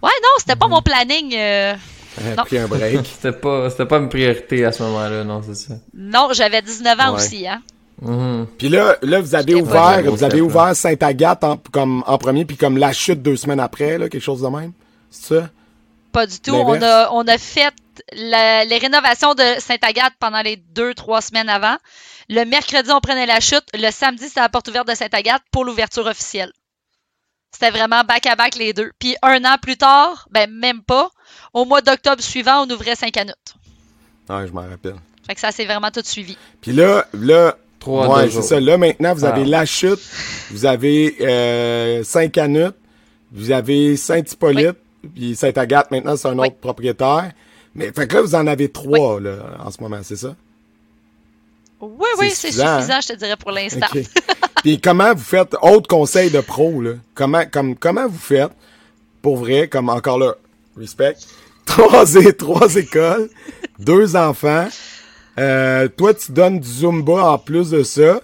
Ouais, 0.03 0.11
non, 0.23 0.29
c'était 0.39 0.57
pas 0.57 0.69
mon 0.69 0.81
planning. 0.81 1.35
euh, 1.37 1.75
Non. 2.37 2.45
pris 2.45 2.59
un 2.59 2.67
break. 2.69 3.01
C'était 3.21 3.37
pas, 3.37 3.69
c'était 3.71 3.85
pas 3.87 3.99
une 3.99 4.09
priorité 4.09 4.65
à 4.65 4.73
ce 4.73 4.83
moment-là, 4.85 5.25
non, 5.25 5.43
c'est 5.45 5.55
ça. 5.57 5.75
Non, 5.93 6.29
j'avais 6.33 6.63
19 6.63 6.99
ans 7.01 7.09
Ouais. 7.11 7.17
aussi, 7.17 7.47
hein. 7.47 7.61
Mhm. 8.01 8.47
Puis 8.57 8.69
là, 8.69 8.97
là, 9.03 9.21
vous 9.21 9.35
avez 9.35 9.57
ouvert, 9.57 10.01
vous 10.05 10.23
avez 10.25 10.41
ouvert 10.41 10.75
Sainte-Agathe 10.75 11.43
en, 11.45 11.59
comme, 11.73 12.03
en 12.07 12.17
premier, 12.17 12.45
puis 12.45 12.57
comme 12.57 12.79
la 12.79 12.93
chute 12.93 13.21
deux 13.23 13.37
semaines 13.37 13.61
après, 13.61 13.99
là, 13.99 14.09
quelque 14.09 14.23
chose 14.23 14.41
de 14.41 14.49
même. 14.49 14.73
C'est 15.11 15.35
ça? 15.35 15.49
Pas 16.13 16.27
du 16.27 16.39
tout. 16.41 16.53
L'inverse? 16.53 16.79
On 16.81 16.87
a, 16.87 17.11
on 17.13 17.27
a 17.29 17.39
fait 17.39 17.73
la- 18.13 18.65
les 18.65 18.79
rénovations 18.79 19.35
de 19.35 19.45
Sainte-Agathe 19.59 20.15
pendant 20.19 20.43
les 20.43 20.57
deux, 20.57 20.95
trois 20.95 21.21
semaines 21.21 21.49
avant. 21.49 21.77
Le 22.29 22.45
mercredi, 22.45 22.91
on 22.91 23.01
prenait 23.01 23.27
la 23.27 23.41
chute. 23.41 23.65
Le 23.75 23.91
samedi, 23.91 24.29
c'était 24.29 24.41
la 24.41 24.49
porte 24.49 24.69
ouverte 24.69 24.89
de 24.89 24.95
Sainte-Agathe 24.95 25.43
pour 25.51 25.65
l'ouverture 25.65 26.07
officielle. 26.07 26.53
C'était 27.53 27.71
vraiment 27.71 28.03
back-à-back 28.05 28.57
les 28.57 28.73
deux. 28.73 28.93
Puis 28.99 29.17
un 29.23 29.43
an 29.45 29.57
plus 29.61 29.77
tard, 29.77 30.29
ben 30.31 30.51
même 30.51 30.83
pas, 30.83 31.11
au 31.55 31.65
mois 31.65 31.81
d'octobre 31.81 32.23
suivant, 32.23 32.65
on 32.67 32.71
ouvrait 32.71 32.95
Saint-Canute. 32.95 33.35
Ouais, 34.29 34.47
je 34.47 34.53
m'en 34.53 34.61
rappelle. 34.69 34.97
Fait 35.27 35.35
que 35.35 35.41
ça 35.41 35.51
s'est 35.51 35.65
vraiment 35.65 35.91
tout 35.91 36.03
suivi. 36.05 36.37
Puis 36.61 36.73
là, 36.73 37.07
là, 37.15 37.57
Trois 37.81 38.09
ouais, 38.19 38.31
c'est 38.31 38.43
ça. 38.43 38.61
Là, 38.61 38.77
maintenant, 38.77 39.15
vous 39.15 39.25
Ah. 39.25 39.29
avez 39.31 39.45
La 39.45 39.65
Chute, 39.65 40.01
vous 40.51 40.67
avez 40.67 41.17
euh, 41.21 42.03
Saint-Canute, 42.05 42.75
vous 43.33 43.51
avez 43.53 43.97
Saint-Hippolyte, 43.97 44.77
puis 45.15 45.35
Saint-Agathe, 45.37 45.91
maintenant, 45.91 46.17
c'est 46.17 46.29
un 46.29 46.39
Oui. 46.39 46.49
autre 46.49 46.57
propriétaire. 46.59 47.31
Mais 47.79 47.93
fait 47.93 48.09
que 48.09 48.17
là, 48.17 48.23
vous 48.23 48.35
en 48.35 48.47
avez 48.49 48.69
trois, 48.69 49.21
là, 49.21 49.37
en 49.65 49.71
ce 49.71 49.81
moment, 49.81 50.01
c'est 50.03 50.17
ça? 50.17 50.35
Oui, 51.81 52.09
oui, 52.19 52.31
C'est 52.31 52.49
suffisant, 52.49 52.67
hein? 52.67 53.01
je 53.01 53.09
te 53.13 53.17
dirais, 53.17 53.37
pour 53.37 53.53
l'instant. 53.53 53.87
Puis 54.65 54.81
comment 54.81 55.15
vous 55.15 55.23
faites, 55.23 55.55
autre 55.63 55.87
conseil 55.87 56.29
de 56.29 56.41
pro, 56.41 56.83
là, 56.83 56.95
comment, 57.15 57.45
comme, 57.47 57.77
comment 57.77 58.09
vous 58.09 58.19
faites, 58.19 58.51
pour 59.23 59.37
vrai, 59.37 59.69
comme 59.69 59.91
encore 59.91 60.19
là, 60.19 60.35
respect, 60.77 61.15
trois, 61.67 62.05
trois 62.37 62.75
écoles, 62.75 63.31
deux 63.79 64.17
enfants, 64.17 64.67
euh, 65.39 65.87
toi, 65.87 66.15
tu 66.15 66.33
donnes 66.33 66.59
du 66.59 66.69
Zumba 66.69 67.31
en 67.31 67.39
plus 67.39 67.71
de 67.71 67.85
ça, 67.85 68.21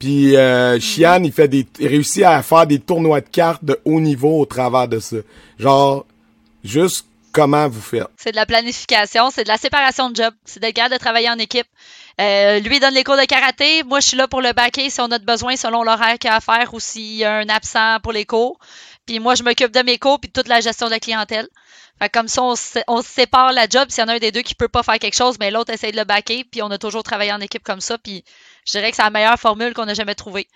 puis 0.00 0.34
euh, 0.34 0.80
Chian, 0.80 1.22
il 1.22 1.30
fait 1.30 1.46
des, 1.46 1.64
il 1.78 1.86
réussit 1.86 2.24
à 2.24 2.42
faire 2.42 2.66
des 2.66 2.80
tournois 2.80 3.20
de 3.20 3.28
cartes 3.28 3.64
de 3.64 3.78
haut 3.84 4.00
niveau 4.00 4.40
au 4.40 4.46
travers 4.46 4.88
de 4.88 4.98
ça. 4.98 5.18
Genre, 5.60 6.04
juste 6.64 7.06
comment 7.32 7.68
vous 7.68 7.80
faites. 7.80 8.06
C'est 8.16 8.32
de 8.32 8.36
la 8.36 8.46
planification, 8.46 9.30
c'est 9.30 9.44
de 9.44 9.48
la 9.48 9.56
séparation 9.58 10.10
de 10.10 10.16
job, 10.16 10.34
c'est 10.44 10.60
d'être 10.60 10.74
capable 10.74 10.94
de 10.94 10.98
travailler 10.98 11.30
en 11.30 11.38
équipe. 11.38 11.66
Euh, 12.20 12.58
lui 12.60 12.80
donne 12.80 12.94
les 12.94 13.04
cours 13.04 13.16
de 13.16 13.24
karaté, 13.24 13.82
moi 13.84 14.00
je 14.00 14.08
suis 14.08 14.16
là 14.16 14.28
pour 14.28 14.40
le 14.42 14.52
backer 14.52 14.90
si 14.90 15.00
on 15.00 15.10
a 15.10 15.18
besoin 15.18 15.56
selon 15.56 15.82
l'horaire 15.82 16.18
qu'il 16.18 16.28
a 16.30 16.36
à 16.36 16.40
faire 16.40 16.74
ou 16.74 16.80
s'il 16.80 17.14
y 17.16 17.24
a 17.24 17.34
un 17.36 17.48
absent 17.48 17.98
pour 18.02 18.12
les 18.12 18.24
cours. 18.26 18.58
Puis 19.06 19.18
moi 19.20 19.34
je 19.34 19.42
m'occupe 19.42 19.72
de 19.72 19.80
mes 19.82 19.98
cours 19.98 20.20
puis 20.20 20.28
de 20.28 20.32
toute 20.32 20.48
la 20.48 20.60
gestion 20.60 20.86
de 20.86 20.90
la 20.92 21.00
clientèle. 21.00 21.48
Fait 21.98 22.08
comme 22.10 22.28
ça 22.28 22.42
on, 22.42 22.56
se- 22.56 22.78
sépare 23.04 23.52
la 23.52 23.66
job, 23.68 23.86
s'il 23.90 24.02
y 24.02 24.04
en 24.04 24.08
a 24.08 24.14
un 24.14 24.18
des 24.18 24.32
deux 24.32 24.42
qui 24.42 24.54
peut 24.54 24.68
pas 24.68 24.82
faire 24.82 24.98
quelque 24.98 25.16
chose, 25.16 25.36
mais 25.40 25.50
l'autre 25.50 25.72
essaie 25.72 25.92
de 25.92 25.96
le 25.96 26.04
backer 26.04 26.44
puis 26.50 26.62
on 26.62 26.70
a 26.70 26.78
toujours 26.78 27.02
travaillé 27.02 27.32
en 27.32 27.40
équipe 27.40 27.62
comme 27.62 27.80
ça 27.80 27.96
puis 27.98 28.24
je 28.66 28.72
dirais 28.72 28.90
que 28.90 28.96
c'est 28.96 29.02
la 29.02 29.10
meilleure 29.10 29.38
formule 29.38 29.72
qu'on 29.72 29.88
a 29.88 29.94
jamais 29.94 30.14
trouvée. 30.14 30.46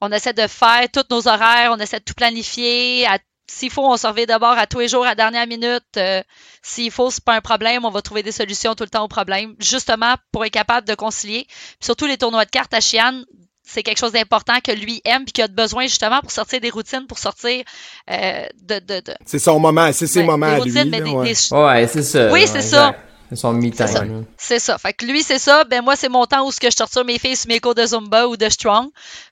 On 0.00 0.12
essaie 0.12 0.32
de 0.32 0.46
faire 0.46 0.86
tous 0.92 1.04
nos 1.10 1.26
horaires, 1.26 1.70
on 1.72 1.78
essaie 1.80 1.98
de 1.98 2.04
tout 2.04 2.14
planifier. 2.14 3.06
à- 3.06 3.18
S'il 3.50 3.70
faut, 3.70 3.82
on 3.90 3.96
se 3.96 4.06
revient 4.06 4.26
d'abord 4.26 4.58
à 4.58 4.66
tous 4.66 4.78
les 4.80 4.88
jours 4.88 5.04
à 5.04 5.08
la 5.10 5.14
dernière 5.14 5.46
minute. 5.46 5.82
Euh, 5.96 6.22
s'il 6.62 6.90
faut, 6.90 7.10
c'est 7.10 7.24
pas 7.24 7.34
un 7.34 7.40
problème, 7.40 7.84
on 7.84 7.90
va 7.90 8.02
trouver 8.02 8.22
des 8.22 8.30
solutions 8.32 8.74
tout 8.74 8.84
le 8.84 8.90
temps 8.90 9.04
au 9.04 9.08
problème, 9.08 9.54
justement 9.58 10.14
pour 10.32 10.44
être 10.44 10.52
capable 10.52 10.86
de 10.86 10.94
concilier. 10.94 11.46
Puis 11.48 11.76
surtout 11.86 12.06
les 12.06 12.18
tournois 12.18 12.44
de 12.44 12.50
cartes 12.50 12.74
à 12.74 12.80
Chiane, 12.80 13.24
c'est 13.64 13.82
quelque 13.82 13.98
chose 13.98 14.12
d'important 14.12 14.60
que 14.64 14.72
lui 14.72 15.00
aime 15.04 15.24
puis 15.24 15.32
qu'il 15.32 15.44
a 15.44 15.48
besoin 15.48 15.84
justement 15.84 16.20
pour 16.20 16.30
sortir 16.30 16.60
des 16.60 16.70
routines, 16.70 17.06
pour 17.06 17.18
sortir 17.18 17.64
euh, 18.10 18.46
de, 18.62 18.78
de, 18.80 19.00
de- 19.00 19.14
C'est 19.26 19.38
son 19.38 19.58
moment, 19.60 19.90
c'est 19.92 20.06
ses 20.06 20.22
moments 20.24 20.46
des 20.46 20.52
à 20.52 20.56
routines, 20.58 20.82
lui. 20.84 20.90
mais 20.90 20.98
là, 21.00 21.04
des- 21.04 21.10
ouais. 21.10 21.32
des- 21.32 21.54
Ouais, 21.56 21.86
c'est 21.86 22.02
ça. 22.02 22.26
Oui, 22.26 22.40
ouais, 22.40 22.46
c'est 22.46 22.62
ça. 22.62 22.94
C'est 23.30 23.36
son 23.36 23.52
me 23.52 23.70
C'est 23.72 23.86
ça. 23.86 24.00
time. 24.00 24.20
là. 24.20 24.26
C'est 24.38 24.58
ça. 24.58 24.78
Fait 24.78 24.92
que 24.92 25.04
lui, 25.04 25.22
c'est 25.22 25.38
ça. 25.38 25.64
Ben 25.64 25.82
moi, 25.82 25.96
c'est 25.96 26.08
mon 26.08 26.24
temps 26.26 26.46
où 26.46 26.50
ce 26.52 26.58
que 26.60 26.70
je 26.70 26.76
torture 26.76 27.04
mes 27.04 27.18
filles 27.18 27.36
sur 27.36 27.48
mes 27.48 27.60
cours 27.60 27.74
de 27.74 27.84
Zumba 27.84 28.26
ou 28.26 28.36
de 28.36 28.48
Strong. 28.48 28.88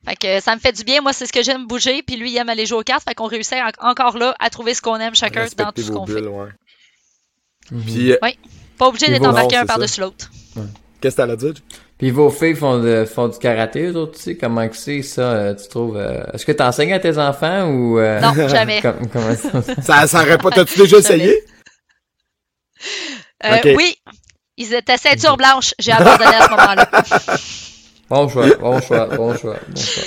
Fait 0.07 0.17
que 0.17 0.41
ça 0.41 0.55
me 0.55 0.61
fait 0.61 0.73
du 0.73 0.85
bien. 0.85 1.01
Moi, 1.01 1.13
c'est 1.13 1.25
ce 1.27 1.33
que 1.33 1.43
j'aime 1.43 1.67
bouger. 1.67 2.03
Puis 2.03 2.17
lui, 2.17 2.31
il 2.33 2.37
aime 2.37 2.49
aller 2.51 2.67
jouer 2.67 2.79
aux 2.79 2.83
cartes. 2.83 3.05
Fait 3.09 3.15
qu'on 3.15 3.27
réussit 3.27 3.55
en- 3.55 3.89
encore 3.91 4.19
là 4.19 4.35
à 4.39 4.51
trouver 4.51 4.75
ce 4.75 4.83
qu'on 4.83 4.97
aime 4.97 5.15
chacun 5.15 5.47
dans 5.57 5.73
tout 5.73 5.83
ce 5.83 5.91
qu'on 5.93 6.07
fait. 6.07 6.21
Mhm. 6.21 7.83
Puis, 7.85 8.13
euh, 8.13 8.19
Pas 8.79 8.89
obligé 8.89 9.09
d'être 9.09 9.27
embarqué 9.27 9.57
non, 9.57 9.63
un 9.63 9.67
par-dessus 9.67 10.01
l'autre. 10.03 10.31
qu'est-ce 11.01 11.17
que 11.17 11.23
t'allais 11.23 11.37
dire? 11.37 11.55
Puis 11.99 12.11
vos 12.11 12.29
filles 12.29 12.55
font, 12.55 12.79
de, 12.79 13.07
font 13.07 13.29
du 13.29 13.39
karaté, 13.39 13.87
eux 13.87 13.97
autres, 13.97 14.19
tu 14.19 14.23
sais, 14.23 14.37
comment 14.37 14.69
que 14.69 14.77
c'est 14.77 15.01
ça, 15.01 15.23
euh, 15.33 15.55
tu 15.55 15.67
trouves... 15.69 15.97
euh, 15.97 16.23
Est-ce 16.35 16.45
que 16.45 16.53
t'enseignes 16.53 16.93
à 16.93 16.99
tes 17.01 17.17
enfants 17.17 17.71
ou... 17.71 17.99
euh, 17.99 18.21
Non, 18.21 18.35
jamais. 18.49 18.83
comme- 18.83 19.09
comment 19.11 19.35
ça? 19.35 19.63
Ça, 19.83 20.07
ça 20.07 20.21
aurait 20.21 20.37
pas, 20.37 20.51
t'as-tu 20.51 20.79
déjà 20.79 20.99
essayé? 20.99 21.43
Euh. 23.45 23.75
Oui, 23.77 23.97
ils 24.57 24.75
étaient 24.75 24.97
ceinture 24.97 25.37
blanche. 25.37 25.75
J'ai 25.79 25.93
abandonné 25.93 26.25
à 26.35 26.45
ce 26.45 26.51
moment-là. 26.51 26.91
Bon 28.09 28.29
choix, 28.29 28.55
bon 28.57 28.81
choix, 28.81 29.07
bon 29.07 29.37
choix, 29.37 29.57
bon 29.69 29.81
choix. 29.81 30.05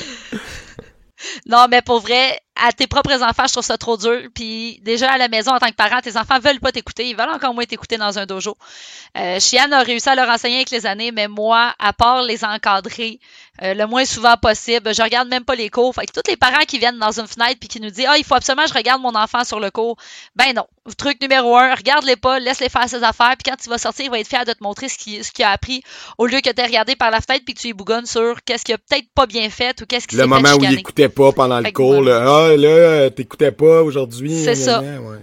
Non, 1.45 1.67
mais 1.69 1.81
pour 1.81 1.99
vrai, 1.99 2.39
à 2.67 2.71
tes 2.71 2.87
propres 2.87 3.23
enfants, 3.23 3.43
je 3.47 3.53
trouve 3.53 3.63
ça 3.63 3.77
trop 3.77 3.97
dur. 3.97 4.21
Puis 4.33 4.79
déjà 4.83 5.11
à 5.11 5.17
la 5.17 5.27
maison, 5.27 5.51
en 5.51 5.59
tant 5.59 5.67
que 5.67 5.75
parent, 5.75 6.01
tes 6.01 6.17
enfants 6.17 6.39
veulent 6.39 6.59
pas 6.59 6.71
t'écouter. 6.71 7.07
Ils 7.09 7.15
veulent 7.15 7.29
encore 7.29 7.53
moins 7.53 7.65
t'écouter 7.65 7.97
dans 7.97 8.19
un 8.19 8.25
dojo. 8.25 8.55
Euh, 9.17 9.39
Chiane 9.39 9.73
a 9.73 9.81
réussi 9.81 10.09
à 10.09 10.15
leur 10.15 10.29
enseigner 10.29 10.57
avec 10.57 10.71
les 10.71 10.85
années, 10.85 11.11
mais 11.11 11.27
moi, 11.27 11.73
à 11.79 11.93
part 11.93 12.21
les 12.23 12.43
encadrer 12.43 13.19
euh, 13.61 13.73
le 13.73 13.87
moins 13.87 14.05
souvent 14.05 14.35
possible, 14.37 14.93
je 14.93 15.01
regarde 15.01 15.27
même 15.27 15.43
pas 15.43 15.55
les 15.55 15.69
cours. 15.69 15.93
Fait 15.93 16.05
que 16.05 16.13
tous 16.13 16.29
les 16.29 16.37
parents 16.37 16.63
qui 16.67 16.79
viennent 16.79 16.99
dans 16.99 17.19
une 17.19 17.27
fenêtre 17.27 17.57
puis 17.59 17.67
qui 17.67 17.81
nous 17.81 17.89
disent 17.89 18.07
Ah, 18.07 18.17
il 18.17 18.23
faut 18.23 18.35
absolument 18.35 18.63
que 18.63 18.69
je 18.69 18.73
regarde 18.73 19.01
mon 19.01 19.15
enfant 19.15 19.43
sur 19.43 19.59
le 19.59 19.69
cours. 19.71 19.97
Ben 20.35 20.53
non. 20.55 20.65
Truc 20.97 21.21
numéro 21.21 21.55
un, 21.55 21.75
regarde-les 21.75 22.15
pas, 22.15 22.39
laisse-les 22.39 22.69
faire 22.69 22.89
ses 22.89 23.03
affaires, 23.03 23.35
puis 23.37 23.51
quand 23.51 23.57
il 23.63 23.69
va 23.69 23.77
sortir, 23.77 24.05
il 24.05 24.11
va 24.11 24.19
être 24.19 24.27
fier 24.27 24.43
de 24.45 24.53
te 24.53 24.63
montrer 24.63 24.89
ce 24.89 24.97
qu'il 24.97 25.23
ce 25.23 25.31
qu'il 25.31 25.45
a 25.45 25.51
appris 25.51 25.83
au 26.17 26.25
lieu 26.25 26.39
que 26.41 26.49
tu 26.49 26.61
regardé 26.61 26.95
par 26.95 27.11
la 27.11 27.21
fenêtre 27.21 27.43
puis 27.45 27.53
que 27.53 27.59
tu 27.59 27.67
y 27.67 27.73
bougonnes 27.73 28.05
sur 28.05 28.35
qu'est-ce 28.43 28.63
qu'il 28.63 28.75
a 28.75 28.77
peut-être 28.77 29.07
pas 29.13 29.25
bien 29.25 29.49
fait 29.49 29.79
ou 29.81 29.85
qu'est-ce 29.85 30.07
qui 30.07 30.15
Le 30.15 30.23
fait 30.23 30.27
moment 30.27 30.53
où 30.53 30.63
il 30.63 30.79
écoutait 30.79 31.09
pas 31.09 31.31
pendant 31.31 31.57
le 31.59 31.65
Fait 31.65 31.73
cours, 31.73 32.01
là, 32.01 32.48
ah, 32.53 32.57
là, 32.57 33.09
t'écoutais 33.09 33.51
pas 33.51 33.81
aujourd'hui. 33.83 34.43
C'est 34.43 34.55
ça. 34.55 34.81
gna, 34.81 34.91
gna, 34.93 35.01
ouais. 35.01 35.17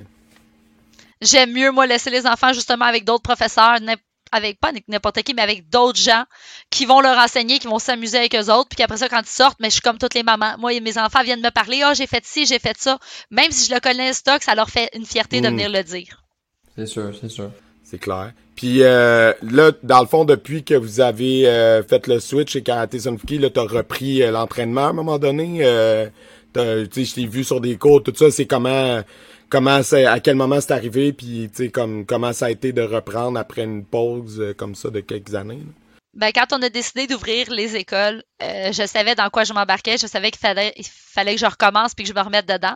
J'aime 1.23 1.53
mieux, 1.53 1.71
moi, 1.73 1.87
laisser 1.87 2.11
les 2.11 2.27
enfants 2.27 2.53
justement 2.53 2.85
avec 2.85 3.05
d'autres 3.05 3.23
professeurs, 3.23 3.79
avec 4.33 4.61
pas 4.61 4.73
n'importe 4.89 5.23
qui, 5.23 5.35
mais 5.35 5.43
avec 5.43 5.69
d'autres 5.71 5.99
gens 5.99 6.25
qui 6.71 6.85
vont 6.85 7.01
leur 7.01 7.17
enseigner, 7.19 7.59
qui 7.59 7.69
vont 7.69 7.79
s'amuser 7.79 8.19
avec 8.19 8.35
eux 8.35 8.53
autres, 8.53 8.69
puis 8.69 8.77
qu'après 8.77 8.99
ça, 8.99 9.09
quand 9.09 9.23
ils 9.23 9.27
sortent, 9.27 9.59
mais 9.61 9.69
je 9.69 9.75
suis 9.75 9.81
comme 9.81 9.99
toutes 9.99 10.15
les 10.15 10.23
mamans. 10.23 10.57
Moi, 10.59 10.79
mes 10.81 10.99
enfants 10.99 11.23
viennent 11.23 11.41
me 11.43 11.51
parler, 11.51 11.81
ah, 11.83 11.95
j'ai 11.95 12.07
fait 12.07 12.25
ci, 12.25 12.45
j'ai 12.45 12.59
fait 12.59 12.77
ça. 12.79 12.99
Même 13.31 13.51
si 13.51 13.69
je 13.69 13.75
le 13.75 13.81
connais, 13.81 14.13
stock, 14.13 14.43
ça 14.43 14.55
leur 14.55 14.69
fait 14.69 14.91
une 14.95 15.07
fierté 15.07 15.41
de 15.41 15.49
Mm. 15.49 15.53
venir 15.53 15.71
le 15.71 15.83
dire. 15.83 16.23
C'est 16.77 16.87
sûr, 16.87 17.13
c'est 17.19 17.31
sûr. 17.31 17.51
C'est 17.83 17.99
clair. 17.99 18.33
Puis 18.57 18.83
euh, 18.83 19.33
là, 19.43 19.71
dans 19.85 20.01
le 20.01 20.07
fond, 20.07 20.25
depuis 20.25 20.65
que 20.65 20.75
vous 20.75 21.01
avez 21.01 21.47
euh, 21.47 21.83
fait 21.85 22.09
le 22.09 22.19
switch 22.19 22.53
chez 22.53 22.63
Karate 22.63 22.99
Sunfuki, 22.99 23.39
là, 23.39 23.49
t'as 23.49 23.63
repris 23.63 24.23
euh, 24.23 24.33
l'entraînement 24.33 24.87
à 24.87 24.89
un 24.89 24.93
moment 24.93 25.19
donné. 25.19 25.61
Euh, 26.57 26.87
je 26.95 27.15
t'ai 27.15 27.27
vu 27.27 27.45
sur 27.45 27.61
des 27.61 27.77
cours, 27.77 28.03
tout 28.03 28.15
ça. 28.15 28.31
C'est 28.31 28.47
comment, 28.47 29.03
comment 29.49 29.83
c'est, 29.83 30.07
à 30.07 30.21
quel 30.21 30.37
moment 30.37 30.61
c'est 30.61 30.73
arrivé, 30.73 31.13
puis 31.13 31.51
tu 31.55 31.71
comme 31.71 32.07
comment 32.07 32.33
ça 32.33 32.47
a 32.47 32.51
été 32.51 32.73
de 32.73 32.83
reprendre 32.83 33.39
après 33.39 33.65
une 33.65 33.85
pause 33.85 34.41
euh, 34.41 34.55
comme 34.55 34.75
ça 34.75 34.91
de 34.91 35.01
quelques 35.01 35.35
années. 35.35 35.59
là. 35.59 35.73
Ben, 36.17 36.33
quand 36.35 36.47
on 36.55 36.63
a 36.63 36.71
décidé 36.71 37.07
d'ouvrir 37.07 37.51
les 37.51 37.77
écoles, 37.77 38.23
euh, 38.43 38.73
je 38.73 38.87
savais 38.87 39.15
dans 39.15 39.29
quoi 39.29 39.45
je 39.45 39.53
m'embarquais. 39.53 39.99
Je 39.99 40.07
savais 40.07 40.31
qu'il 40.31 40.41
fallait, 40.41 40.73
il 40.79 40.87
fallait 40.87 41.35
que 41.35 41.41
je 41.41 41.45
recommence 41.45 41.95
puis 41.95 42.05
que 42.05 42.09
je 42.09 42.15
me 42.15 42.23
remette 42.23 42.49
dedans. 42.49 42.75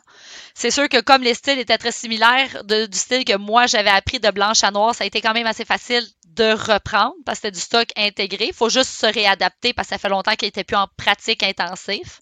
C'est 0.55 0.71
sûr 0.71 0.91
que 0.91 1.01
comme 1.01 1.23
les 1.23 1.33
styles 1.33 1.59
étaient 1.59 1.79
très 1.79 1.91
similaires 1.91 2.63
du 2.65 2.99
style 2.99 3.25
que 3.25 3.39
moi 3.39 3.67
j'avais 3.67 3.89
appris 3.89 4.21
de 4.21 4.31
blanche 4.31 4.63
à 4.63 4.71
noir, 4.71 4.95
ça 4.95 5.05
a 5.05 5.07
été 5.07 5.23
quand 5.23 5.33
même 5.33 5.47
assez 5.47 5.65
facile 5.65 6.07
de 6.27 6.53
reprendre 6.53 7.15
parce 7.25 7.39
que 7.39 7.47
c'était 7.47 7.55
du 7.55 7.61
stock 7.61 7.89
intégré. 7.97 8.49
Il 8.49 8.55
faut 8.55 8.69
juste 8.69 8.91
se 8.91 9.07
réadapter 9.07 9.73
parce 9.73 9.89
que 9.89 9.95
ça 9.95 9.99
fait 9.99 10.11
longtemps 10.11 10.35
qu'il 10.35 10.49
n'était 10.49 10.65
plus 10.65 10.77
en 10.77 10.89
pratique 10.99 11.43
intensif. 11.43 12.21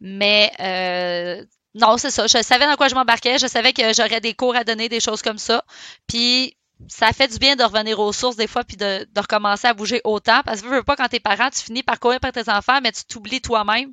Mais 0.00 0.52
euh, 0.60 1.44
non, 1.74 1.96
c'est 1.98 2.10
ça. 2.10 2.26
Je 2.26 2.42
savais 2.42 2.66
dans 2.66 2.76
quoi 2.76 2.88
je 2.88 2.94
m'embarquais. 2.94 3.38
Je 3.38 3.46
savais 3.46 3.72
que 3.72 3.94
j'aurais 3.94 4.20
des 4.20 4.34
cours 4.34 4.56
à 4.56 4.64
donner, 4.64 4.88
des 4.88 5.00
choses 5.00 5.22
comme 5.22 5.38
ça. 5.38 5.64
Puis 6.06 6.56
ça 6.88 7.12
fait 7.12 7.28
du 7.28 7.38
bien 7.38 7.56
de 7.56 7.64
revenir 7.64 7.98
aux 7.98 8.12
sources 8.12 8.36
des 8.36 8.46
fois 8.46 8.62
puis 8.64 8.76
de, 8.76 9.06
de 9.12 9.20
recommencer 9.20 9.66
à 9.66 9.74
bouger 9.74 10.00
autant 10.04 10.42
parce 10.44 10.62
que 10.62 10.66
veux, 10.68 10.76
veux 10.76 10.82
pas 10.84 10.94
quand 10.94 11.08
t'es 11.08 11.18
parent 11.18 11.50
tu 11.50 11.60
finis 11.60 11.82
par 11.82 11.98
courir 11.98 12.20
par 12.20 12.30
tes 12.30 12.48
enfants 12.48 12.78
mais 12.80 12.92
tu 12.92 13.04
t'oublies 13.04 13.40
toi-même 13.40 13.92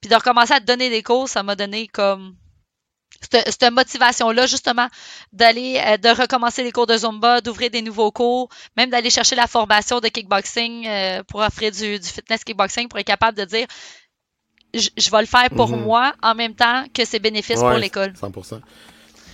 puis 0.00 0.10
de 0.10 0.16
recommencer 0.16 0.52
à 0.52 0.58
te 0.58 0.64
donner 0.64 0.90
des 0.90 1.04
cours 1.04 1.28
ça 1.28 1.44
m'a 1.44 1.54
donné 1.54 1.86
comme 1.86 2.34
cette, 3.30 3.50
cette 3.50 3.72
motivation-là, 3.72 4.46
justement, 4.46 4.88
d'aller, 5.32 5.80
euh, 5.84 5.96
de 5.96 6.08
recommencer 6.08 6.62
les 6.62 6.72
cours 6.72 6.86
de 6.86 6.96
Zumba, 6.96 7.40
d'ouvrir 7.40 7.70
des 7.70 7.82
nouveaux 7.82 8.10
cours, 8.12 8.48
même 8.76 8.90
d'aller 8.90 9.10
chercher 9.10 9.36
la 9.36 9.46
formation 9.46 10.00
de 10.00 10.08
kickboxing 10.08 10.86
euh, 10.86 11.22
pour 11.24 11.40
offrir 11.40 11.70
du, 11.70 11.98
du 11.98 12.08
fitness 12.08 12.44
kickboxing, 12.44 12.88
pour 12.88 12.98
être 12.98 13.06
capable 13.06 13.38
de 13.38 13.44
dire, 13.44 13.66
je, 14.74 14.88
je 14.96 15.10
vais 15.10 15.20
le 15.20 15.26
faire 15.26 15.48
pour 15.50 15.68
Mhm. 15.70 15.82
moi, 15.82 16.12
en 16.22 16.34
même 16.34 16.54
temps 16.54 16.84
que 16.92 17.04
c'est 17.04 17.18
bénéfice 17.18 17.58
pour 17.60 17.70
l'école. 17.70 18.12
100%. 18.20 18.60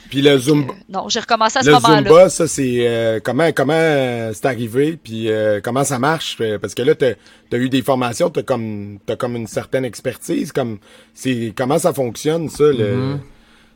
Puis 0.08 0.22
le 0.22 0.36
Zumba, 0.38 0.72
Euh, 0.72 0.76
non, 0.88 1.08
j'ai 1.08 1.20
recommencé 1.20 1.58
à 1.58 1.62
ce 1.62 1.66
le 1.68 1.74
moment-là. 1.74 1.96
Zumba, 2.02 2.28
ça 2.30 2.48
c'est 2.48 2.78
euh, 2.80 3.20
comment 3.22 3.52
comment 3.52 3.72
euh, 3.76 4.32
c'est 4.34 4.46
arrivé, 4.46 4.98
puis 5.02 5.30
euh, 5.30 5.60
comment 5.62 5.84
ça 5.84 6.00
marche, 6.00 6.36
parce 6.60 6.74
que 6.74 6.82
là 6.82 6.96
t'as 6.96 7.12
as 7.52 7.56
eu 7.56 7.68
des 7.68 7.80
formations, 7.82 8.28
t'as 8.28 8.42
comme 8.42 8.98
t'as 9.06 9.14
comme 9.14 9.36
une 9.36 9.46
certaine 9.46 9.84
expertise, 9.84 10.50
comme 10.50 10.78
c'est 11.14 11.52
comment 11.56 11.78
ça 11.78 11.92
fonctionne 11.92 12.48
ça 12.48 12.64
le 12.64 12.96
Mhm. 12.96 13.20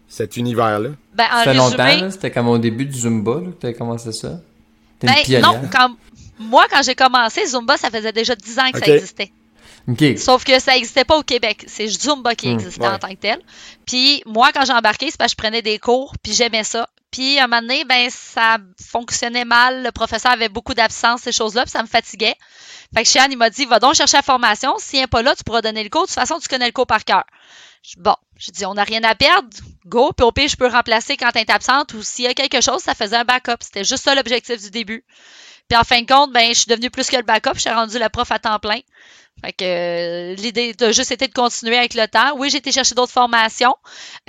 cet 0.08 0.36
univers 0.36 0.80
là. 0.80 0.88
Ben, 1.14 1.24
en 1.32 1.36
Ça 1.38 1.44
fait 1.44 1.54
longtemps? 1.54 2.10
C'était 2.10 2.32
comme 2.32 2.48
au 2.48 2.58
début 2.58 2.86
du 2.86 2.98
Zumba, 2.98 3.34
là, 3.34 3.46
que 3.52 3.60
t'avais 3.60 3.74
commencé 3.74 4.10
ça? 4.10 4.40
Ben, 5.02 5.14
non, 5.40 5.60
quand, 5.72 5.90
moi, 6.40 6.64
quand 6.68 6.82
j'ai 6.82 6.94
commencé, 6.96 7.46
Zumba, 7.46 7.76
ça 7.76 7.90
faisait 7.90 8.12
déjà 8.12 8.34
10 8.34 8.58
ans 8.58 8.70
que 8.72 8.80
ça 8.80 8.92
existait. 8.92 9.30
Sauf 10.16 10.44
que 10.44 10.58
ça 10.58 10.72
n'existait 10.74 11.04
pas 11.04 11.16
au 11.18 11.22
Québec. 11.22 11.64
C'est 11.66 11.86
Zumba 11.88 12.34
qui 12.34 12.48
Hmm, 12.48 12.54
existait 12.54 12.80
ouais. 12.82 12.88
en 12.88 12.98
tant 12.98 13.08
que 13.08 13.14
tel. 13.14 13.38
Puis 13.86 14.22
moi, 14.26 14.50
quand 14.52 14.64
j'ai 14.64 14.72
embarqué, 14.72 15.10
c'est 15.10 15.18
parce 15.18 15.34
que 15.34 15.36
je 15.40 15.42
prenais 15.42 15.62
des 15.62 15.78
cours, 15.78 16.14
puis 16.22 16.32
j'aimais 16.32 16.64
ça. 16.64 16.88
Puis 17.10 17.38
un 17.38 17.46
moment 17.46 17.60
donné, 17.62 17.84
ben 17.84 18.08
ça 18.10 18.58
fonctionnait 18.82 19.44
mal. 19.44 19.82
Le 19.82 19.92
professeur 19.92 20.32
avait 20.32 20.48
beaucoup 20.48 20.74
d'absence, 20.74 21.20
ces 21.22 21.32
choses-là, 21.32 21.62
puis 21.62 21.70
ça 21.70 21.82
me 21.82 21.86
fatiguait. 21.88 22.34
Fait 22.94 23.02
que 23.02 23.08
Chian, 23.08 23.26
il 23.30 23.36
m'a 23.36 23.50
dit, 23.50 23.66
va 23.66 23.78
donc 23.78 23.94
chercher 23.94 24.16
la 24.16 24.22
formation. 24.22 24.74
S'il 24.78 25.00
n'est 25.00 25.06
pas 25.06 25.22
là, 25.22 25.34
tu 25.36 25.44
pourras 25.44 25.60
donner 25.60 25.82
le 25.84 25.90
cours. 25.90 26.02
De 26.02 26.06
toute 26.06 26.14
façon, 26.14 26.38
tu 26.38 26.48
connais 26.48 26.66
le 26.66 26.72
cours 26.72 26.86
par 26.86 27.04
cœur. 27.04 27.24
Bon, 27.98 28.16
je 28.38 28.50
dis, 28.50 28.64
on 28.64 28.74
n'a 28.74 28.84
rien 28.84 29.02
à 29.04 29.14
perdre. 29.14 29.48
Go. 29.86 30.12
Puis 30.16 30.24
au 30.24 30.32
pire, 30.32 30.48
je 30.48 30.56
peux 30.56 30.66
remplacer 30.68 31.16
quand 31.16 31.30
tu 31.32 31.38
es 31.38 31.50
absente 31.50 31.92
ou 31.94 32.02
s'il 32.02 32.24
y 32.24 32.28
a 32.28 32.34
quelque 32.34 32.60
chose, 32.62 32.80
ça 32.82 32.94
faisait 32.94 33.16
un 33.16 33.24
backup. 33.24 33.56
C'était 33.60 33.84
juste 33.84 34.04
ça 34.04 34.14
l'objectif 34.14 34.60
du 34.62 34.70
début. 34.70 35.04
Puis 35.68 35.78
en 35.78 35.84
fin 35.84 36.00
de 36.02 36.06
compte, 36.06 36.32
ben, 36.32 36.48
je 36.48 36.54
suis 36.60 36.66
devenue 36.68 36.90
plus 36.90 37.08
que 37.08 37.16
le 37.16 37.22
backup. 37.22 37.54
Je 37.54 37.60
suis 37.60 37.70
rendue 37.70 37.98
la 37.98 38.10
prof 38.10 38.30
à 38.32 38.38
temps 38.38 38.58
plein. 38.58 38.80
Fait 39.44 39.52
que 39.52 39.64
euh, 39.64 40.34
l'idée 40.36 40.72
de 40.72 40.90
juste 40.90 41.12
été 41.12 41.28
de 41.28 41.34
continuer 41.34 41.76
avec 41.76 41.92
le 41.92 42.08
temps. 42.08 42.34
Oui, 42.38 42.48
j'ai 42.48 42.58
été 42.58 42.72
chercher 42.72 42.94
d'autres 42.94 43.12
formations, 43.12 43.74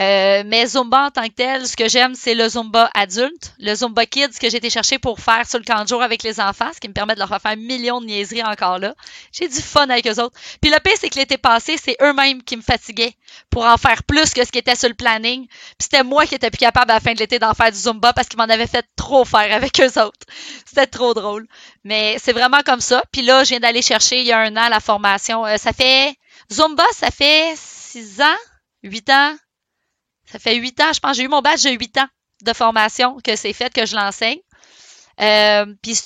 euh, 0.02 0.44
mais 0.46 0.68
Zumba 0.68 1.06
en 1.06 1.12
tant 1.12 1.24
que 1.24 1.34
tel, 1.34 1.66
ce 1.66 1.78
que 1.78 1.88
j'aime, 1.88 2.16
c'est 2.16 2.36
le 2.36 2.50
Zumba 2.50 2.90
adulte, 2.94 3.54
le 3.60 3.74
Zumba 3.76 4.06
Kids 4.06 4.38
que 4.42 4.50
j'ai 4.50 4.58
été 4.58 4.70
chercher 4.70 5.00
pour 5.00 5.22
faire 5.22 5.48
sur 5.48 5.58
le 5.58 5.64
camp 5.64 5.84
de 5.84 5.88
jour 5.88 6.02
avec 6.04 6.22
les 6.24 6.42
enfants, 6.42 6.70
ce 6.74 6.82
qui 6.82 6.90
me 6.90 6.94
permet 6.94 7.14
de 7.14 7.20
leur 7.20 7.30
faire 7.30 7.40
un 7.46 7.56
million 7.56 8.02
de 8.02 8.08
niaiseries 8.08 8.44
encore 8.44 8.78
là. 8.78 8.94
J'ai 9.32 9.48
du 9.48 9.62
fun 9.62 9.90
avec 9.90 10.06
eux 10.06 10.22
autres. 10.22 10.38
Puis 10.60 10.70
le 10.70 10.80
pire, 10.82 10.96
c'est 11.00 11.10
que 11.10 11.18
l'été 11.18 11.38
passé, 11.38 11.78
c'est 11.82 11.96
eux-mêmes 12.02 12.44
qui 12.44 12.58
me 12.58 12.62
fatiguaient 12.62 13.16
pour 13.50 13.64
en 13.64 13.78
faire 13.78 14.04
plus 14.04 14.34
que 14.34 14.46
ce 14.46 14.52
qui 14.52 14.60
était 14.60 14.76
sur 14.76 14.90
le 14.90 14.96
planning. 14.96 15.48
Puis 15.48 15.76
c'était 15.80 16.04
moi 16.04 16.26
qui 16.26 16.36
étais 16.36 16.50
plus 16.50 16.58
capable 16.58 16.92
à 16.92 16.96
la 16.96 17.00
fin 17.00 17.14
de 17.14 17.20
l'été 17.20 17.40
d'en 17.40 17.54
faire 17.54 17.72
du 17.72 17.78
Zumba 17.78 18.12
parce 18.12 18.28
qu'ils 18.28 18.38
m'en 18.38 18.50
avaient 18.50 18.68
fait 18.68 18.86
trop 18.98 19.24
faire 19.24 19.56
avec 19.56 19.80
eux 19.80 20.02
autres. 20.02 20.26
C'était 20.66 20.88
trop 20.88 21.14
drôle. 21.14 21.48
Mais 21.86 22.18
c'est 22.20 22.34
vraiment 22.34 22.62
comme 22.66 22.82
ça. 22.82 23.04
Puis 23.12 23.22
là, 23.22 23.44
je 23.44 23.50
viens 23.50 23.60
d'aller 23.60 23.84
chercher 23.84 24.20
il 24.20 24.26
y 24.26 24.32
a 24.32 24.40
un 24.40 24.58
an 24.58 24.68
la 24.70 24.80
formation. 24.80 25.46
Euh, 25.46 25.58
ça 25.58 25.72
fait 25.72 26.16
Zumba, 26.52 26.84
ça 26.94 27.12
fait 27.12 27.54
six 27.56 28.22
ans, 28.22 28.40
huit 28.84 29.08
ans. 29.10 29.36
Ça 30.26 30.40
fait 30.40 30.56
huit 30.56 30.80
ans, 30.82 30.92
je 30.94 31.00
pense. 31.00 31.16
J'ai 31.16 31.24
eu 31.24 31.28
mon 31.28 31.42
badge 31.42 31.64
de 31.64 31.70
huit 31.70 31.96
ans 32.00 32.08
de 32.42 32.54
formation 32.54 33.18
que 33.24 33.36
c'est 33.36 33.54
fait 33.54 33.72
que 33.72 33.86
je 33.86 33.96
l'enseigne. 33.96 34.40
Euh, 35.22 35.68
puis 35.84 36.00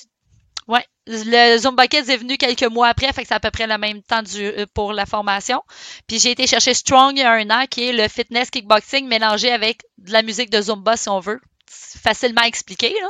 ouais, 0.68 0.86
le 1.08 1.58
Zumba 1.58 1.88
Kids 1.88 2.12
est 2.12 2.18
venu 2.18 2.38
quelques 2.38 2.64
mois 2.64 2.90
après, 2.90 3.14
fait 3.14 3.22
que 3.22 3.30
c'est 3.30 3.34
à 3.34 3.40
peu 3.40 3.50
près 3.50 3.66
le 3.66 3.78
même 3.78 4.04
temps 4.04 4.22
du, 4.22 4.44
euh, 4.44 4.66
pour 4.74 4.92
la 4.92 5.06
formation. 5.06 5.64
Puis 6.08 6.20
j'ai 6.20 6.32
été 6.32 6.46
chercher 6.46 6.74
Strong 6.74 7.14
il 7.16 7.22
y 7.22 7.24
a 7.24 7.32
un 7.32 7.50
an, 7.50 7.66
qui 7.70 7.88
est 7.88 7.94
le 7.94 8.08
fitness 8.10 8.50
kickboxing 8.50 9.08
mélangé 9.08 9.50
avec 9.50 9.82
de 9.98 10.12
la 10.12 10.24
musique 10.24 10.50
de 10.50 10.62
Zumba, 10.62 10.98
si 10.98 11.08
on 11.08 11.22
veut. 11.22 11.40
Facilement 11.70 12.44
expliqué, 12.44 12.90
là. 12.90 13.08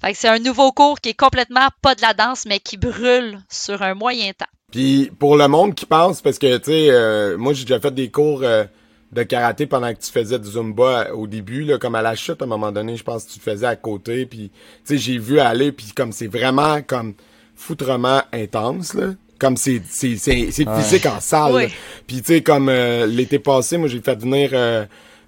Fait 0.00 0.12
que 0.12 0.18
c'est 0.18 0.28
un 0.28 0.38
nouveau 0.38 0.72
cours 0.72 1.00
qui 1.00 1.10
est 1.10 1.14
complètement 1.14 1.68
pas 1.80 1.94
de 1.94 2.02
la 2.02 2.12
danse, 2.12 2.44
mais 2.46 2.58
qui 2.58 2.76
brûle 2.76 3.38
sur 3.48 3.82
un 3.82 3.94
moyen 3.94 4.32
temps. 4.32 4.46
Puis 4.72 5.12
pour 5.18 5.36
le 5.36 5.46
monde 5.48 5.74
qui 5.74 5.86
pense, 5.86 6.22
parce 6.22 6.38
que 6.38 6.56
tu 6.56 6.64
sais, 6.64 6.90
euh, 6.90 7.36
moi 7.38 7.52
j'ai 7.52 7.64
déjà 7.64 7.78
fait 7.78 7.94
des 7.94 8.10
cours 8.10 8.40
euh, 8.42 8.64
de 9.12 9.22
karaté 9.22 9.66
pendant 9.66 9.92
que 9.92 10.00
tu 10.00 10.10
faisais 10.10 10.38
du 10.38 10.50
zumba 10.50 11.12
au 11.12 11.26
début, 11.26 11.62
là, 11.62 11.78
comme 11.78 11.94
à 11.94 12.02
la 12.02 12.16
chute 12.16 12.40
à 12.40 12.46
un 12.46 12.48
moment 12.48 12.72
donné, 12.72 12.96
je 12.96 13.04
pense 13.04 13.24
que 13.24 13.32
tu 13.32 13.38
le 13.38 13.52
faisais 13.52 13.66
à 13.66 13.76
côté. 13.76 14.26
Puis 14.26 14.50
tu 14.50 14.58
sais, 14.84 14.98
j'ai 14.98 15.18
vu 15.18 15.38
aller, 15.38 15.70
puis 15.70 15.92
comme 15.94 16.10
c'est 16.10 16.26
vraiment 16.26 16.82
comme 16.82 17.14
foutrement 17.54 18.22
intense 18.32 18.94
là. 18.94 19.14
Comme 19.38 19.56
c'est 19.56 19.82
c'est 19.88 20.16
physique 20.16 21.06
en 21.06 21.20
salle. 21.20 21.54
Oui. 21.54 21.64
Puis 22.06 22.22
tu 22.22 22.34
sais 22.34 22.42
comme 22.42 22.68
euh, 22.68 23.06
l'été 23.06 23.38
passé, 23.38 23.76
moi 23.76 23.88
j'ai 23.88 24.00
fait 24.00 24.18
venir 24.18 24.50
euh, 24.52 24.84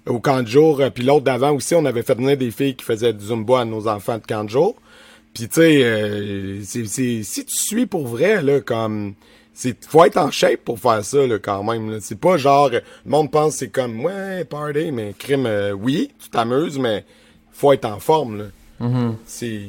au 0.07 0.19
camp 0.19 0.43
de 0.43 0.47
jour, 0.47 0.79
euh, 0.81 0.89
puis 0.89 1.03
l'autre 1.03 1.25
d'avant 1.25 1.51
aussi, 1.51 1.75
on 1.75 1.85
avait 1.85 2.03
fait 2.03 2.15
venir 2.15 2.37
des 2.37 2.51
filles 2.51 2.75
qui 2.75 2.85
faisaient 2.85 3.13
du 3.13 3.25
zumba 3.25 3.61
à 3.61 3.65
nos 3.65 3.87
enfants 3.87 4.17
de 4.17 4.25
camp 4.25 4.43
de 4.43 4.49
jour. 4.49 4.75
Puis 5.33 5.47
tu 5.47 5.55
sais, 5.55 5.83
euh, 5.83 6.61
si 6.63 7.25
tu 7.45 7.55
suis 7.55 7.85
pour 7.85 8.07
vrai, 8.07 8.41
là, 8.41 8.61
comme... 8.61 9.15
c'est 9.53 9.75
faut 9.85 10.05
être 10.05 10.17
en 10.17 10.31
shape 10.31 10.61
pour 10.63 10.79
faire 10.79 11.03
ça, 11.03 11.25
là, 11.27 11.39
quand 11.39 11.63
même. 11.63 11.91
là. 11.91 11.97
C'est 12.01 12.19
pas 12.19 12.37
genre... 12.37 12.69
euh, 12.73 12.79
Le 13.05 13.11
monde 13.11 13.31
pense 13.31 13.55
c'est 13.55 13.69
comme, 13.69 14.03
ouais, 14.05 14.45
party, 14.45 14.91
mais 14.91 15.13
crime, 15.17 15.45
euh, 15.45 15.71
oui, 15.71 16.11
tu 16.23 16.29
t'amuses, 16.29 16.77
mais 16.79 17.03
faut 17.51 17.73
être 17.73 17.85
en 17.85 17.99
forme, 17.99 18.37
là. 18.37 18.45
C'est... 19.25 19.61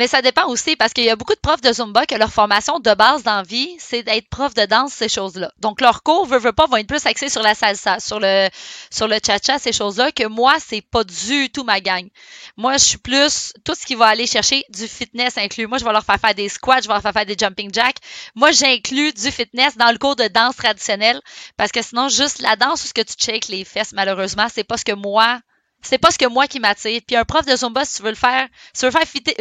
Mais 0.00 0.06
ça 0.06 0.22
dépend 0.22 0.46
aussi 0.46 0.76
parce 0.76 0.94
qu'il 0.94 1.04
y 1.04 1.10
a 1.10 1.14
beaucoup 1.14 1.34
de 1.34 1.40
profs 1.40 1.60
de 1.60 1.70
Zumba 1.74 2.06
que 2.06 2.14
leur 2.14 2.32
formation 2.32 2.78
de 2.78 2.94
base 2.94 3.22
dans 3.22 3.42
vie, 3.42 3.76
c'est 3.78 4.02
d'être 4.02 4.30
prof 4.30 4.54
de 4.54 4.64
danse, 4.64 4.94
ces 4.94 5.10
choses-là. 5.10 5.52
Donc 5.58 5.82
leur 5.82 6.02
cours, 6.02 6.24
veut, 6.24 6.38
veut 6.38 6.54
pas, 6.54 6.64
vont 6.64 6.78
être 6.78 6.86
plus 6.86 7.04
axés 7.04 7.28
sur 7.28 7.42
la 7.42 7.54
salsa, 7.54 8.00
sur 8.00 8.18
le 8.18 8.48
sur 8.90 9.08
le 9.08 9.18
cha-cha, 9.22 9.58
ces 9.58 9.74
choses-là, 9.74 10.10
que 10.10 10.26
moi, 10.26 10.54
c'est 10.58 10.80
pas 10.80 11.04
du 11.04 11.50
tout 11.50 11.64
ma 11.64 11.82
gang. 11.82 12.08
Moi, 12.56 12.78
je 12.78 12.84
suis 12.86 12.96
plus 12.96 13.52
tout 13.62 13.74
ce 13.74 13.84
qui 13.84 13.94
va 13.94 14.06
aller 14.06 14.26
chercher 14.26 14.64
du 14.70 14.88
fitness 14.88 15.36
inclus. 15.36 15.66
Moi, 15.66 15.76
je 15.76 15.84
vais 15.84 15.92
leur 15.92 16.02
faire 16.06 16.18
faire 16.18 16.34
des 16.34 16.48
squats, 16.48 16.80
je 16.80 16.88
vais 16.88 16.94
leur 16.94 17.02
faire 17.02 17.12
faire 17.12 17.26
des 17.26 17.36
jumping 17.38 17.68
jacks. 17.70 17.98
Moi, 18.34 18.52
j'inclus 18.52 19.12
du 19.12 19.30
fitness 19.30 19.76
dans 19.76 19.92
le 19.92 19.98
cours 19.98 20.16
de 20.16 20.28
danse 20.28 20.56
traditionnelle 20.56 21.20
parce 21.58 21.72
que 21.72 21.82
sinon, 21.82 22.08
juste 22.08 22.40
la 22.40 22.56
danse 22.56 22.84
ou 22.84 22.86
ce 22.86 22.94
que 22.94 23.02
tu 23.02 23.12
shakes 23.18 23.48
les 23.48 23.66
fesses, 23.66 23.92
malheureusement, 23.92 24.46
c'est 24.50 24.64
pas 24.64 24.78
ce 24.78 24.84
que 24.86 24.92
moi 24.92 25.40
c'est 25.82 25.98
pas 25.98 26.10
ce 26.10 26.18
que 26.18 26.26
moi 26.26 26.46
qui 26.46 26.60
m'attire. 26.60 27.00
Puis 27.06 27.16
un 27.16 27.24
prof 27.24 27.44
de 27.46 27.56
Zumba, 27.56 27.84
si 27.84 27.96
tu 27.96 28.02
veux 28.02 28.10
le 28.10 28.14
faire, 28.14 28.48
si 28.74 28.80
tu 28.80 28.86
veux 28.86 28.92
faire 28.92 29.08
fitter- 29.08 29.36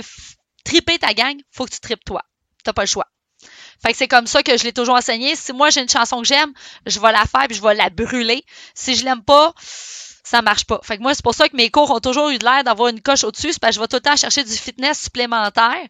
triper 0.63 0.99
ta 0.99 1.13
gang, 1.13 1.35
faut 1.51 1.65
que 1.65 1.71
tu 1.71 1.79
tripes 1.79 2.03
toi. 2.05 2.21
T'as 2.63 2.73
pas 2.73 2.83
le 2.83 2.87
choix. 2.87 3.07
Fait 3.81 3.91
que 3.91 3.97
c'est 3.97 4.07
comme 4.07 4.27
ça 4.27 4.43
que 4.43 4.57
je 4.57 4.63
l'ai 4.63 4.73
toujours 4.73 4.95
enseigné. 4.95 5.35
Si 5.35 5.53
moi 5.53 5.69
j'ai 5.69 5.81
une 5.81 5.89
chanson 5.89 6.21
que 6.21 6.27
j'aime, 6.27 6.51
je 6.85 6.99
vais 6.99 7.11
la 7.11 7.25
faire 7.25 7.47
puis 7.47 7.55
je 7.55 7.61
vais 7.61 7.73
la 7.73 7.89
brûler. 7.89 8.43
Si 8.75 8.95
je 8.95 9.05
l'aime 9.05 9.23
pas, 9.23 9.53
ça 10.23 10.41
marche 10.41 10.65
pas. 10.65 10.79
Fait 10.83 10.97
que 10.97 11.01
moi, 11.01 11.13
c'est 11.13 11.23
pour 11.23 11.33
ça 11.33 11.49
que 11.49 11.55
mes 11.55 11.69
cours 11.69 11.91
ont 11.91 11.99
toujours 11.99 12.29
eu 12.29 12.37
l'air 12.37 12.63
d'avoir 12.63 12.89
une 12.89 13.01
coche 13.01 13.23
au-dessus. 13.23 13.51
Parce 13.59 13.71
que 13.71 13.75
je 13.75 13.79
vais 13.81 13.87
tout 13.87 13.95
le 13.97 14.01
temps 14.01 14.15
chercher 14.15 14.43
du 14.43 14.53
fitness 14.53 14.99
supplémentaire. 14.99 15.81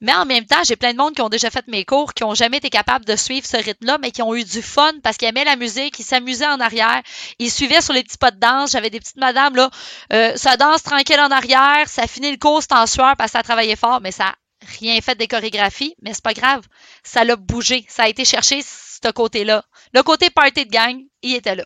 Mais 0.00 0.14
en 0.14 0.24
même 0.24 0.46
temps, 0.46 0.62
j'ai 0.64 0.76
plein 0.76 0.92
de 0.92 0.98
monde 0.98 1.14
qui 1.14 1.22
ont 1.22 1.28
déjà 1.28 1.50
fait 1.50 1.66
mes 1.68 1.84
cours, 1.84 2.14
qui 2.14 2.24
ont 2.24 2.34
jamais 2.34 2.58
été 2.58 2.70
capables 2.70 3.04
de 3.04 3.16
suivre 3.16 3.46
ce 3.46 3.56
rythme-là, 3.56 3.98
mais 3.98 4.10
qui 4.10 4.22
ont 4.22 4.34
eu 4.34 4.44
du 4.44 4.62
fun 4.62 4.92
parce 5.02 5.16
qu'ils 5.16 5.28
aimaient 5.28 5.44
la 5.44 5.56
musique, 5.56 5.98
ils 5.98 6.04
s'amusaient 6.04 6.46
en 6.46 6.60
arrière, 6.60 7.02
ils 7.38 7.50
suivaient 7.50 7.80
sur 7.80 7.92
les 7.92 8.02
petits 8.02 8.18
pas 8.18 8.30
de 8.30 8.38
danse. 8.38 8.72
J'avais 8.72 8.90
des 8.90 9.00
petites 9.00 9.16
madames, 9.16 9.56
là, 9.56 9.70
euh, 10.12 10.36
ça 10.36 10.56
danse 10.56 10.82
tranquille 10.82 11.20
en 11.20 11.30
arrière, 11.30 11.88
ça 11.88 12.06
finit 12.06 12.30
le 12.30 12.38
cours, 12.38 12.62
c'est 12.62 12.74
en 12.74 12.86
sueur 12.86 13.14
parce 13.16 13.30
que 13.30 13.32
ça 13.32 13.38
a 13.40 13.42
travaillé 13.42 13.76
fort, 13.76 14.00
mais 14.00 14.12
ça 14.12 14.34
rien 14.78 15.00
fait 15.00 15.16
des 15.16 15.28
chorégraphies, 15.28 15.94
mais 16.02 16.14
c'est 16.14 16.24
pas 16.24 16.34
grave. 16.34 16.66
Ça 17.02 17.24
l'a 17.24 17.36
bougé. 17.36 17.84
Ça 17.88 18.04
a 18.04 18.08
été 18.08 18.24
chercher 18.24 18.62
ce 18.62 19.10
côté-là. 19.10 19.64
Le 19.92 20.02
côté 20.02 20.30
party 20.30 20.66
de 20.66 20.70
gang, 20.70 20.98
il 21.22 21.34
était 21.34 21.54
là. 21.54 21.64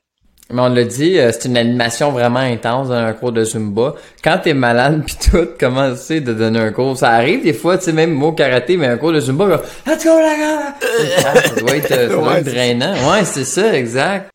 Mais 0.51 0.63
on 0.63 0.69
l'a 0.69 0.85
dit, 0.85 1.19
euh, 1.19 1.31
c'est 1.31 1.47
une 1.47 1.59
animation 1.59 2.11
vraiment 2.11 2.39
intense 2.39 2.89
dans 2.89 2.95
un 2.95 3.13
cours 3.13 3.33
de 3.33 3.45
Zumba. 3.45 3.95
Quand 4.25 4.39
t'es 4.39 4.55
malade 4.55 5.05
pis 5.07 5.17
tout, 5.17 5.49
comment 5.61 5.95
c'est 5.95 6.21
de 6.21 6.33
donner 6.33 6.59
un 6.59 6.73
cours? 6.73 6.97
Ça 6.97 7.11
arrive 7.11 7.43
des 7.43 7.53
fois, 7.53 7.77
tu 7.77 7.85
sais, 7.85 7.93
même 7.93 8.23
au 8.23 8.33
karaté, 8.33 8.79
mais 8.79 8.87
un 8.87 8.97
cours 8.97 9.13
de 9.13 9.21
Zumba, 9.21 9.47
là, 9.47 9.61
let's 9.87 10.03
go 10.03 10.19
la 10.19 10.37
gars! 10.39 10.75
ça 11.45 11.55
doit 11.61 11.77
être, 11.77 11.93
euh, 11.93 12.09
ça 12.09 12.15
doit 12.15 12.39
être 12.39 12.45
c'est 12.47 12.55
drainant. 12.55 13.11
Ouais, 13.11 13.25
c'est 13.27 13.45
ça, 13.45 13.75
exact. 13.75 14.31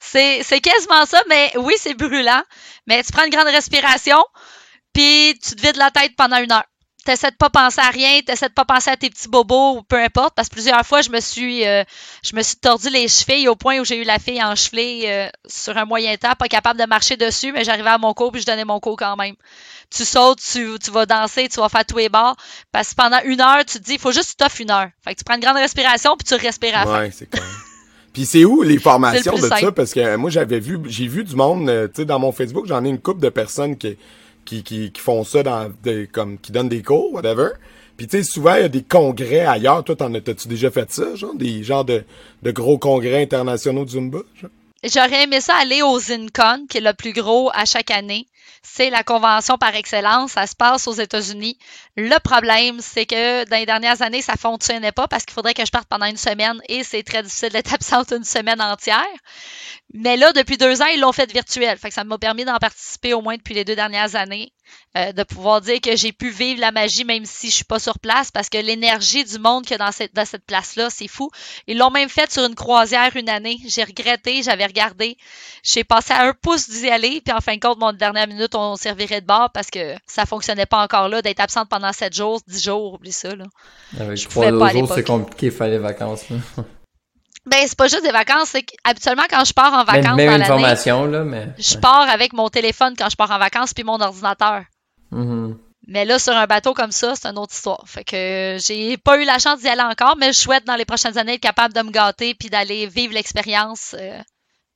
C'est, 0.00 0.42
c'est 0.42 0.60
quasiment 0.60 1.06
ça, 1.06 1.20
mais 1.30 1.50
oui, 1.56 1.72
c'est 1.78 1.94
brûlant. 1.94 2.42
Mais 2.86 3.02
tu 3.02 3.12
prends 3.12 3.24
une 3.24 3.30
grande 3.30 3.48
respiration, 3.48 4.22
puis 4.92 5.38
tu 5.42 5.56
te 5.56 5.66
vides 5.66 5.78
la 5.78 5.90
tête 5.90 6.12
pendant 6.14 6.36
une 6.36 6.52
heure. 6.52 6.64
T'essaies 7.04 7.30
de 7.30 7.36
pas 7.36 7.50
penser 7.50 7.80
à 7.80 7.90
rien, 7.90 8.20
t'essaies 8.22 8.48
de 8.48 8.54
pas 8.54 8.64
penser 8.64 8.90
à 8.90 8.96
tes 8.96 9.10
petits 9.10 9.28
bobos 9.28 9.76
ou 9.76 9.82
peu 9.82 10.02
importe, 10.02 10.34
parce 10.34 10.48
que 10.48 10.54
plusieurs 10.54 10.84
fois, 10.86 11.02
je 11.02 11.10
me 11.10 11.20
suis, 11.20 11.66
euh, 11.66 11.84
je 12.22 12.34
me 12.34 12.42
suis 12.42 12.56
tordu 12.56 12.88
les 12.88 13.08
chevilles 13.08 13.48
au 13.48 13.56
point 13.56 13.78
où 13.78 13.84
j'ai 13.84 14.00
eu 14.00 14.04
la 14.04 14.18
fille 14.18 14.42
enchevelée 14.42 15.02
euh, 15.06 15.28
sur 15.46 15.76
un 15.76 15.84
moyen 15.84 16.16
temps, 16.16 16.32
pas 16.38 16.48
capable 16.48 16.80
de 16.80 16.86
marcher 16.86 17.16
dessus, 17.16 17.52
mais 17.52 17.62
j'arrivais 17.62 17.90
à 17.90 17.98
mon 17.98 18.14
cours 18.14 18.32
puis 18.32 18.40
je 18.40 18.46
donnais 18.46 18.64
mon 18.64 18.80
cours 18.80 18.96
quand 18.96 19.16
même. 19.16 19.34
Tu 19.94 20.04
sautes, 20.04 20.40
tu, 20.40 20.78
tu 20.82 20.90
vas 20.90 21.04
danser, 21.04 21.48
tu 21.48 21.60
vas 21.60 21.68
faire 21.68 21.84
tous 21.84 21.98
les 21.98 22.08
bords, 22.08 22.36
parce 22.72 22.90
que 22.90 22.94
pendant 22.94 23.20
une 23.24 23.40
heure, 23.40 23.64
tu 23.66 23.78
te 23.78 23.84
dis, 23.84 23.94
il 23.94 24.00
faut 24.00 24.12
juste 24.12 24.30
que 24.30 24.30
tu 24.30 24.36
t'offres 24.36 24.60
une 24.62 24.70
heure. 24.70 24.88
Fait 25.04 25.14
que 25.14 25.18
tu 25.18 25.24
prends 25.24 25.34
une 25.34 25.42
grande 25.42 25.56
respiration 25.56 26.16
puis 26.16 26.26
tu 26.26 26.42
respires 26.42 26.76
à 26.78 26.84
la. 26.84 27.00
Ouais, 27.00 27.10
c'est. 27.12 27.28
Puis 28.14 28.24
c'est 28.24 28.44
où 28.46 28.62
les 28.62 28.78
formations 28.80 29.34
le 29.36 29.42
de 29.42 29.48
ça? 29.48 29.72
Parce 29.72 29.92
que 29.92 30.00
euh, 30.00 30.16
moi, 30.16 30.30
j'avais 30.30 30.60
vu, 30.60 30.78
j'ai 30.86 31.06
vu 31.06 31.24
du 31.24 31.36
monde, 31.36 31.68
euh, 31.68 31.86
tu 31.88 31.96
sais, 31.96 32.04
dans 32.06 32.18
mon 32.18 32.32
Facebook, 32.32 32.64
j'en 32.66 32.82
ai 32.84 32.88
une 32.88 33.00
couple 33.00 33.20
de 33.20 33.28
personnes 33.28 33.76
qui, 33.76 33.98
qui, 34.44 34.62
qui, 34.62 34.92
qui 34.92 35.00
font 35.00 35.24
ça 35.24 35.42
dans 35.42 35.72
des, 35.82 36.06
comme, 36.06 36.38
qui 36.38 36.52
donnent 36.52 36.68
des 36.68 36.82
cours, 36.82 37.12
whatever. 37.12 37.50
Puis 37.96 38.08
tu 38.08 38.18
sais, 38.18 38.24
souvent, 38.24 38.54
il 38.56 38.62
y 38.62 38.64
a 38.64 38.68
des 38.68 38.82
congrès 38.82 39.40
ailleurs. 39.40 39.84
Toi, 39.84 39.96
t'en 39.96 40.12
as, 40.14 40.20
t'as-tu 40.20 40.48
déjà 40.48 40.70
fait 40.70 40.90
ça, 40.90 41.14
genre? 41.14 41.34
Des 41.34 41.62
genres 41.62 41.84
de, 41.84 42.04
de 42.42 42.50
gros 42.50 42.78
congrès 42.78 43.22
internationaux 43.22 43.84
de 43.84 43.90
Zumba? 43.90 44.20
J'aurais 44.82 45.24
aimé 45.24 45.40
ça 45.40 45.54
aller 45.54 45.82
au 45.82 45.98
ZinCon, 45.98 46.66
qui 46.68 46.78
est 46.78 46.82
le 46.82 46.92
plus 46.92 47.12
gros 47.12 47.50
à 47.54 47.64
chaque 47.64 47.90
année. 47.90 48.26
C'est 48.62 48.90
la 48.90 49.02
convention 49.04 49.56
par 49.56 49.74
excellence. 49.76 50.32
Ça 50.32 50.46
se 50.46 50.56
passe 50.56 50.88
aux 50.88 50.94
États-Unis. 50.94 51.58
Le 51.96 52.18
problème, 52.18 52.80
c'est 52.80 53.06
que 53.06 53.48
dans 53.48 53.56
les 53.56 53.66
dernières 53.66 54.02
années, 54.02 54.22
ça 54.22 54.36
fonctionnait 54.36 54.92
pas 54.92 55.06
parce 55.06 55.24
qu'il 55.24 55.34
faudrait 55.34 55.54
que 55.54 55.64
je 55.64 55.70
parte 55.70 55.88
pendant 55.88 56.06
une 56.06 56.16
semaine 56.16 56.60
et 56.68 56.82
c'est 56.82 57.02
très 57.02 57.22
difficile 57.22 57.50
d'être 57.50 57.72
absente 57.74 58.12
une 58.12 58.24
semaine 58.24 58.60
entière. 58.60 59.04
Mais 59.94 60.16
là, 60.16 60.32
depuis 60.32 60.56
deux 60.58 60.82
ans, 60.82 60.86
ils 60.92 61.00
l'ont 61.00 61.12
fait 61.12 61.32
virtuel. 61.32 61.78
Fait 61.78 61.88
que 61.88 61.94
ça 61.94 62.04
m'a 62.04 62.18
permis 62.18 62.44
d'en 62.44 62.58
participer 62.58 63.14
au 63.14 63.22
moins 63.22 63.36
depuis 63.36 63.54
les 63.54 63.64
deux 63.64 63.76
dernières 63.76 64.16
années. 64.16 64.52
euh, 64.96 65.12
de 65.12 65.22
pouvoir 65.24 65.60
dire 65.60 65.80
que 65.80 65.94
j'ai 65.96 66.12
pu 66.12 66.30
vivre 66.30 66.60
la 66.60 66.72
magie 66.72 67.04
même 67.04 67.24
si 67.26 67.50
je 67.50 67.56
suis 67.56 67.64
pas 67.64 67.78
sur 67.78 67.98
place 67.98 68.30
parce 68.30 68.48
que 68.48 68.58
l'énergie 68.58 69.24
du 69.24 69.38
monde 69.38 69.64
qu'il 69.64 69.72
y 69.72 69.74
a 69.80 69.84
dans 69.84 69.92
cette, 69.92 70.14
dans 70.14 70.24
cette 70.24 70.44
place-là, 70.46 70.88
c'est 70.90 71.08
fou. 71.08 71.30
Ils 71.66 71.76
l'ont 71.76 71.90
même 71.90 72.08
fait 72.08 72.32
sur 72.32 72.44
une 72.44 72.54
croisière 72.54 73.10
une 73.16 73.28
année. 73.28 73.58
J'ai 73.66 73.84
regretté, 73.84 74.42
j'avais 74.42 74.66
regardé. 74.66 75.16
J'ai 75.62 75.84
passé 75.84 76.12
à 76.12 76.22
un 76.22 76.32
pouce 76.32 76.68
d'y 76.68 76.88
aller, 76.88 77.20
puis 77.24 77.34
en 77.34 77.40
fin 77.40 77.54
de 77.56 77.60
compte, 77.60 77.78
mon 77.78 77.92
dernière 77.92 78.26
minute, 78.26 78.54
on 78.54 78.76
servirait 78.76 79.20
de 79.20 79.26
bord 79.26 79.50
parce 79.52 79.70
que 79.70 79.94
ça 80.06 80.26
fonctionnait 80.26 80.66
pas 80.66 80.82
encore 80.82 81.08
là, 81.08 81.22
d'être 81.22 81.40
absente 81.40 81.68
pendant 81.68 81.92
sept 81.92 82.14
jours, 82.14 82.40
dix 82.46 82.62
jours, 82.62 82.94
oublie 82.94 83.12
ça. 83.12 83.34
Là. 83.34 83.44
Avec 84.00 84.16
Je 84.16 84.28
trois 84.28 84.46
pouvais 84.46 84.58
pas 84.58 84.72
jours, 84.72 84.92
c'est 84.94 85.04
compliqué, 85.04 85.46
il 85.46 85.52
fallait 85.52 85.78
vacances, 85.78 86.30
là. 86.30 86.36
Ben, 87.46 87.58
c'est 87.66 87.76
pas 87.76 87.88
juste 87.88 88.02
des 88.02 88.10
vacances, 88.10 88.48
c'est 88.50 88.62
qu'habituellement, 88.62 89.24
quand 89.28 89.44
je 89.44 89.52
pars 89.52 89.72
en 89.72 89.84
Même, 89.84 89.86
vacances 89.86 90.16
même 90.16 90.30
dans 90.30 90.36
une 90.36 90.44
formation, 90.44 91.04
là, 91.04 91.24
mais. 91.24 91.48
je 91.58 91.76
pars 91.76 92.08
avec 92.08 92.32
mon 92.32 92.48
téléphone 92.48 92.94
quand 92.96 93.10
je 93.10 93.16
pars 93.16 93.30
en 93.30 93.38
vacances 93.38 93.74
puis 93.74 93.84
mon 93.84 94.00
ordinateur. 94.00 94.62
Mhm. 95.10 95.58
Mais 95.86 96.06
là, 96.06 96.18
sur 96.18 96.32
un 96.32 96.46
bateau 96.46 96.72
comme 96.72 96.92
ça, 96.92 97.14
c'est 97.14 97.28
une 97.28 97.38
autre 97.38 97.52
histoire. 97.52 97.82
Fait 97.86 98.04
que 98.04 98.56
j'ai 98.58 98.96
pas 98.96 99.20
eu 99.20 99.24
la 99.24 99.38
chance 99.38 99.60
d'y 99.60 99.68
aller 99.68 99.82
encore, 99.82 100.16
mais 100.18 100.32
je 100.32 100.38
souhaite 100.38 100.64
dans 100.64 100.76
les 100.76 100.86
prochaines 100.86 101.18
années 101.18 101.34
être 101.34 101.40
capable 101.40 101.74
de 101.74 101.82
me 101.82 101.90
gâter 101.90 102.34
puis 102.34 102.48
d'aller 102.48 102.86
vivre 102.86 103.12
l'expérience 103.12 103.94
euh, 103.98 104.18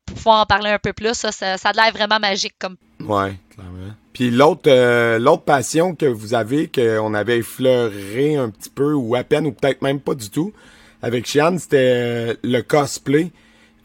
pour 0.04 0.16
pouvoir 0.16 0.42
en 0.42 0.46
parler 0.46 0.70
un 0.70 0.78
peu 0.78 0.92
plus. 0.92 1.14
Ça, 1.14 1.32
ça, 1.32 1.56
ça 1.56 1.70
a 1.70 1.72
l'air 1.72 1.92
vraiment 1.92 2.20
magique 2.20 2.56
comme. 2.58 2.76
Ouais, 3.00 3.34
clairement. 3.54 3.94
Puis 4.12 4.30
l'autre 4.30 4.68
euh, 4.68 5.18
l'autre 5.18 5.44
passion 5.44 5.94
que 5.94 6.04
vous 6.04 6.34
avez, 6.34 6.68
qu'on 6.68 7.14
avait 7.14 7.38
effleuré 7.38 8.36
un 8.36 8.50
petit 8.50 8.70
peu, 8.70 8.92
ou 8.92 9.14
à 9.14 9.24
peine, 9.24 9.46
ou 9.46 9.52
peut-être 9.52 9.80
même 9.80 10.00
pas 10.00 10.14
du 10.14 10.28
tout, 10.28 10.52
avec 11.02 11.26
Chian, 11.26 11.56
c'était 11.58 11.76
euh, 11.78 12.34
le 12.42 12.60
cosplay. 12.62 13.30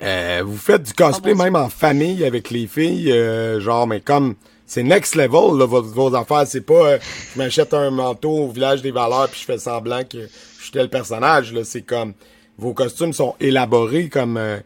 Euh, 0.01 0.41
vous 0.45 0.57
faites 0.57 0.83
du 0.83 0.93
cosplay 0.93 1.33
Oh, 1.33 1.37
même 1.43 1.55
en 1.55 1.69
famille 1.69 2.25
avec 2.25 2.49
les 2.49 2.67
filles, 2.67 3.11
euh, 3.11 3.59
genre, 3.61 3.87
mais 3.87 4.01
comme 4.01 4.35
c'est 4.65 4.83
next 4.83 5.15
level, 5.15 5.57
là, 5.57 5.65
vos, 5.65 5.81
vos 5.81 6.13
affaires. 6.15 6.45
C'est 6.47 6.61
pas 6.65 6.73
euh, 6.93 6.97
je 7.33 7.37
m'achète 7.37 7.73
un 7.73 7.91
manteau 7.91 8.29
au 8.31 8.49
village 8.51 8.81
des 8.81 8.91
valeurs 8.91 9.29
puis 9.29 9.39
je 9.41 9.45
fais 9.45 9.57
semblant 9.59 10.03
que 10.03 10.17
je 10.57 10.63
suis 10.63 10.71
tel 10.71 10.89
personnage. 10.89 11.53
Là, 11.53 11.63
c'est 11.63 11.83
comme 11.83 12.13
vos 12.57 12.73
costumes 12.73 13.13
sont 13.13 13.35
élaborés 13.39 14.09
comme. 14.09 14.37
euh, 14.37 14.59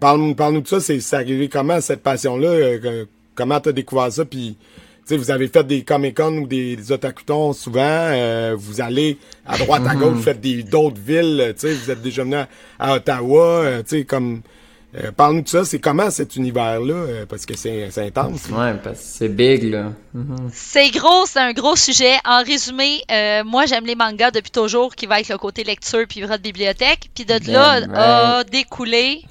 Parle-nous 0.00 0.34
parle 0.34 0.60
de 0.62 0.68
ça, 0.68 0.80
c'est 0.80 1.00
arrivé 1.14 1.48
comment 1.48 1.80
cette 1.80 2.02
passion-là? 2.02 2.48
euh, 2.48 2.78
que- 2.78 3.08
comment 3.34 3.58
t'as 3.58 3.72
découvert 3.72 4.12
ça? 4.12 4.26
Puis, 4.26 4.58
tu 5.06 5.08
sais, 5.08 5.16
vous 5.16 5.30
avez 5.30 5.48
fait 5.48 5.64
des 5.66 5.82
Comic-Con 5.82 6.38
ou 6.38 6.46
des, 6.46 6.76
des 6.76 6.92
otakutons 6.92 7.52
souvent. 7.52 7.80
euh, 7.82 8.54
vous 8.56 8.80
allez 8.80 9.18
à 9.46 9.58
droite, 9.58 9.82
à 9.86 9.94
gauche, 9.94 10.14
vous 10.16 10.22
faites 10.22 10.40
des 10.40 10.62
d'autres 10.62 11.00
villes. 11.00 11.38
euh, 11.40 11.52
Tu 11.52 11.60
sais, 11.68 11.74
vous 11.74 11.90
êtes 11.90 12.02
déjà 12.02 12.22
venu 12.24 12.36
à, 12.36 12.48
à 12.78 12.94
Ottawa. 12.96 13.44
euh, 13.64 13.82
tu 13.82 13.98
sais, 13.98 14.04
comme... 14.04 14.42
euh, 14.96 15.10
Parle-nous 15.10 15.42
de 15.42 15.48
ça. 15.48 15.64
C'est 15.64 15.78
comment 15.80 16.10
cet 16.10 16.36
univers-là? 16.36 16.94
euh, 16.94 17.26
parce 17.26 17.46
que 17.46 17.56
c'est 17.56 17.88
c'est 17.90 18.06
intense. 18.06 18.46
Ouais, 18.50 18.74
parce 18.84 18.98
que 19.00 19.04
c'est 19.06 19.28
big, 19.28 19.64
là. 19.64 19.92
Mhm. 20.14 20.50
C'est 20.52 20.90
gros, 20.90 21.24
c'est 21.26 21.40
un 21.40 21.52
gros 21.52 21.74
sujet. 21.76 22.14
En 22.24 22.44
résumé, 22.44 23.02
euh, 23.10 23.42
moi 23.44 23.66
j'aime 23.66 23.86
les 23.86 23.96
mangas 23.96 24.30
depuis 24.30 24.50
toujours, 24.52 24.94
qui 24.94 25.06
va 25.06 25.18
être 25.20 25.30
le 25.30 25.38
côté 25.38 25.64
lecture 25.64 26.04
puis 26.08 26.20
de 26.20 26.36
bibliothèque. 26.36 27.10
Puis 27.14 27.24
de 27.24 27.50
là 27.50 27.80
a 27.94 28.44
découlé, 28.44 29.22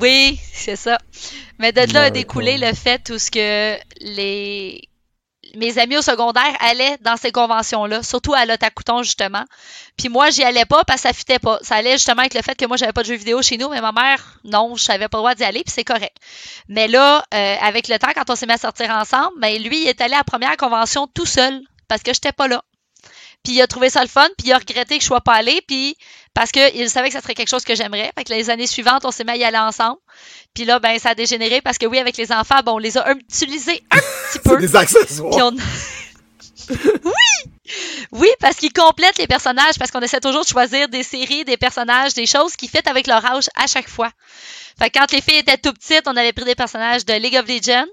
oui, 0.00 0.38
c'est 0.52 0.76
ça. 0.76 0.98
Mais 1.58 1.70
de 1.72 1.92
là 1.92 2.04
a 2.04 2.10
découlé 2.10 2.56
le 2.58 2.72
fait 2.74 3.10
où 3.14 3.18
ce 3.18 3.30
que 3.30 3.76
les 4.00 4.80
mes 5.56 5.78
amis 5.78 5.96
au 5.96 6.02
secondaire 6.02 6.56
allaient 6.60 6.96
dans 7.00 7.16
ces 7.16 7.32
conventions-là, 7.32 8.02
surtout 8.02 8.34
à 8.34 8.44
l'Otakuton, 8.46 9.02
justement. 9.02 9.44
Puis 9.96 10.08
moi, 10.08 10.30
j'y 10.30 10.42
allais 10.42 10.64
pas 10.64 10.84
parce 10.84 11.02
que 11.02 11.08
ça 11.08 11.14
fitait 11.14 11.38
pas. 11.38 11.58
Ça 11.62 11.76
allait 11.76 11.92
justement 11.92 12.20
avec 12.20 12.34
le 12.34 12.42
fait 12.42 12.54
que 12.54 12.66
moi, 12.66 12.76
j'avais 12.76 12.92
pas 12.92 13.02
de 13.02 13.08
jeux 13.08 13.14
vidéo 13.14 13.42
chez 13.42 13.58
nous, 13.58 13.68
mais 13.68 13.80
ma 13.80 13.92
mère, 13.92 14.38
non, 14.44 14.74
je 14.76 14.84
savais 14.84 15.08
pas 15.08 15.18
le 15.18 15.22
droit 15.22 15.34
d'y 15.34 15.44
aller, 15.44 15.62
puis 15.64 15.72
c'est 15.72 15.84
correct. 15.84 16.16
Mais 16.68 16.88
là, 16.88 17.24
euh, 17.32 17.56
avec 17.60 17.88
le 17.88 17.98
temps, 17.98 18.12
quand 18.14 18.30
on 18.30 18.36
s'est 18.36 18.46
mis 18.46 18.52
à 18.52 18.58
sortir 18.58 18.90
ensemble, 18.90 19.38
ben 19.40 19.62
lui, 19.62 19.82
il 19.82 19.88
est 19.88 20.00
allé 20.00 20.14
à 20.14 20.18
la 20.18 20.24
première 20.24 20.56
convention 20.56 21.06
tout 21.06 21.26
seul 21.26 21.60
parce 21.88 22.02
que 22.02 22.12
j'étais 22.12 22.32
pas 22.32 22.48
là. 22.48 22.62
Puis 23.44 23.52
il 23.54 23.62
a 23.62 23.66
trouvé 23.66 23.90
ça 23.90 24.00
le 24.00 24.08
fun, 24.08 24.26
puis 24.38 24.48
il 24.48 24.52
a 24.52 24.58
regretté 24.58 24.96
que 24.96 25.02
je 25.02 25.06
sois 25.06 25.20
pas 25.20 25.34
allée, 25.34 25.60
puis 25.68 25.96
parce 26.34 26.50
qu'il 26.50 26.90
savait 26.90 27.08
que 27.08 27.14
ça 27.14 27.20
serait 27.20 27.34
quelque 27.34 27.48
chose 27.48 27.64
que 27.64 27.74
j'aimerais. 27.74 28.10
Fait 28.16 28.24
que 28.24 28.32
les 28.32 28.50
années 28.50 28.66
suivantes, 28.66 29.04
on 29.04 29.12
s'est 29.12 29.24
mis 29.24 29.30
à 29.30 29.36
y 29.36 29.44
aller 29.44 29.58
ensemble. 29.58 29.98
Puis 30.52 30.64
là, 30.64 30.80
ben 30.80 30.98
ça 30.98 31.10
a 31.10 31.14
dégénéré 31.14 31.60
parce 31.60 31.78
que 31.78 31.86
oui, 31.86 31.98
avec 31.98 32.16
les 32.16 32.32
enfants, 32.32 32.60
bon, 32.64 32.72
on 32.74 32.78
les 32.78 32.98
a 32.98 33.12
utilisés 33.12 33.84
un 33.90 33.98
petit 33.98 34.38
peu. 34.44 34.56
Des 34.58 34.76
accessoires. 34.76 35.30
Puis 35.30 35.42
on... 35.42 35.52
oui! 37.04 37.50
Oui, 38.12 38.28
parce 38.40 38.56
qu'ils 38.56 38.72
complètent 38.72 39.18
les 39.18 39.26
personnages, 39.26 39.78
parce 39.78 39.90
qu'on 39.90 40.00
essaie 40.00 40.20
toujours 40.20 40.42
de 40.42 40.48
choisir 40.48 40.88
des 40.88 41.02
séries, 41.02 41.44
des 41.44 41.56
personnages, 41.56 42.14
des 42.14 42.26
choses 42.26 42.56
qui 42.56 42.68
fitent 42.68 42.88
avec 42.88 43.06
leur 43.06 43.24
âge 43.24 43.48
à 43.56 43.66
chaque 43.66 43.88
fois. 43.88 44.10
Fait 44.78 44.90
que 44.90 44.98
quand 44.98 45.10
les 45.12 45.20
filles 45.20 45.38
étaient 45.38 45.56
tout 45.56 45.72
petites, 45.72 46.06
on 46.06 46.16
avait 46.16 46.32
pris 46.32 46.44
des 46.44 46.54
personnages 46.54 47.04
de 47.04 47.14
League 47.14 47.36
of 47.36 47.48
Legends. 47.48 47.86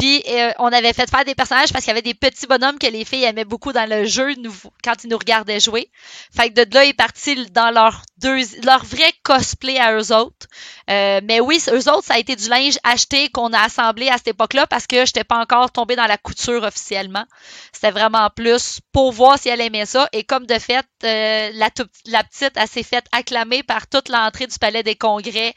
Puis 0.00 0.22
euh, 0.28 0.50
on 0.58 0.72
avait 0.72 0.94
fait 0.94 1.10
faire 1.10 1.26
des 1.26 1.34
personnages 1.34 1.72
parce 1.72 1.84
qu'il 1.84 1.90
y 1.90 1.96
avait 1.96 2.00
des 2.00 2.14
petits 2.14 2.46
bonhommes 2.46 2.78
que 2.78 2.86
les 2.86 3.04
filles 3.04 3.24
aimaient 3.24 3.44
beaucoup 3.44 3.72
dans 3.72 3.88
le 3.88 4.06
jeu 4.06 4.34
quand 4.82 5.04
ils 5.04 5.10
nous 5.10 5.18
regardaient 5.18 5.60
jouer. 5.60 5.90
Fait 6.34 6.48
que 6.48 6.64
de 6.64 6.74
là 6.74 6.86
est 6.86 6.94
parti 6.94 7.46
dans 7.50 7.70
leur 7.70 8.02
deux 8.20 8.36
leur 8.64 8.84
vrai 8.84 9.12
cosplay 9.22 9.78
à 9.78 9.94
eux 9.96 10.12
autres. 10.14 10.46
Euh, 10.90 11.20
mais 11.24 11.40
oui, 11.40 11.60
eux 11.68 11.88
autres, 11.90 12.04
ça 12.04 12.14
a 12.14 12.18
été 12.18 12.36
du 12.36 12.48
linge 12.48 12.78
acheté 12.84 13.28
qu'on 13.30 13.52
a 13.52 13.60
assemblé 13.60 14.08
à 14.08 14.16
cette 14.18 14.28
époque-là 14.28 14.66
parce 14.66 14.86
que 14.86 15.06
j'étais 15.06 15.24
pas 15.24 15.38
encore 15.38 15.70
tombée 15.70 15.96
dans 15.96 16.06
la 16.06 16.16
couture 16.18 16.62
officiellement. 16.64 17.24
C'était 17.72 17.90
vraiment 17.92 18.28
plus 18.34 18.80
pour 18.92 19.12
voir 19.12 19.38
si 19.38 19.48
elle 19.48 19.60
aimait 19.60 19.86
ça. 19.86 20.08
Et 20.12 20.24
comme 20.24 20.46
de 20.46 20.58
fait, 20.58 20.84
euh, 21.04 21.50
la, 21.54 21.70
petite, 21.70 22.52
elle 22.56 22.68
s'est 22.68 22.82
faite 22.82 23.06
acclamer 23.12 23.62
par 23.62 23.86
toute 23.86 24.08
l'entrée 24.08 24.46
du 24.46 24.58
Palais 24.58 24.82
des 24.82 24.96
Congrès 24.96 25.54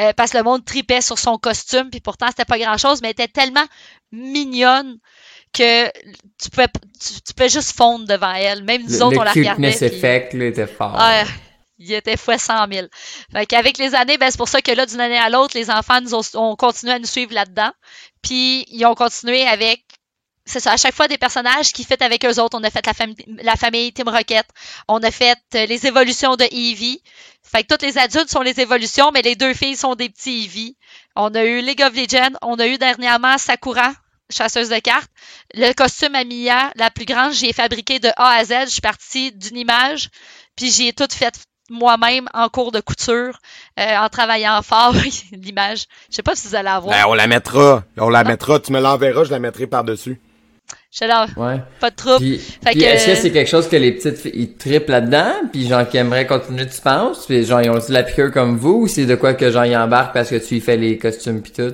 euh, 0.00 0.12
parce 0.16 0.32
que 0.32 0.38
le 0.38 0.44
monde 0.44 0.64
tripait 0.64 1.00
sur 1.00 1.18
son 1.18 1.38
costume. 1.38 1.90
Puis 1.90 2.00
pourtant, 2.00 2.26
c'était 2.28 2.44
pas 2.44 2.58
grand-chose, 2.58 3.00
mais 3.02 3.08
elle 3.08 3.24
était 3.24 3.28
tellement 3.28 3.64
mignonne 4.10 4.98
que 5.52 5.86
tu 6.40 6.50
pouvais, 6.50 6.68
tu, 6.68 7.20
tu 7.20 7.34
pouvais 7.34 7.48
juste 7.48 7.76
fondre 7.76 8.06
devant 8.06 8.32
elle. 8.32 8.64
Même 8.64 8.82
nous 8.82 8.98
Le, 8.98 9.02
autres, 9.02 9.18
on 9.18 9.22
la 9.22 9.32
regardait. 9.32 9.70
cuteness 9.70 9.76
puis- 9.78 9.98
effect, 9.98 10.34
là, 10.34 10.44
était 10.46 10.66
fort. 10.66 10.94
Ouais, 10.94 11.24
il 11.82 11.92
était 11.92 12.16
fois 12.16 12.38
100 12.38 12.66
000. 12.72 12.86
Fait 13.32 13.46
qu'avec 13.46 13.78
les 13.78 13.94
années, 13.94 14.18
ben, 14.18 14.30
c'est 14.30 14.38
pour 14.38 14.48
ça 14.48 14.60
que 14.60 14.72
là, 14.72 14.86
d'une 14.86 15.00
année 15.00 15.18
à 15.18 15.30
l'autre, 15.30 15.56
les 15.56 15.70
enfants 15.70 16.00
nous 16.00 16.14
ont, 16.14 16.22
ont 16.34 16.56
continué 16.56 16.92
à 16.92 16.98
nous 16.98 17.06
suivre 17.06 17.34
là-dedans. 17.34 17.72
Puis, 18.22 18.64
ils 18.68 18.84
ont 18.86 18.94
continué 18.94 19.46
avec, 19.46 19.84
c'est 20.44 20.60
ça, 20.60 20.72
à 20.72 20.76
chaque 20.76 20.94
fois 20.94 21.08
des 21.08 21.18
personnages 21.18 21.72
qui 21.72 21.84
fait 21.84 22.00
avec 22.02 22.24
eux 22.24 22.40
autres. 22.40 22.56
On 22.58 22.64
a 22.64 22.70
fait 22.70 22.84
la, 22.86 22.94
famille 22.94 23.16
la 23.42 23.56
famille 23.56 23.92
Team 23.92 24.08
Rocket. 24.08 24.46
On 24.88 25.02
a 25.02 25.10
fait 25.10 25.38
euh, 25.54 25.66
les 25.66 25.86
évolutions 25.86 26.36
de 26.36 26.44
Eevee. 26.44 27.02
Fait 27.42 27.64
que 27.64 27.74
tous 27.74 27.84
les 27.84 27.98
adultes 27.98 28.30
sont 28.30 28.40
les 28.40 28.60
évolutions, 28.60 29.10
mais 29.12 29.22
les 29.22 29.34
deux 29.36 29.54
filles 29.54 29.76
sont 29.76 29.94
des 29.94 30.08
petits 30.08 30.44
Eevee. 30.44 30.76
On 31.16 31.34
a 31.34 31.44
eu 31.44 31.60
League 31.60 31.82
of 31.82 31.94
Legends. 31.94 32.36
On 32.42 32.58
a 32.58 32.66
eu 32.66 32.78
dernièrement 32.78 33.38
Sakura, 33.38 33.92
chasseuse 34.30 34.68
de 34.68 34.78
cartes. 34.78 35.10
Le 35.54 35.72
costume 35.74 36.14
à 36.14 36.24
Mia, 36.24 36.72
la 36.76 36.90
plus 36.90 37.04
grande, 37.04 37.32
j'ai 37.32 37.52
fabriqué 37.52 37.98
de 37.98 38.08
A 38.16 38.30
à 38.34 38.44
Z. 38.44 38.52
Je 38.66 38.72
suis 38.72 38.80
partie 38.80 39.32
d'une 39.32 39.58
image, 39.58 40.08
puis 40.56 40.70
j'y 40.70 40.88
ai 40.88 40.92
tout 40.92 41.08
fait 41.10 41.34
moi-même 41.72 42.28
en 42.34 42.48
cours 42.48 42.70
de 42.70 42.80
couture, 42.80 43.38
euh, 43.80 43.96
en 43.96 44.08
travaillant 44.08 44.60
fort. 44.62 44.94
L'image. 45.32 45.86
Je 46.10 46.16
sais 46.16 46.22
pas 46.22 46.34
si 46.36 46.46
vous 46.48 46.54
allez 46.54 46.64
la 46.66 46.78
voir. 46.78 46.94
Ben, 46.96 47.04
on 47.08 47.14
la 47.14 47.26
mettra. 47.26 47.82
On 47.98 48.08
la 48.08 48.22
mettra. 48.24 48.60
Tu 48.60 48.72
me 48.72 48.80
l'enverras, 48.80 49.24
je 49.24 49.30
la 49.30 49.38
mettrai 49.40 49.66
par-dessus. 49.66 50.20
Je 50.94 51.04
Ouais. 51.40 51.62
pas 51.80 51.88
de 51.90 51.96
trouble. 51.96 52.18
Puis, 52.18 52.38
Fait 52.38 52.70
puis 52.72 52.80
que- 52.80 52.84
est-ce 52.84 53.06
que 53.06 53.14
c'est 53.14 53.30
quelque 53.32 53.48
chose 53.48 53.66
que 53.66 53.76
les 53.76 53.92
petites 53.92 54.18
filles 54.18 54.32
ils 54.34 54.56
trippent 54.56 54.90
là-dedans, 54.90 55.32
puis 55.50 55.66
genre 55.66 55.88
qui 55.88 55.96
aimeraient 55.96 56.26
continuer, 56.26 56.66
tu 56.68 56.80
penses? 56.82 57.24
Puis 57.24 57.46
genre 57.46 57.62
ils 57.62 57.70
ont 57.70 57.74
aussi 57.76 57.92
la 57.92 58.02
piqûre 58.02 58.30
comme 58.30 58.58
vous, 58.58 58.82
ou 58.82 58.86
c'est 58.88 59.06
de 59.06 59.14
quoi 59.14 59.32
que 59.32 59.50
genre 59.50 59.64
ils 59.64 59.74
embarquent 59.76 60.12
parce 60.12 60.28
que 60.28 60.36
tu 60.36 60.56
y 60.56 60.60
fais 60.60 60.76
les 60.76 60.98
costumes 60.98 61.40
pis 61.40 61.52
tout? 61.52 61.72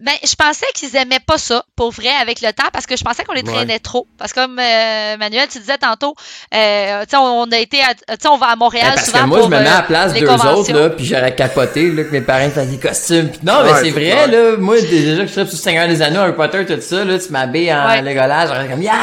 Ben, 0.00 0.14
je 0.24 0.34
pensais 0.34 0.64
qu'ils 0.74 0.96
aimaient 0.96 1.20
pas 1.26 1.36
ça, 1.36 1.62
pour 1.76 1.90
vrai, 1.92 2.08
avec 2.22 2.40
le 2.40 2.52
temps, 2.52 2.68
parce 2.72 2.86
que 2.86 2.96
je 2.96 3.04
pensais 3.04 3.22
qu'on 3.22 3.34
les 3.34 3.42
Ouais. 3.42 3.52
traînait 3.52 3.78
trop. 3.80 4.06
Parce 4.18 4.32
que 4.32 4.40
comme 4.40 4.58
euh, 4.58 5.16
Manuel, 5.18 5.46
tu 5.52 5.58
disais 5.58 5.76
tantôt, 5.76 6.14
euh, 6.54 7.02
tu 7.02 7.10
sais, 7.10 7.16
on 7.18 7.44
a 7.52 7.58
été, 7.58 7.80
à- 7.82 7.94
tu 7.94 8.02
sais, 8.22 8.28
on 8.28 8.38
va 8.38 8.46
à 8.46 8.56
Montréal 8.56 8.86
Ouais, 8.88 8.94
parce 8.94 9.06
souvent 9.06 9.24
que 9.24 9.26
moi, 9.28 9.38
pour, 9.40 9.46
je 9.50 9.54
me 9.54 9.58
mets 9.62 9.68
euh, 9.68 9.72
à 9.72 9.76
la 9.76 9.82
place 9.82 10.14
les 10.14 10.20
d'eux 10.22 10.30
autres, 10.30 10.72
là, 10.72 10.88
puis 10.90 11.04
j'aurais 11.04 11.34
capoté, 11.34 11.90
là, 11.92 12.04
que 12.04 12.12
mes 12.12 12.22
parents 12.22 12.48
fassent 12.48 12.68
des 12.68 12.78
costumes. 12.78 13.28
Pis 13.28 13.40
non, 13.44 13.62
mais 13.62 13.72
Ouais, 13.72 13.80
c'est 13.82 13.90
vrai, 13.90 14.26
là. 14.26 14.56
Moi, 14.58 14.80
déjà 14.80 15.22
que 15.22 15.28
je 15.28 15.32
tripe 15.34 15.48
sur 15.48 15.58
Seigneur 15.58 15.86
des 15.86 16.00
Anneaux, 16.00 16.20
Harry 16.20 16.32
Potter, 16.32 16.64
tout 16.64 16.80
ça, 16.80 17.04
là, 17.04 17.18
tu 17.18 17.30
m'habilles 17.30 17.72
en 17.74 17.86
Ouais. 17.88 18.00
Legolas, 18.00 18.46
j'aurais 18.46 18.68
comme, 18.68 18.82
yeah! 18.82 18.94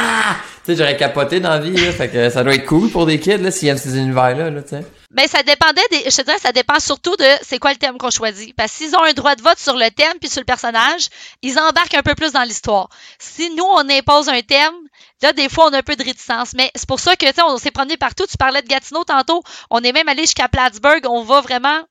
Tu 0.66 0.74
sais, 0.74 0.78
j'aurais 0.80 0.98
capoté 0.98 1.40
dans 1.40 1.52
la 1.52 1.60
vie, 1.60 1.72
là. 1.78 1.92
Fait 1.92 2.08
que 2.10 2.30
ça 2.32 2.44
doit 2.44 2.56
être 2.56 2.66
cool 2.66 2.90
pour 2.90 3.06
des 3.06 3.20
kids, 3.20 3.38
là, 3.38 3.52
s'ils 3.52 3.70
aiment 3.70 3.78
ces 3.78 3.96
univers-là, 3.98 4.50
là, 4.50 4.62
tu 4.64 4.70
sais. 4.70 4.84
Ben, 5.10 5.26
ça 5.28 5.42
dépendait 5.42 5.82
des, 5.90 6.10
je 6.10 6.18
te 6.18 6.22
dirais, 6.24 6.38
ça 6.38 6.52
dépend 6.52 6.80
surtout 6.82 7.16
de 7.16 7.26
c'est 7.42 7.60
quoi 7.60 7.72
le 7.72 7.78
thème 7.78 7.98
qu'on 7.98 8.10
choisit. 8.10 8.54
Parce 8.56 8.74
que 8.74 8.78
s'ils 8.80 8.96
ont 8.96 9.04
un 9.04 9.14
droit 9.14 9.36
de 9.36 9.42
vote 9.42 9.58
sur 9.58 9.76
le 9.78 9.90
thème 9.90 10.20
puis 10.20 10.30
sur 10.30 10.42
le 10.42 10.46
personnage, 10.46 11.08
ils 11.42 11.58
embarquent 11.58 11.94
un 11.94 12.04
peu 12.04 12.14
plus 12.14 12.34
dans 12.34 12.44
l'histoire. 12.44 12.90
Si 13.18 13.50
nous, 13.52 13.64
on 13.64 13.90
impose 13.90 14.28
un 14.28 14.42
thème, 14.42 14.74
là, 15.22 15.32
des 15.32 15.48
fois, 15.48 15.68
on 15.68 15.74
a 15.74 15.78
un 15.78 15.82
peu 15.82 15.96
de 15.96 16.04
réticence. 16.04 16.54
Mais 16.56 16.72
c'est 16.76 16.88
pour 16.88 17.00
ça 17.00 17.16
que, 17.16 17.26
tu 17.26 17.34
sais, 17.34 17.42
on 17.42 17.58
s'est 17.58 17.72
promené 17.72 17.96
partout. 17.96 18.26
Tu 18.30 18.36
parlais 18.36 18.62
de 18.62 18.68
Gatineau 18.68 19.06
tantôt. 19.06 19.44
On 19.70 19.80
est 19.80 19.94
même 19.94 20.10
allé 20.10 20.24
jusqu'à 20.24 20.50
Plattsburgh. 20.50 21.06
On 21.08 21.24
va 21.24 21.40
vraiment 21.40 21.82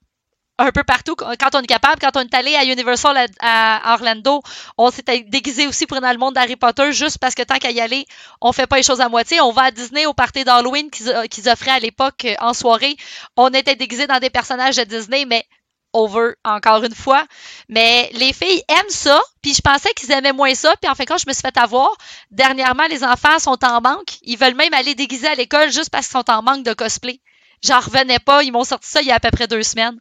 un 0.59 0.71
peu 0.71 0.85
partout 0.85 1.15
quand 1.17 1.55
on 1.55 1.61
est 1.61 1.67
capable. 1.67 2.01
Quand 2.01 2.17
on 2.17 2.21
est 2.21 2.35
allé 2.35 2.55
à 2.55 2.65
Universal 2.65 3.29
à, 3.41 3.95
Orlando, 3.95 4.43
on 4.79 4.91
s'est 4.91 5.05
déguisé 5.27 5.67
aussi 5.67 5.87
pour 5.87 6.01
dans 6.01 6.13
le 6.13 6.19
monde 6.19 6.35
d'Harry 6.35 6.57
Potter 6.57 6.93
juste 6.93 7.19
parce 7.19 7.35
que 7.35 7.43
tant 7.43 7.59
qu'à 7.59 7.71
y 7.71 7.81
aller, 7.81 8.07
on 8.41 8.53
fait 8.53 8.67
pas 8.67 8.77
les 8.77 8.83
choses 8.83 9.01
à 9.01 9.09
moitié. 9.09 9.41
On 9.41 9.53
va 9.53 9.65
à 9.65 9.71
Disney 9.71 10.07
au 10.07 10.15
party 10.15 10.45
d'Halloween 10.45 10.91
qu'ils 10.91 11.13
qu'ils 11.31 11.49
offraient 11.49 11.73
à 11.73 11.79
l'époque 11.79 12.25
euh, 12.25 12.35
en 12.41 12.55
soirée. 12.55 12.97
On 13.37 13.49
était 13.51 13.77
déguisés 13.77 14.07
dans 14.07 14.19
des 14.19 14.31
personnages 14.31 14.77
de 14.77 14.85
Disney, 14.85 15.25
mais 15.27 15.45
over 15.93 16.33
encore 16.45 16.85
une 16.85 16.95
fois. 16.95 17.25
Mais 17.69 18.11
les 18.15 18.33
filles 18.33 18.63
aiment 18.69 18.91
ça, 18.91 19.21
puis 19.43 19.55
je 19.55 19.61
pensais 19.61 19.93
qu'ils 19.95 20.13
aimaient 20.13 20.33
moins 20.33 20.55
ça, 20.55 20.75
puis 20.81 20.91
en 20.91 20.95
de 20.95 21.05
compte, 21.05 21.21
je 21.21 21.29
me 21.29 21.33
suis 21.33 21.43
fait 21.43 21.57
avoir. 21.59 21.91
Dernièrement, 22.31 22.87
les 22.89 23.05
enfants 23.05 23.39
sont 23.39 23.63
en 23.65 23.81
manque. 23.81 24.19
Ils 24.23 24.39
veulent 24.39 24.55
même 24.55 24.75
aller 24.75 24.95
déguiser 24.95 25.29
à 25.29 25.35
l'école 25.35 25.73
juste 25.73 25.91
parce 25.91 26.07
qu'ils 26.07 26.19
sont 26.19 26.31
en 26.31 26.43
manque 26.43 26.65
de 26.65 26.75
cosplay. 26.75 27.21
J'en 27.63 27.81
revenais 27.81 28.19
pas, 28.19 28.43
ils 28.43 28.53
m'ont 28.53 28.65
sorti 28.65 28.89
ça 28.89 29.01
il 29.01 29.09
y 29.09 29.11
a 29.11 29.17
à 29.17 29.21
peu 29.21 29.31
près 29.31 29.47
deux 29.47 29.63
semaines. 29.63 29.99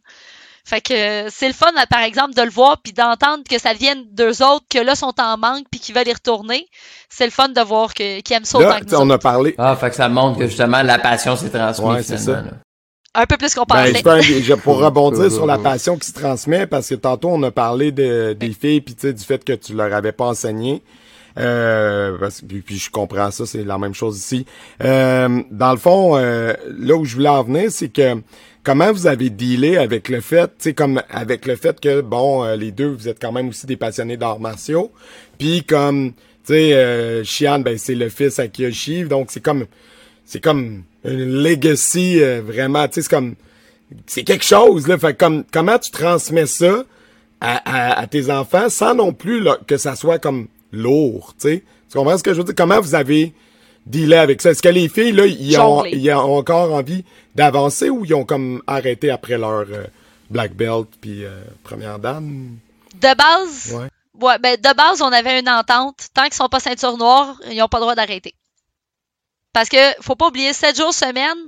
Fait 0.68 0.80
que 0.80 1.28
c'est 1.30 1.46
le 1.46 1.54
fun, 1.54 1.70
là, 1.76 1.86
par 1.86 2.00
exemple, 2.00 2.34
de 2.34 2.42
le 2.42 2.50
voir 2.50 2.78
puis 2.82 2.92
d'entendre 2.92 3.44
que 3.48 3.56
ça 3.56 3.72
vienne 3.72 4.02
d'eux 4.10 4.42
autres, 4.42 4.64
que 4.68 4.78
là, 4.78 4.96
sont 4.96 5.14
en 5.20 5.36
manque 5.38 5.64
puis 5.70 5.78
qu'ils 5.78 5.94
veulent 5.94 6.08
y 6.08 6.12
retourner. 6.12 6.66
C'est 7.08 7.24
le 7.24 7.30
fun 7.30 7.48
de 7.50 7.60
voir 7.60 7.94
que- 7.94 8.20
qu'ils 8.20 8.36
aiment 8.36 8.44
ça 8.44 8.58
Là, 8.58 8.68
autant 8.70 8.78
que 8.80 8.84
tu 8.84 8.90
sais, 8.90 8.96
nous 8.96 9.02
on 9.02 9.10
a 9.10 9.18
parlé. 9.18 9.54
Ah, 9.58 9.76
fait 9.76 9.90
que 9.90 9.94
ça 9.94 10.08
montre 10.08 10.40
que 10.40 10.46
justement, 10.48 10.82
la 10.82 10.98
passion 10.98 11.36
s'est 11.36 11.50
transmise, 11.50 11.88
Ouais, 11.88 12.02
c'est 12.02 12.18
ça. 12.18 12.32
là. 12.32 12.42
Un 13.14 13.26
peu 13.26 13.36
plus 13.36 13.54
qu'on 13.54 13.62
Ben, 13.62 13.76
pensait. 13.92 13.98
je 13.98 14.02
peux- 14.02 14.20
je- 14.42 14.54
pour 14.54 14.78
rebondir 14.84 15.30
sur 15.30 15.46
la 15.46 15.56
passion 15.58 15.96
qui 15.96 16.08
se 16.08 16.12
transmet, 16.14 16.66
parce 16.66 16.88
que 16.88 16.96
tantôt 16.96 17.28
on 17.30 17.42
a 17.44 17.52
parlé 17.52 17.92
de, 17.92 18.32
des 18.38 18.52
filles, 18.52 18.80
puis 18.80 18.94
tu 18.96 19.02
sais, 19.02 19.12
du 19.12 19.22
fait 19.24 19.42
que 19.44 19.52
tu 19.52 19.72
leur 19.72 19.94
avais 19.94 20.12
pas 20.12 20.26
enseigné. 20.26 20.82
Euh, 21.38 22.16
parce, 22.18 22.40
puis, 22.40 22.60
puis 22.62 22.76
je 22.78 22.90
comprends 22.90 23.30
ça, 23.30 23.44
c'est 23.46 23.62
la 23.62 23.78
même 23.78 23.94
chose 23.94 24.16
ici. 24.18 24.46
Euh, 24.82 25.42
dans 25.50 25.70
le 25.72 25.76
fond, 25.78 26.16
euh, 26.16 26.54
là 26.78 26.94
où 26.96 27.04
je 27.04 27.14
voulais 27.14 27.28
en 27.28 27.42
venir, 27.42 27.70
c'est 27.70 27.88
que 27.90 28.20
comment 28.66 28.92
vous 28.92 29.06
avez 29.06 29.30
dealé 29.30 29.76
avec 29.76 30.08
le 30.08 30.20
fait, 30.20 30.48
tu 30.48 30.54
sais, 30.58 30.74
comme 30.74 31.00
avec 31.08 31.46
le 31.46 31.54
fait 31.54 31.78
que, 31.78 32.00
bon, 32.00 32.42
euh, 32.42 32.56
les 32.56 32.72
deux, 32.72 32.88
vous 32.88 33.06
êtes 33.06 33.20
quand 33.22 33.30
même 33.30 33.48
aussi 33.48 33.64
des 33.64 33.76
passionnés 33.76 34.16
d'arts 34.16 34.40
martiaux. 34.40 34.90
Puis 35.38 35.62
comme, 35.62 36.12
tu 36.44 36.52
sais, 36.52 36.72
euh, 36.72 37.22
Shian, 37.22 37.60
ben 37.60 37.78
c'est 37.78 37.94
le 37.94 38.08
fils 38.08 38.40
à 38.40 38.48
Kiyoshi, 38.48 39.04
donc 39.04 39.28
c'est 39.30 39.40
comme, 39.40 39.66
c'est 40.24 40.42
comme 40.42 40.82
une 41.04 41.44
legacy 41.44 42.20
euh, 42.20 42.42
vraiment, 42.44 42.88
tu 42.88 42.94
sais, 42.94 43.02
c'est 43.02 43.10
comme, 43.10 43.36
c'est 44.04 44.24
quelque 44.24 44.44
chose, 44.44 44.88
là. 44.88 44.98
Fait 44.98 45.16
comme, 45.16 45.44
comment 45.52 45.78
tu 45.78 45.92
transmets 45.92 46.46
ça 46.46 46.84
à, 47.40 47.92
à, 47.92 48.00
à 48.00 48.06
tes 48.08 48.32
enfants 48.32 48.68
sans 48.68 48.96
non 48.96 49.12
plus 49.12 49.40
là, 49.40 49.58
que 49.64 49.76
ça 49.76 49.94
soit 49.94 50.18
comme 50.18 50.48
lourd, 50.72 51.34
tu 51.40 51.48
sais? 51.48 51.62
Tu 51.88 51.96
comprends 51.96 52.18
ce 52.18 52.24
que 52.24 52.32
je 52.32 52.38
veux 52.38 52.44
dire? 52.44 52.54
Comment 52.56 52.80
vous 52.80 52.96
avez 52.96 53.32
dealé 53.86 54.16
avec 54.16 54.42
ça? 54.42 54.50
Est-ce 54.50 54.62
que 54.62 54.68
les 54.68 54.88
filles, 54.88 55.12
là, 55.12 55.26
ils 55.26 55.56
ont, 55.58 55.78
Jongler. 55.78 55.96
ils 55.96 56.12
ont 56.12 56.36
encore 56.36 56.72
envie 56.74 57.04
d'avancer 57.34 57.88
ou 57.90 58.04
ils 58.04 58.14
ont 58.14 58.24
comme 58.24 58.62
arrêté 58.66 59.10
après 59.10 59.38
leur 59.38 59.60
euh, 59.70 59.84
black 60.30 60.54
belt 60.54 60.88
puis 61.00 61.24
euh, 61.24 61.42
première 61.64 61.98
dame? 61.98 62.58
De 62.94 63.14
base, 63.14 63.72
Ouais. 63.74 63.88
ouais, 64.26 64.38
ben, 64.38 64.56
de 64.56 64.74
base, 64.74 65.02
on 65.02 65.12
avait 65.12 65.38
une 65.40 65.48
entente. 65.48 66.08
Tant 66.14 66.24
qu'ils 66.24 66.34
sont 66.34 66.48
pas 66.48 66.60
ceinture 66.60 66.96
noire, 66.96 67.36
ils 67.50 67.56
n'ont 67.58 67.68
pas 67.68 67.78
le 67.78 67.82
droit 67.82 67.94
d'arrêter. 67.94 68.34
Parce 69.52 69.70
que 69.70 69.78
faut 70.02 70.16
pas 70.16 70.26
oublier, 70.28 70.52
7 70.52 70.76
jours 70.76 70.92
semaine, 70.92 71.38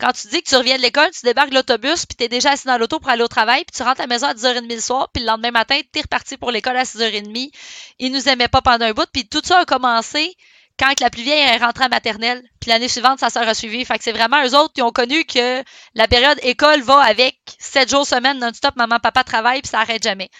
quand 0.00 0.12
tu 0.12 0.28
dis 0.28 0.40
que 0.42 0.48
tu 0.48 0.56
reviens 0.56 0.78
de 0.78 0.82
l'école, 0.82 1.10
tu 1.10 1.26
débarques 1.26 1.52
l'autobus, 1.52 2.06
puis 2.06 2.16
tu 2.16 2.24
es 2.24 2.28
déjà 2.28 2.52
assis 2.52 2.66
dans 2.66 2.78
l'auto 2.78 2.98
pour 2.98 3.10
aller 3.10 3.22
au 3.22 3.28
travail, 3.28 3.62
puis 3.66 3.76
tu 3.76 3.82
rentres 3.82 4.00
à 4.00 4.04
la 4.04 4.06
maison 4.06 4.26
à 4.26 4.32
10h30 4.32 4.74
le 4.74 4.80
soir, 4.80 5.10
puis 5.12 5.22
le 5.22 5.26
lendemain 5.28 5.50
matin, 5.50 5.78
tu 5.92 5.98
es 5.98 6.02
reparti 6.02 6.38
pour 6.38 6.50
l'école 6.50 6.78
à 6.78 6.84
6h30. 6.84 7.50
Ils 7.98 8.10
nous 8.10 8.26
aimaient 8.26 8.48
pas 8.48 8.62
pendant 8.62 8.86
un 8.86 8.92
bout, 8.92 9.04
puis 9.12 9.28
tout 9.28 9.42
ça 9.44 9.58
a 9.58 9.64
commencé 9.66 10.34
quand 10.78 11.00
la 11.00 11.10
plus 11.10 11.22
vieille 11.22 11.40
est 11.40 11.56
rentrée 11.58 11.84
à 11.84 11.88
maternelle, 11.88 12.42
puis 12.60 12.70
l'année 12.70 12.88
suivante, 12.88 13.18
sa 13.18 13.30
sœur 13.30 13.48
a 13.48 13.54
suivi. 13.54 13.84
Fait 13.84 13.98
que 13.98 14.04
c'est 14.04 14.12
vraiment 14.12 14.44
eux 14.44 14.54
autres 14.54 14.72
qui 14.72 14.82
ont 14.82 14.92
connu 14.92 15.24
que 15.24 15.62
la 15.94 16.08
période 16.08 16.38
école 16.42 16.82
va 16.82 17.00
avec 17.00 17.36
7 17.58 17.90
jours 17.90 18.06
semaine 18.06 18.38
non-stop, 18.38 18.76
maman, 18.76 18.98
papa 19.00 19.24
travaille, 19.24 19.60
puis 19.60 19.70
ça 19.70 19.80
arrête 19.80 20.02
jamais. 20.02 20.30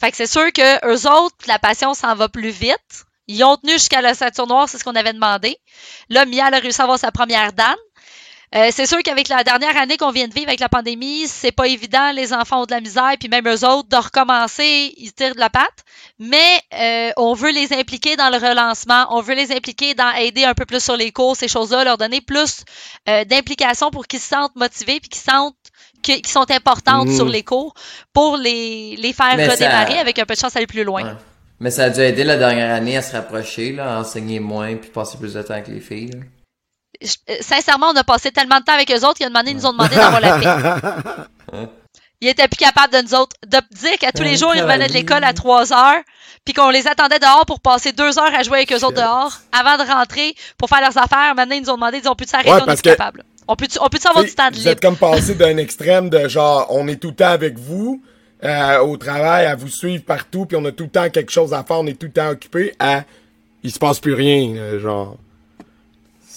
Fait 0.00 0.10
que 0.10 0.16
c'est 0.16 0.26
sûr 0.26 0.52
que 0.52 0.86
eux 0.86 1.10
autres, 1.10 1.36
la 1.46 1.58
passion 1.58 1.94
s'en 1.94 2.14
va 2.14 2.28
plus 2.28 2.50
vite. 2.50 3.04
Ils 3.28 3.42
ont 3.44 3.56
tenu 3.56 3.72
jusqu'à 3.72 4.02
la 4.02 4.14
ceinture 4.14 4.46
noire, 4.46 4.68
c'est 4.68 4.78
ce 4.78 4.84
qu'on 4.84 4.94
avait 4.94 5.12
demandé. 5.12 5.56
Là, 6.08 6.24
Mia 6.26 6.46
a 6.46 6.58
réussi 6.58 6.80
à 6.80 6.84
avoir 6.84 6.98
sa 6.98 7.10
première 7.10 7.52
dan. 7.52 7.74
Euh, 8.54 8.68
c'est 8.70 8.86
sûr 8.86 8.98
qu'avec 9.02 9.28
la 9.28 9.42
dernière 9.42 9.76
année 9.76 9.96
qu'on 9.96 10.12
vient 10.12 10.28
de 10.28 10.32
vivre 10.34 10.46
avec 10.48 10.60
la 10.60 10.68
pandémie, 10.68 11.26
c'est 11.26 11.50
pas 11.52 11.66
évident, 11.66 12.12
les 12.12 12.32
enfants 12.32 12.62
ont 12.62 12.66
de 12.66 12.70
la 12.70 12.80
misère, 12.80 13.12
puis 13.18 13.28
même 13.28 13.46
eux 13.48 13.64
autres, 13.66 13.88
de 13.88 13.96
recommencer, 13.96 14.94
ils 14.96 15.12
tirent 15.12 15.34
de 15.34 15.40
la 15.40 15.50
patte. 15.50 15.84
Mais 16.18 16.36
euh, 16.74 17.10
on 17.16 17.34
veut 17.34 17.50
les 17.50 17.72
impliquer 17.72 18.16
dans 18.16 18.30
le 18.30 18.36
relancement, 18.36 19.06
on 19.10 19.20
veut 19.20 19.34
les 19.34 19.50
impliquer 19.52 19.94
dans 19.94 20.10
aider 20.12 20.44
un 20.44 20.54
peu 20.54 20.64
plus 20.64 20.82
sur 20.82 20.96
les 20.96 21.10
cours, 21.10 21.36
ces 21.36 21.48
choses-là, 21.48 21.82
leur 21.84 21.98
donner 21.98 22.20
plus 22.20 22.64
euh, 23.08 23.24
d'implication 23.24 23.90
pour 23.90 24.06
qu'ils 24.06 24.20
se 24.20 24.28
sentent 24.28 24.54
motivés, 24.56 25.00
puis 25.00 25.08
qu'ils 25.08 25.22
sentent 25.22 25.56
qu'ils 26.02 26.26
sont 26.26 26.48
importantes 26.50 27.10
sur 27.10 27.28
les 27.28 27.42
cours, 27.42 27.74
pour 28.12 28.36
les, 28.36 28.94
les 28.96 29.12
faire 29.12 29.36
Mais 29.36 29.46
ça- 29.46 29.52
redémarrer 29.54 29.98
avec 29.98 30.18
un 30.20 30.24
peu 30.24 30.34
de 30.34 30.38
chance 30.38 30.52
d'aller 30.54 30.66
plus 30.68 30.84
loin. 30.84 31.02
Ouais. 31.02 31.14
Mais 31.58 31.70
ça 31.70 31.84
a 31.84 31.90
dû 31.90 32.00
aider 32.00 32.22
la 32.22 32.36
dernière 32.36 32.72
année 32.74 32.96
à 32.96 33.02
se 33.02 33.12
rapprocher, 33.12 33.72
là, 33.72 33.96
à 33.96 34.00
enseigner 34.00 34.38
moins 34.40 34.76
puis 34.76 34.90
passer 34.90 35.18
plus 35.18 35.34
de 35.34 35.42
temps 35.42 35.54
avec 35.54 35.68
les 35.68 35.80
filles. 35.80 36.10
là. 36.10 36.18
Euh, 37.02 37.34
sincèrement, 37.40 37.88
on 37.92 37.96
a 37.96 38.04
passé 38.04 38.30
tellement 38.32 38.58
de 38.60 38.64
temps 38.64 38.74
avec 38.74 38.90
eux 38.90 39.04
autres 39.04 39.14
qu'ils 39.14 39.28
nous 39.28 39.66
ont 39.66 39.72
demandé 39.72 39.96
d'avoir 39.96 40.20
la 40.20 40.38
paix. 40.38 41.58
Ils 42.22 42.28
étaient 42.28 42.48
plus 42.48 42.56
capables 42.56 42.92
de 42.94 43.02
nous 43.02 43.14
autres. 43.14 43.36
De 43.46 43.58
dire 43.76 43.98
qu'à 44.00 44.10
tous 44.10 44.22
les 44.22 44.36
jours, 44.36 44.54
ils 44.54 44.62
revenaient 44.62 44.88
de 44.88 44.92
l'école 44.94 45.22
à 45.22 45.34
3 45.34 45.72
heures, 45.74 46.00
puis 46.46 46.54
qu'on 46.54 46.70
les 46.70 46.86
attendait 46.88 47.18
dehors 47.18 47.44
pour 47.44 47.60
passer 47.60 47.92
deux 47.92 48.18
heures 48.18 48.34
à 48.34 48.42
jouer 48.42 48.58
avec 48.58 48.72
eux 48.72 48.76
autres 48.84 48.96
dehors, 48.96 49.32
avant 49.52 49.76
de 49.76 49.86
rentrer 49.86 50.34
pour 50.56 50.70
faire 50.70 50.80
leurs 50.80 50.96
affaires. 50.96 51.34
Maintenant, 51.34 51.56
ils 51.56 51.62
nous 51.62 51.70
ont 51.70 51.74
demandé, 51.74 52.00
ils 52.02 52.08
ont 52.08 52.14
pu 52.14 52.24
s'arrêter, 52.24 52.50
Ouais, 52.50 52.60
on 52.62 52.72
est 52.72 52.72
plus 52.72 52.82
que- 52.82 52.88
capable. 52.88 53.22
On 53.48 53.54
peut 53.54 53.68
on 53.80 53.88
peut 53.88 53.98
avoir 54.08 54.24
du 54.24 54.34
temps 54.34 54.48
de 54.48 54.54
vous 54.54 54.58
libre? 54.60 54.70
êtes 54.70 54.80
comme 54.80 54.96
passé 54.96 55.34
d'un 55.36 55.56
extrême 55.58 56.08
de 56.10 56.26
genre 56.26 56.66
on 56.70 56.88
est 56.88 56.96
tout 56.96 57.10
le 57.10 57.14
temps 57.14 57.28
avec 57.28 57.56
vous 57.58 58.02
euh, 58.42 58.78
au 58.80 58.96
travail 58.96 59.46
à 59.46 59.54
vous 59.54 59.68
suivre 59.68 60.02
partout 60.04 60.46
puis 60.46 60.56
on 60.60 60.64
a 60.64 60.72
tout 60.72 60.84
le 60.84 60.90
temps 60.90 61.08
quelque 61.10 61.30
chose 61.30 61.54
à 61.54 61.62
faire 61.62 61.78
on 61.78 61.86
est 61.86 61.92
tout 61.96 62.06
le 62.06 62.12
temps 62.12 62.30
occupé 62.30 62.74
à 62.80 63.04
il 63.62 63.70
se 63.70 63.78
passe 63.78 64.00
plus 64.00 64.14
rien 64.14 64.78
genre 64.80 65.16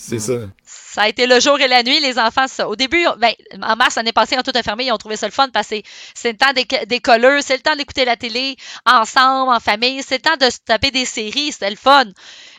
c'est 0.09 0.19
ça 0.65 1.03
a 1.03 1.07
été 1.07 1.27
le 1.27 1.39
jour 1.39 1.59
et 1.59 1.67
la 1.67 1.83
nuit, 1.83 1.99
les 1.99 2.17
enfants. 2.17 2.45
Au 2.65 2.75
début, 2.75 3.05
ben, 3.17 3.31
en 3.61 3.75
mars, 3.75 3.95
l'année 3.95 4.11
passée, 4.11 4.35
ils 4.35 4.39
ont 4.39 4.43
tout 4.43 4.51
fermé, 4.63 4.85
ils 4.85 4.91
ont 4.91 4.97
trouvé 4.97 5.17
ça 5.17 5.27
le 5.27 5.31
fun 5.31 5.49
parce 5.49 5.67
que 5.69 5.75
c'est- 6.15 6.31
le 6.31 6.37
temps 6.37 6.53
des, 6.53 6.65
c'est 7.41 7.55
le 7.55 7.61
temps 7.61 7.75
d'écouter 7.75 8.05
la 8.05 8.17
télé 8.17 8.55
ensemble, 8.85 9.51
en 9.53 9.59
famille, 9.59 10.01
c'est 10.03 10.17
le 10.17 10.21
temps 10.21 10.37
de 10.37 10.49
se 10.49 10.57
taper 10.65 10.91
des 10.91 11.05
séries, 11.05 11.51
c'était 11.51 11.69
le 11.69 11.75
fun. 11.75 12.05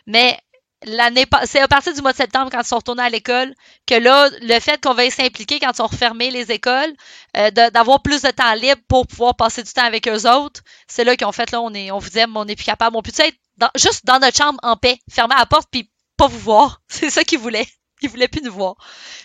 Mais 0.06 0.38
l'année 0.84 1.26
c'est 1.44 1.60
à 1.60 1.68
partir 1.68 1.92
du 1.92 2.00
mois 2.02 2.12
de 2.12 2.16
septembre, 2.16 2.50
quand 2.50 2.60
ils 2.60 2.66
sont 2.66 2.76
retournés 2.76 3.02
à 3.02 3.10
l'école, 3.10 3.52
que 3.86 3.94
là, 3.96 4.28
le 4.42 4.60
fait 4.60 4.80
qu'on 4.80 4.94
veuille 4.94 5.10
s'impliquer 5.10 5.58
quand 5.58 5.72
ils 5.72 5.76
sont 5.76 5.86
refermés 5.86 6.30
les 6.30 6.50
écoles, 6.52 6.92
euh, 7.36 7.50
d'avoir 7.50 8.00
plus 8.00 8.22
de 8.22 8.30
temps 8.30 8.54
libre 8.54 8.80
pour 8.88 9.06
pouvoir 9.06 9.36
passer 9.36 9.62
du 9.62 9.72
temps 9.72 9.84
avec 9.84 10.08
eux 10.08 10.28
autres, 10.30 10.62
c'est 10.86 11.04
là 11.04 11.16
qu'ils 11.16 11.26
ont 11.26 11.32
fait, 11.32 11.50
là, 11.50 11.60
on, 11.60 11.74
est, 11.74 11.90
on 11.90 11.98
vous 11.98 12.08
on 12.34 12.46
est 12.46 12.56
plus 12.56 12.64
capable, 12.64 12.96
on 12.96 13.02
peut 13.02 13.12
être 13.18 13.36
juste 13.76 14.06
dans 14.06 14.18
notre 14.18 14.36
chambre 14.36 14.58
en 14.62 14.76
paix, 14.76 14.98
fermer 15.10 15.34
la 15.38 15.46
porte, 15.46 15.68
puis 15.70 15.90
vous 16.28 16.38
voir. 16.38 16.80
C'est 16.88 17.10
ça 17.10 17.24
qu'ils 17.24 17.38
voulaient. 17.38 17.68
Ils 18.02 18.08
voulaient 18.08 18.28
plus 18.28 18.40
nous 18.42 18.52
voir. 18.52 18.76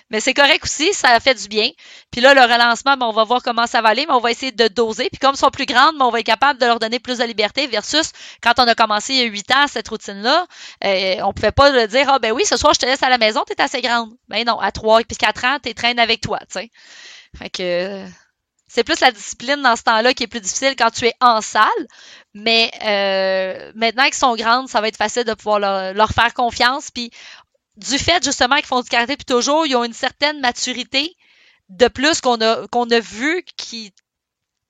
Mais 0.09 0.19
c'est 0.19 0.33
correct 0.33 0.65
aussi, 0.65 0.93
ça 0.93 1.09
a 1.11 1.19
fait 1.21 1.33
du 1.33 1.47
bien. 1.47 1.69
Puis 2.11 2.19
là, 2.19 2.33
le 2.33 2.41
relancement, 2.41 2.97
ben, 2.97 3.05
on 3.05 3.13
va 3.13 3.23
voir 3.23 3.41
comment 3.41 3.67
ça 3.67 3.81
va 3.81 3.89
aller, 3.89 4.05
mais 4.05 4.13
on 4.13 4.19
va 4.19 4.31
essayer 4.31 4.51
de 4.51 4.67
doser. 4.67 5.09
Puis 5.09 5.17
comme 5.17 5.31
elles 5.31 5.37
sont 5.37 5.49
plus 5.49 5.65
grandes, 5.65 5.97
ben, 5.97 6.05
on 6.05 6.09
va 6.09 6.19
être 6.19 6.25
capable 6.25 6.59
de 6.59 6.65
leur 6.65 6.79
donner 6.79 6.99
plus 6.99 7.19
de 7.19 7.23
liberté 7.23 7.67
versus 7.67 8.11
quand 8.43 8.59
on 8.59 8.67
a 8.67 8.75
commencé 8.75 9.13
il 9.13 9.19
y 9.19 9.21
a 9.23 9.25
huit 9.25 9.49
ans 9.51 9.65
cette 9.67 9.87
routine-là, 9.87 10.45
euh, 10.83 11.15
on 11.23 11.31
pouvait 11.31 11.53
pas 11.53 11.71
leur 11.71 11.87
dire, 11.87 12.09
ah 12.09 12.19
ben 12.19 12.33
oui, 12.33 12.45
ce 12.45 12.57
soir, 12.57 12.73
je 12.73 12.79
te 12.79 12.85
laisse 12.85 13.01
à 13.01 13.09
la 13.09 13.17
maison, 13.17 13.43
t'es 13.47 13.61
assez 13.61 13.81
grande. 13.81 14.11
Ben 14.27 14.45
non, 14.45 14.59
à 14.59 14.71
trois 14.73 15.01
puis 15.03 15.15
quatre 15.15 15.45
ans, 15.45 15.57
t'es 15.61 15.73
traîne 15.73 15.97
avec 15.97 16.19
toi, 16.19 16.39
tu 16.41 16.59
sais. 16.59 16.69
Fait 17.37 17.49
que 17.49 17.63
euh, 17.63 18.07
c'est 18.75 18.83
plus 18.83 18.99
la 18.99 19.11
discipline 19.11 19.61
dans 19.61 19.77
ce 19.77 19.83
temps-là 19.83 20.13
qui 20.13 20.23
est 20.23 20.27
plus 20.27 20.41
difficile 20.41 20.75
quand 20.77 20.91
tu 20.91 21.05
es 21.05 21.13
en 21.21 21.39
salle. 21.39 21.69
Mais 22.33 22.69
euh, 22.83 23.71
maintenant 23.73 24.03
qu'ils 24.03 24.15
sont 24.15 24.35
grandes, 24.35 24.67
ça 24.67 24.81
va 24.81 24.89
être 24.89 24.97
facile 24.97 25.23
de 25.23 25.33
pouvoir 25.33 25.59
leur, 25.93 26.09
faire 26.09 26.33
confiance. 26.33 26.91
Puis 26.91 27.09
du 27.77 27.97
fait 27.97 28.21
justement 28.21 28.57
qu'ils 28.57 28.65
font 28.65 28.81
du 28.81 28.89
karaté 28.89 29.15
puis 29.15 29.23
toujours, 29.23 29.65
ils 29.65 29.77
ont 29.77 29.85
une 29.85 29.93
certaine 29.93 30.41
maturité 30.41 31.15
de 31.69 31.87
plus 31.87 32.19
qu'on 32.19 32.39
a 32.41 32.67
qu'on 32.67 32.89
a 32.91 32.99
vu 32.99 33.45
qui 33.55 33.93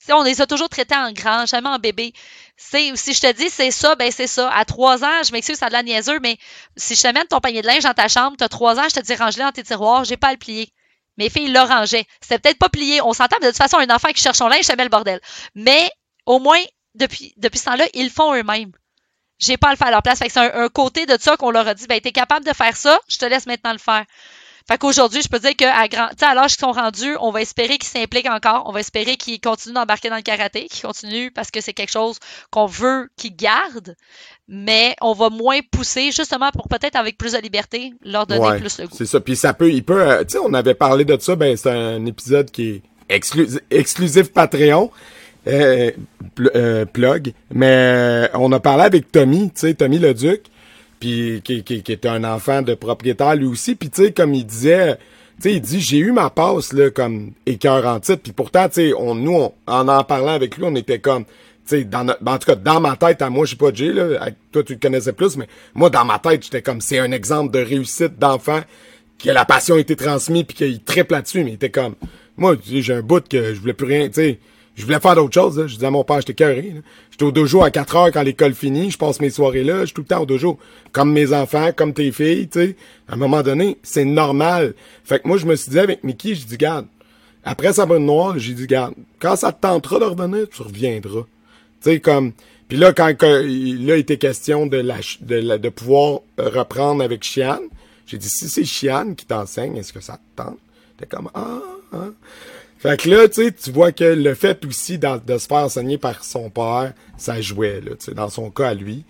tu 0.05 0.13
on 0.13 0.21
les 0.21 0.39
a 0.39 0.45
toujours 0.45 0.69
traités 0.69 0.95
en 0.95 1.11
grand, 1.11 1.47
jamais 1.47 1.69
en 1.69 1.79
bébé. 1.79 2.13
Si 2.57 2.93
je 2.95 3.19
te 3.19 3.31
dis 3.31 3.49
c'est 3.49 3.71
ça, 3.71 3.95
ben 3.95 4.11
c'est 4.11 4.27
ça. 4.27 4.51
À 4.51 4.65
trois 4.65 5.03
ans, 5.03 5.23
je 5.25 5.31
m'excuse, 5.31 5.57
ça 5.57 5.65
a 5.65 5.69
de 5.69 5.73
la 5.73 5.81
niaiseux, 5.81 6.19
mais 6.21 6.37
si 6.77 6.93
je 6.93 7.01
te 7.01 7.07
mets 7.07 7.25
ton 7.25 7.39
panier 7.39 7.63
de 7.63 7.67
linge 7.67 7.83
dans 7.83 7.93
ta 7.95 8.07
chambre, 8.07 8.37
t'as 8.37 8.49
trois 8.49 8.79
ans, 8.79 8.87
je 8.87 8.99
te 8.99 8.99
dis 8.99 9.15
range-le 9.15 9.43
dans 9.43 9.51
tes 9.51 9.63
tiroirs, 9.63 10.03
j'ai 10.03 10.15
pas 10.15 10.27
à 10.27 10.31
le 10.33 10.37
plier. 10.37 10.71
Mes 11.17 11.29
filles 11.29 11.51
le 11.51 11.59
rangeaient. 11.59 12.05
C'était 12.21 12.39
peut-être 12.39 12.59
pas 12.59 12.69
plié. 12.69 13.01
On 13.01 13.13
s'entend, 13.13 13.37
mais 13.41 13.47
de 13.47 13.51
toute 13.51 13.57
façon, 13.61 13.77
un 13.77 13.93
enfant 13.93 14.09
qui 14.09 14.21
cherche 14.21 14.37
son 14.37 14.47
linge, 14.47 14.67
te 14.67 14.75
mets 14.75 14.83
le 14.83 14.89
bordel. 14.89 15.19
Mais 15.55 15.89
au 16.25 16.39
moins, 16.39 16.61
depuis, 16.95 17.33
depuis 17.37 17.59
ce 17.59 17.65
temps-là, 17.65 17.85
ils 17.93 18.05
le 18.05 18.09
font 18.09 18.33
eux-mêmes. 18.33 18.71
J'ai 19.39 19.57
pas 19.57 19.67
à 19.69 19.71
le 19.71 19.77
faire 19.77 19.87
à 19.87 19.91
leur 19.91 20.01
place. 20.03 20.19
C'est 20.19 20.37
un, 20.37 20.63
un 20.63 20.69
côté 20.69 21.05
de 21.05 21.17
ça 21.19 21.37
qu'on 21.37 21.51
leur 21.51 21.67
a 21.67 21.73
dit, 21.73 21.87
ben, 21.87 21.99
t'es 21.99 22.11
capable 22.11 22.45
de 22.45 22.53
faire 22.53 22.75
ça, 22.77 22.99
je 23.07 23.17
te 23.17 23.25
laisse 23.25 23.45
maintenant 23.45 23.73
le 23.73 23.77
faire. 23.79 24.05
Fait 24.67 24.79
qu'aujourd'hui, 24.79 25.21
je 25.21 25.27
peux 25.27 25.37
dire 25.37 25.55
qu'à 25.55 25.87
grand, 25.87 26.07
tu 26.09 26.15
sais, 26.19 26.25
à 26.25 26.33
l'âge 26.33 26.55
qu'ils 26.55 26.65
sont 26.65 26.71
rendus, 26.71 27.15
on 27.19 27.29
va 27.29 27.41
espérer 27.41 27.77
qu'ils 27.77 27.87
s'impliquent 27.89 28.29
encore. 28.29 28.63
On 28.65 28.71
va 28.71 28.79
espérer 28.79 29.15
qu'ils 29.15 29.39
continuent 29.39 29.75
d'embarquer 29.75 30.09
dans 30.09 30.15
le 30.15 30.23
karaté, 30.23 30.65
qu'ils 30.65 30.81
continuent 30.81 31.29
parce 31.33 31.51
que 31.51 31.61
c'est 31.61 31.73
quelque 31.73 31.91
chose 31.91 32.17
qu'on 32.49 32.65
veut 32.65 33.09
qu'ils 33.15 33.35
gardent. 33.35 33.95
Mais 34.47 34.95
on 35.01 35.13
va 35.13 35.29
moins 35.29 35.59
pousser, 35.71 36.11
justement 36.11 36.49
pour 36.51 36.67
peut-être 36.67 36.95
avec 36.95 37.17
plus 37.17 37.33
de 37.33 37.37
liberté, 37.39 37.93
leur 38.03 38.25
donner 38.25 38.41
Ouais, 38.45 38.59
plus 38.59 38.79
le 38.79 38.87
goût. 38.87 38.95
c'est 38.97 39.05
ça 39.05 39.19
puis 39.19 39.35
ça 39.35 39.53
peut 39.53 39.71
il 39.71 39.83
peut 39.83 40.01
euh, 40.01 40.23
tu 40.23 40.33
sais 40.33 40.39
on 40.43 40.53
avait 40.53 40.75
parlé 40.75 41.05
de 41.05 41.17
ça 41.19 41.35
ben 41.35 41.55
c'est 41.57 41.69
un 41.71 42.05
épisode 42.05 42.49
qui 42.51 42.69
est 43.09 43.17
exclu- 43.17 43.59
exclusif 43.71 44.31
Patreon 44.31 44.91
euh, 45.47 45.91
pl- 46.35 46.51
euh, 46.55 46.85
plug 46.85 47.33
mais 47.51 47.65
euh, 47.71 48.27
on 48.35 48.51
a 48.51 48.59
parlé 48.59 48.83
avec 48.83 49.11
Tommy 49.11 49.49
tu 49.51 49.61
sais 49.61 49.73
Tommy 49.73 49.97
le 49.99 50.13
Duc 50.13 50.43
puis 50.99 51.41
qui, 51.43 51.63
qui, 51.63 51.91
est 51.91 52.05
un 52.05 52.23
enfant 52.23 52.61
de 52.61 52.73
propriétaire 52.75 53.35
lui 53.35 53.45
aussi. 53.45 53.75
Puis 53.75 53.89
tu 53.89 54.03
sais 54.05 54.11
comme 54.11 54.33
il 54.33 54.45
disait 54.45 54.97
tu 55.41 55.49
sais 55.49 55.53
il 55.55 55.61
dit 55.61 55.79
j'ai 55.81 55.97
eu 55.97 56.11
ma 56.11 56.29
passe 56.29 56.71
là 56.73 56.89
comme 56.89 57.31
écœur 57.45 57.85
en 57.85 57.99
titre 57.99 58.21
puis 58.23 58.31
pourtant 58.31 58.67
tu 58.69 58.75
sais 58.75 58.93
on 58.97 59.15
nous 59.15 59.33
on- 59.33 59.53
en 59.67 59.87
en 59.87 60.03
parlant 60.03 60.33
avec 60.33 60.57
lui 60.57 60.63
on 60.65 60.75
était 60.75 60.99
comme 60.99 61.25
tu 61.25 61.31
sais 61.65 61.83
dans 61.83 62.03
notre- 62.05 62.25
en 62.25 62.37
tout 62.37 62.45
cas 62.45 62.55
dans 62.55 62.79
ma 62.79 62.95
tête 62.95 63.21
à 63.21 63.29
moi 63.29 63.45
je 63.45 63.51
sais 63.51 63.55
pas 63.57 63.73
Jay 63.73 63.91
là 63.91 64.29
toi 64.53 64.63
tu 64.63 64.73
le 64.73 64.79
connaissais 64.79 65.11
plus 65.13 65.35
mais 65.35 65.47
moi 65.73 65.89
dans 65.89 66.05
ma 66.05 66.19
tête 66.19 66.43
j'étais 66.43 66.61
comme 66.61 66.79
c'est 66.79 66.99
un 66.99 67.11
exemple 67.11 67.51
de 67.51 67.59
réussite 67.59 68.17
d'enfant 68.17 68.61
que 69.21 69.29
la 69.29 69.43
passion 69.45 69.75
a 69.75 69.79
été 69.79 69.95
transmise 69.97 70.43
puis 70.43 70.55
qu'il 70.55 70.81
triple 70.83 71.13
là-dessus. 71.13 71.43
Mais 71.43 71.51
il 71.51 71.55
était 71.55 71.69
comme 71.69 71.95
moi 72.37 72.55
j'ai 72.65 72.93
un 72.93 73.01
bout 73.01 73.27
que 73.27 73.53
je 73.53 73.59
voulais 73.59 73.73
plus 73.73 73.87
rien 73.87 74.07
tu 74.07 74.13
sais 74.13 74.39
je 74.75 74.83
voulais 74.85 74.99
faire 74.99 75.15
d'autres 75.15 75.33
choses 75.33 75.57
là. 75.57 75.67
je 75.67 75.75
disais 75.75 75.85
à 75.87 75.91
mon 75.91 76.03
père 76.03 76.21
j'étais 76.25 76.55
là. 76.55 76.61
j'étais 77.11 77.23
au 77.23 77.31
dojo 77.31 77.63
à 77.63 77.71
4 77.71 77.95
heures 77.95 78.11
quand 78.11 78.21
l'école 78.21 78.53
finit 78.53 78.91
je 78.91 78.97
passe 78.97 79.19
mes 79.21 79.29
soirées 79.29 79.63
là 79.63 79.81
je 79.81 79.85
suis 79.85 79.93
tout 79.93 80.01
le 80.01 80.07
temps 80.07 80.21
au 80.21 80.25
dojo 80.25 80.57
comme 80.91 81.11
mes 81.13 81.33
enfants 81.33 81.71
comme 81.75 81.93
tes 81.93 82.11
filles 82.11 82.47
tu 82.47 82.59
sais 82.59 82.75
à 83.07 83.13
un 83.13 83.17
moment 83.17 83.41
donné 83.41 83.77
c'est 83.83 84.05
normal 84.05 84.73
fait 85.03 85.19
que 85.21 85.27
moi 85.27 85.37
je 85.37 85.45
me 85.45 85.55
suis 85.55 85.71
dit 85.71 85.79
avec 85.79 86.03
Mickey 86.03 86.35
je 86.35 86.45
dis 86.45 86.57
garde 86.57 86.87
après 87.43 87.73
Sabrina 87.73 88.05
Noire 88.05 88.37
j'ai 88.37 88.53
dit 88.53 88.67
garde 88.67 88.93
quand 89.19 89.35
ça 89.35 89.51
te 89.51 89.61
tentera 89.61 89.99
de 89.99 90.05
revenir 90.05 90.47
tu 90.49 90.61
reviendras 90.61 91.23
tu 91.81 91.91
sais, 91.91 91.99
comme. 91.99 92.31
Puis 92.67 92.77
là, 92.79 92.93
quand, 92.93 93.09
quand 93.09 93.41
il 93.43 93.91
été 93.91 94.17
question 94.17 94.65
de, 94.65 94.77
la, 94.77 94.95
de, 95.21 95.35
la- 95.35 95.57
de 95.59 95.69
pouvoir 95.69 96.21
reprendre 96.39 97.03
avec 97.03 97.21
Chiane, 97.23 97.61
j'ai 98.07 98.17
dit, 98.17 98.27
si 98.27 98.49
c'est 98.49 98.63
Chiane 98.65 99.15
qui 99.15 99.27
t'enseigne, 99.27 99.77
est-ce 99.77 99.93
que 99.93 99.99
ça 99.99 100.13
te 100.13 100.41
tente? 100.41 100.57
T'es 100.97 101.05
comme, 101.05 101.29
ah, 101.35 101.61
ah. 101.93 102.07
Fait 102.77 102.99
que 102.99 103.09
là, 103.09 103.27
tu 103.27 103.43
sais, 103.45 103.51
tu 103.51 103.71
vois 103.71 103.91
que 103.91 104.03
le 104.03 104.35
fait 104.35 104.63
aussi 104.65 104.97
de 104.97 105.37
se 105.37 105.47
faire 105.47 105.57
enseigner 105.57 105.97
par 105.97 106.23
son 106.23 106.49
père, 106.49 106.93
ça 107.17 107.41
jouait, 107.41 107.81
là, 107.81 107.91
tu 107.91 108.05
sais, 108.05 108.13
dans 108.13 108.29
son 108.29 108.51
cas 108.51 108.69
à 108.69 108.73
lui. 108.73 109.05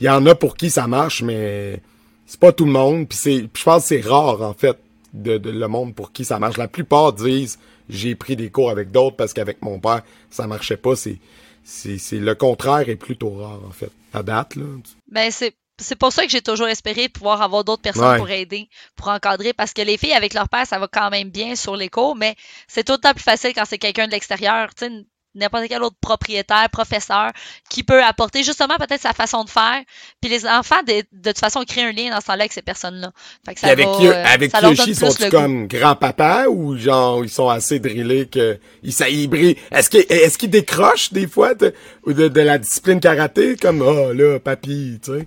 Il 0.00 0.06
y 0.06 0.10
en 0.10 0.24
a 0.26 0.34
pour 0.34 0.56
qui 0.56 0.70
ça 0.70 0.86
marche, 0.86 1.22
mais 1.22 1.80
c'est 2.26 2.38
pas 2.38 2.52
tout 2.52 2.66
le 2.66 2.72
monde. 2.72 3.08
Puis 3.08 3.18
c'est, 3.18 3.48
je 3.52 3.64
pense 3.64 3.82
que 3.82 3.88
c'est 3.88 4.00
rare, 4.00 4.42
en 4.42 4.54
fait, 4.54 4.78
de, 5.14 5.38
de 5.38 5.50
le 5.50 5.68
monde 5.68 5.94
pour 5.94 6.12
qui 6.12 6.24
ça 6.24 6.38
marche. 6.38 6.58
La 6.58 6.68
plupart 6.68 7.12
disent, 7.12 7.58
j'ai 7.88 8.14
pris 8.14 8.36
des 8.36 8.50
cours 8.50 8.70
avec 8.70 8.90
d'autres 8.90 9.16
parce 9.16 9.32
qu'avec 9.32 9.62
mon 9.62 9.80
père, 9.80 10.02
ça 10.30 10.46
marchait 10.46 10.76
pas. 10.76 10.94
C'est, 10.94 11.18
c'est 11.64 12.18
le 12.18 12.34
contraire 12.34 12.88
est 12.88 12.96
plutôt 12.96 13.30
rare, 13.30 13.60
en 13.66 13.72
fait. 13.72 13.90
À 14.12 14.22
date, 14.22 14.56
là. 14.56 14.64
Ben, 15.10 15.30
c'est 15.30 15.54
c'est 15.80 15.96
pour 15.96 16.12
ça 16.12 16.24
que 16.24 16.30
j'ai 16.30 16.42
toujours 16.42 16.68
espéré 16.68 17.08
pouvoir 17.08 17.42
avoir 17.42 17.64
d'autres 17.64 17.82
personnes 17.82 18.12
Ouais. 18.12 18.18
pour 18.18 18.30
aider, 18.30 18.68
pour 18.96 19.08
encadrer, 19.08 19.52
parce 19.52 19.72
que 19.72 19.82
les 19.82 19.96
filles 19.96 20.12
avec 20.14 20.34
leur 20.34 20.48
père, 20.48 20.66
ça 20.66 20.78
va 20.78 20.88
quand 20.88 21.10
même 21.10 21.30
bien 21.30 21.56
sur 21.56 21.76
les 21.76 21.88
cours, 21.88 22.16
mais 22.16 22.34
c'est 22.66 22.84
tout 22.84 22.92
le 22.92 22.98
temps 22.98 23.12
plus 23.12 23.22
facile 23.22 23.52
quand 23.54 23.64
c'est 23.66 23.78
quelqu'un 23.78 24.06
de 24.06 24.12
l'extérieur, 24.12 24.74
tu 24.74 24.86
sais, 24.86 24.92
n'importe 25.34 25.64
quel 25.68 25.82
autre 25.84 25.96
propriétaire, 26.00 26.68
professeur, 26.70 27.30
qui 27.70 27.84
peut 27.84 28.02
apporter 28.02 28.42
justement 28.42 28.74
peut-être 28.76 29.02
sa 29.02 29.12
façon 29.12 29.44
de 29.44 29.50
faire. 29.50 29.82
Puis 30.20 30.30
les 30.30 30.46
enfants, 30.46 30.82
de, 30.86 30.94
de 31.12 31.30
toute 31.30 31.38
façon, 31.38 31.62
créent 31.64 31.84
un 31.84 31.92
lien 31.92 32.10
dans 32.10 32.20
ce 32.20 32.26
temps-là 32.26 32.40
avec 32.40 32.52
ces 32.52 32.62
personnes-là. 32.62 33.12
Fait 33.46 33.54
que 33.54 33.60
ça 33.60 33.66
Puis 33.74 33.84
avec, 33.84 33.86
va, 33.86 34.16
euh, 34.16 34.24
avec 34.24 34.50
ça 34.50 34.60
Kyoshi, 34.60 34.94
sont-ils 34.96 35.30
comme 35.30 35.68
grand-papa 35.68 36.46
ou 36.48 36.76
genre 36.76 37.22
ils 37.24 37.30
sont 37.30 37.48
assez 37.48 37.78
drillés 37.78 38.26
que 38.26 38.58
ils 38.82 38.92
ça? 38.92 39.08
Est-ce 39.08 39.90
qu'ils 39.90 40.06
est-ce 40.08 40.38
qu'ils 40.38 40.50
décrochent 40.50 41.12
des 41.12 41.28
fois 41.28 41.54
de, 41.54 41.72
de, 42.06 42.26
de 42.28 42.40
la 42.40 42.58
discipline 42.58 42.98
karaté? 42.98 43.56
Comme 43.56 43.82
oh 43.82 44.12
là 44.12 44.40
papy, 44.40 44.98
tu 45.04 45.12
sais? 45.12 45.26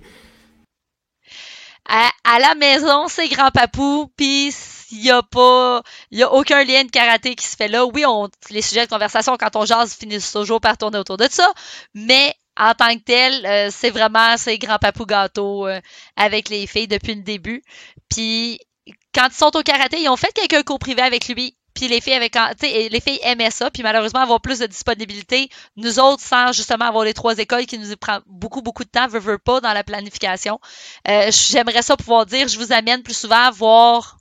À, 1.92 2.38
la 2.38 2.54
maison, 2.54 3.06
c'est 3.08 3.28
grand 3.28 3.50
papou, 3.50 4.10
puis 4.16 4.54
il 4.90 5.04
y 5.04 5.10
a 5.10 5.22
pas, 5.22 5.82
il 6.10 6.18
y 6.18 6.22
a 6.22 6.32
aucun 6.32 6.64
lien 6.64 6.84
de 6.84 6.90
karaté 6.90 7.34
qui 7.34 7.46
se 7.46 7.56
fait 7.56 7.68
là. 7.68 7.84
Oui, 7.84 8.04
on, 8.06 8.28
les 8.50 8.62
sujets 8.62 8.86
de 8.86 8.90
conversation 8.90 9.36
quand 9.36 9.56
on 9.56 9.66
jase 9.66 9.94
finissent 9.94 10.32
toujours 10.32 10.60
par 10.60 10.78
tourner 10.78 10.98
autour 10.98 11.18
de 11.18 11.26
ça, 11.30 11.52
mais 11.94 12.34
en 12.58 12.72
tant 12.74 12.94
que 12.94 13.02
tel, 13.02 13.44
euh, 13.44 13.68
c'est 13.70 13.90
vraiment 13.90 14.36
c'est 14.38 14.58
grand 14.58 14.78
papou 14.78 15.04
gâteau 15.04 15.66
euh, 15.66 15.80
avec 16.16 16.48
les 16.48 16.66
filles 16.66 16.88
depuis 16.88 17.14
le 17.14 17.22
début. 17.22 17.62
Puis 18.08 18.58
quand 19.14 19.28
ils 19.28 19.34
sont 19.34 19.54
au 19.54 19.62
karaté, 19.62 20.00
ils 20.00 20.08
ont 20.08 20.16
fait 20.16 20.32
quelques 20.32 20.64
cours 20.64 20.78
privés 20.78 21.02
avec 21.02 21.28
lui. 21.28 21.56
Puis 21.74 21.88
les 21.88 22.00
filles 22.00 22.14
avec, 22.14 22.32
tu 22.32 22.66
sais, 22.66 22.88
les 22.90 23.00
filles 23.00 23.20
aimaient 23.22 23.50
ça, 23.50 23.70
puis 23.70 23.82
malheureusement 23.82 24.20
avoir 24.20 24.40
plus 24.40 24.58
de 24.58 24.66
disponibilité. 24.66 25.48
Nous 25.76 25.98
autres, 25.98 26.22
sans 26.22 26.52
justement 26.52 26.86
avoir 26.86 27.04
les 27.04 27.14
trois 27.14 27.38
écoles 27.38 27.66
qui 27.66 27.78
nous 27.78 27.96
prend 27.96 28.20
beaucoup 28.26 28.62
beaucoup 28.62 28.84
de 28.84 28.90
temps, 28.90 29.08
veut, 29.08 29.20
veut 29.20 29.38
pas 29.38 29.60
dans 29.60 29.72
la 29.72 29.84
planification. 29.84 30.58
Euh, 31.08 31.30
J'aimerais 31.30 31.82
ça 31.82 31.96
pouvoir 31.96 32.26
dire, 32.26 32.48
je 32.48 32.58
vous 32.58 32.72
amène 32.72 33.02
plus 33.02 33.16
souvent 33.16 33.50
voir 33.50 34.18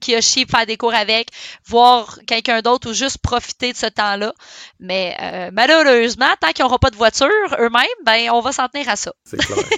Kiyoshi 0.00 0.46
faire 0.50 0.66
des 0.66 0.76
cours 0.76 0.94
avec, 0.94 1.28
voir 1.66 2.18
quelqu'un 2.26 2.60
d'autre 2.60 2.90
ou 2.90 2.92
juste 2.92 3.18
profiter 3.18 3.72
de 3.72 3.76
ce 3.76 3.86
temps-là. 3.86 4.34
Mais 4.80 5.16
euh, 5.20 5.50
malheureusement, 5.52 6.26
tant 6.40 6.52
qu'ils 6.52 6.64
n'auront 6.64 6.78
pas 6.78 6.90
de 6.90 6.96
voiture 6.96 7.28
eux-mêmes, 7.58 7.84
ben 8.04 8.30
on 8.32 8.40
va 8.40 8.52
s'en 8.52 8.68
tenir 8.68 8.88
à 8.88 8.96
ça. 8.96 9.12
C'est 9.24 9.38
clair. 9.38 9.58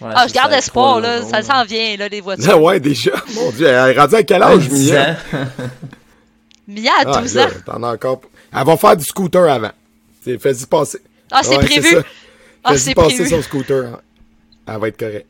Ouais, 0.00 0.12
Ah, 0.14 0.28
je 0.28 0.32
garde 0.32 0.52
espoir, 0.52 1.00
là, 1.00 1.24
ça 1.24 1.42
s'en 1.42 1.64
vient, 1.64 1.96
là, 1.96 2.06
les 2.08 2.18
ah 2.18 2.22
voitures. 2.22 2.62
ouais, 2.62 2.78
déjà. 2.78 3.10
Mon 3.34 3.50
dieu, 3.50 3.66
elle 3.66 3.96
est 3.96 4.00
rendue 4.00 4.14
à 4.14 4.22
quel 4.22 4.44
âge, 4.44 4.68
10 4.68 4.92
Mia? 4.92 5.16
Mia 6.68 6.92
a 6.92 7.02
Ah, 7.06 7.20
12 7.22 7.34
là, 7.34 7.46
ans. 7.46 7.50
t'en 7.66 7.82
as 7.82 7.92
encore. 7.94 8.20
Elle 8.56 8.64
va 8.66 8.76
faire 8.76 8.96
du 8.96 9.04
scooter 9.04 9.50
avant. 9.50 9.72
C'est- 10.22 10.38
Fais-y 10.38 10.66
passer. 10.66 10.98
Ah, 11.30 11.40
c'est 11.42 11.56
Ouais, 11.56 11.64
prévu. 11.64 11.96
Ah, 12.62 12.74
Fais-y 12.74 12.94
passer 12.94 13.14
prévu. 13.16 13.30
son 13.30 13.42
scooter. 13.42 13.86
hein. 13.94 14.00
Elle 14.66 14.78
va 14.78 14.88
être 14.88 14.98
correcte. 14.98 15.26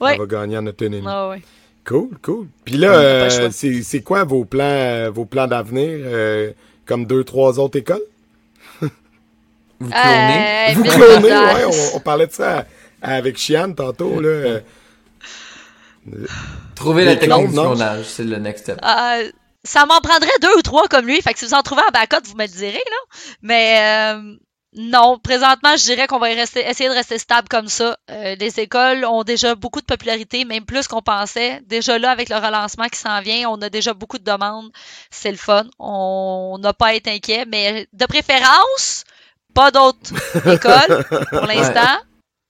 Ouais. 0.00 0.12
Elle 0.14 0.18
va 0.18 0.26
gagner 0.26 0.58
en 0.58 0.66
autonomie. 0.66 1.06
Ah, 1.08 1.28
ouais. 1.30 1.42
Cool, 1.86 2.10
cool. 2.20 2.48
Puis 2.64 2.76
là, 2.78 2.92
euh, 2.94 3.48
c'est 3.52 3.82
c'est 3.84 4.00
quoi 4.00 4.24
vos 4.24 4.44
plans, 4.44 4.64
euh, 4.64 5.08
vos 5.10 5.24
plans 5.24 5.46
d'avenir, 5.46 6.00
euh, 6.04 6.50
comme 6.84 7.06
deux, 7.06 7.22
trois 7.22 7.60
autres 7.60 7.78
écoles? 7.78 8.02
Vous 8.80 9.88
clonez? 9.88 10.70
Euh, 10.70 10.72
Vous 10.74 10.82
clonez, 10.82 11.28
ouais, 11.30 11.64
on, 11.92 11.96
on 11.96 12.00
parlait 12.00 12.26
de 12.26 12.32
ça 12.32 12.66
à- 13.00 13.14
avec 13.14 13.36
Chiane 13.38 13.74
tantôt, 13.76 14.20
là. 14.20 14.58
Trouvez 16.74 17.04
la 17.04 17.16
technique 17.16 17.50
du 17.50 17.54
non? 17.54 17.66
clonage, 17.70 18.04
c'est 18.06 18.24
le 18.24 18.36
next 18.38 18.64
step. 18.64 18.78
Ça 19.66 19.84
m'en 19.86 20.00
prendrait 20.00 20.38
deux 20.40 20.56
ou 20.56 20.62
trois 20.62 20.88
comme 20.88 21.06
lui. 21.06 21.20
Fait 21.20 21.32
que 21.32 21.38
si 21.38 21.44
vous 21.44 21.54
en 21.54 21.62
trouvez 21.62 21.82
en 21.82 21.92
backup, 21.92 22.26
vous 22.26 22.36
me 22.36 22.44
le 22.44 22.48
direz, 22.48 22.72
là. 22.74 23.18
Mais 23.42 24.14
euh, 24.14 24.36
non, 24.76 25.18
présentement, 25.18 25.76
je 25.76 25.84
dirais 25.84 26.06
qu'on 26.06 26.18
va 26.18 26.26
rester, 26.26 26.60
essayer 26.68 26.90
de 26.90 26.94
rester 26.94 27.18
stable 27.18 27.48
comme 27.48 27.68
ça. 27.68 27.96
Euh, 28.10 28.34
les 28.38 28.60
écoles 28.60 29.06
ont 29.06 29.22
déjà 29.22 29.54
beaucoup 29.54 29.80
de 29.80 29.86
popularité, 29.86 30.44
même 30.44 30.66
plus 30.66 30.86
qu'on 30.86 31.00
pensait. 31.00 31.62
Déjà 31.66 31.98
là, 31.98 32.10
avec 32.10 32.28
le 32.28 32.36
relancement 32.36 32.86
qui 32.88 32.98
s'en 32.98 33.20
vient, 33.22 33.48
on 33.48 33.60
a 33.62 33.70
déjà 33.70 33.94
beaucoup 33.94 34.18
de 34.18 34.24
demandes. 34.24 34.70
C'est 35.10 35.30
le 35.30 35.38
fun. 35.38 35.64
On 35.78 36.58
n'a 36.60 36.74
pas 36.74 36.88
à 36.88 36.94
être 36.94 37.08
inquiet, 37.08 37.46
mais 37.46 37.88
de 37.92 38.06
préférence, 38.06 39.04
pas 39.54 39.70
d'autres 39.70 40.12
écoles 40.46 41.04
pour 41.30 41.46
l'instant. 41.46 41.96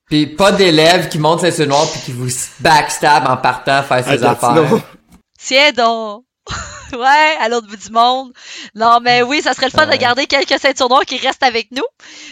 Puis 0.06 0.26
pas 0.26 0.50
d'élèves 0.50 1.08
qui 1.08 1.18
montent 1.18 1.48
sur 1.50 1.66
noir 1.66 1.86
puis 1.90 2.00
qui 2.00 2.12
vous 2.12 2.28
backstab 2.60 3.26
en 3.28 3.36
partant 3.36 3.82
faire 3.84 4.04
ses 4.04 4.24
à 4.24 4.30
affaires. 4.30 4.82
Tiens 5.38 5.72
donc! 5.72 6.24
ouais, 6.92 7.36
à 7.40 7.48
l'autre 7.48 7.66
bout 7.68 7.76
du 7.76 7.90
monde. 7.90 8.32
Non, 8.74 9.00
mais 9.02 9.22
oui, 9.22 9.42
ça 9.42 9.54
serait 9.54 9.66
le 9.66 9.72
fun 9.72 9.86
Ouais. 9.88 9.96
de 9.96 10.00
garder 10.00 10.26
quelques 10.26 10.58
ceintures 10.60 10.88
noires 10.88 11.04
qui 11.04 11.16
restent 11.18 11.42
avec 11.42 11.70
nous. 11.72 11.82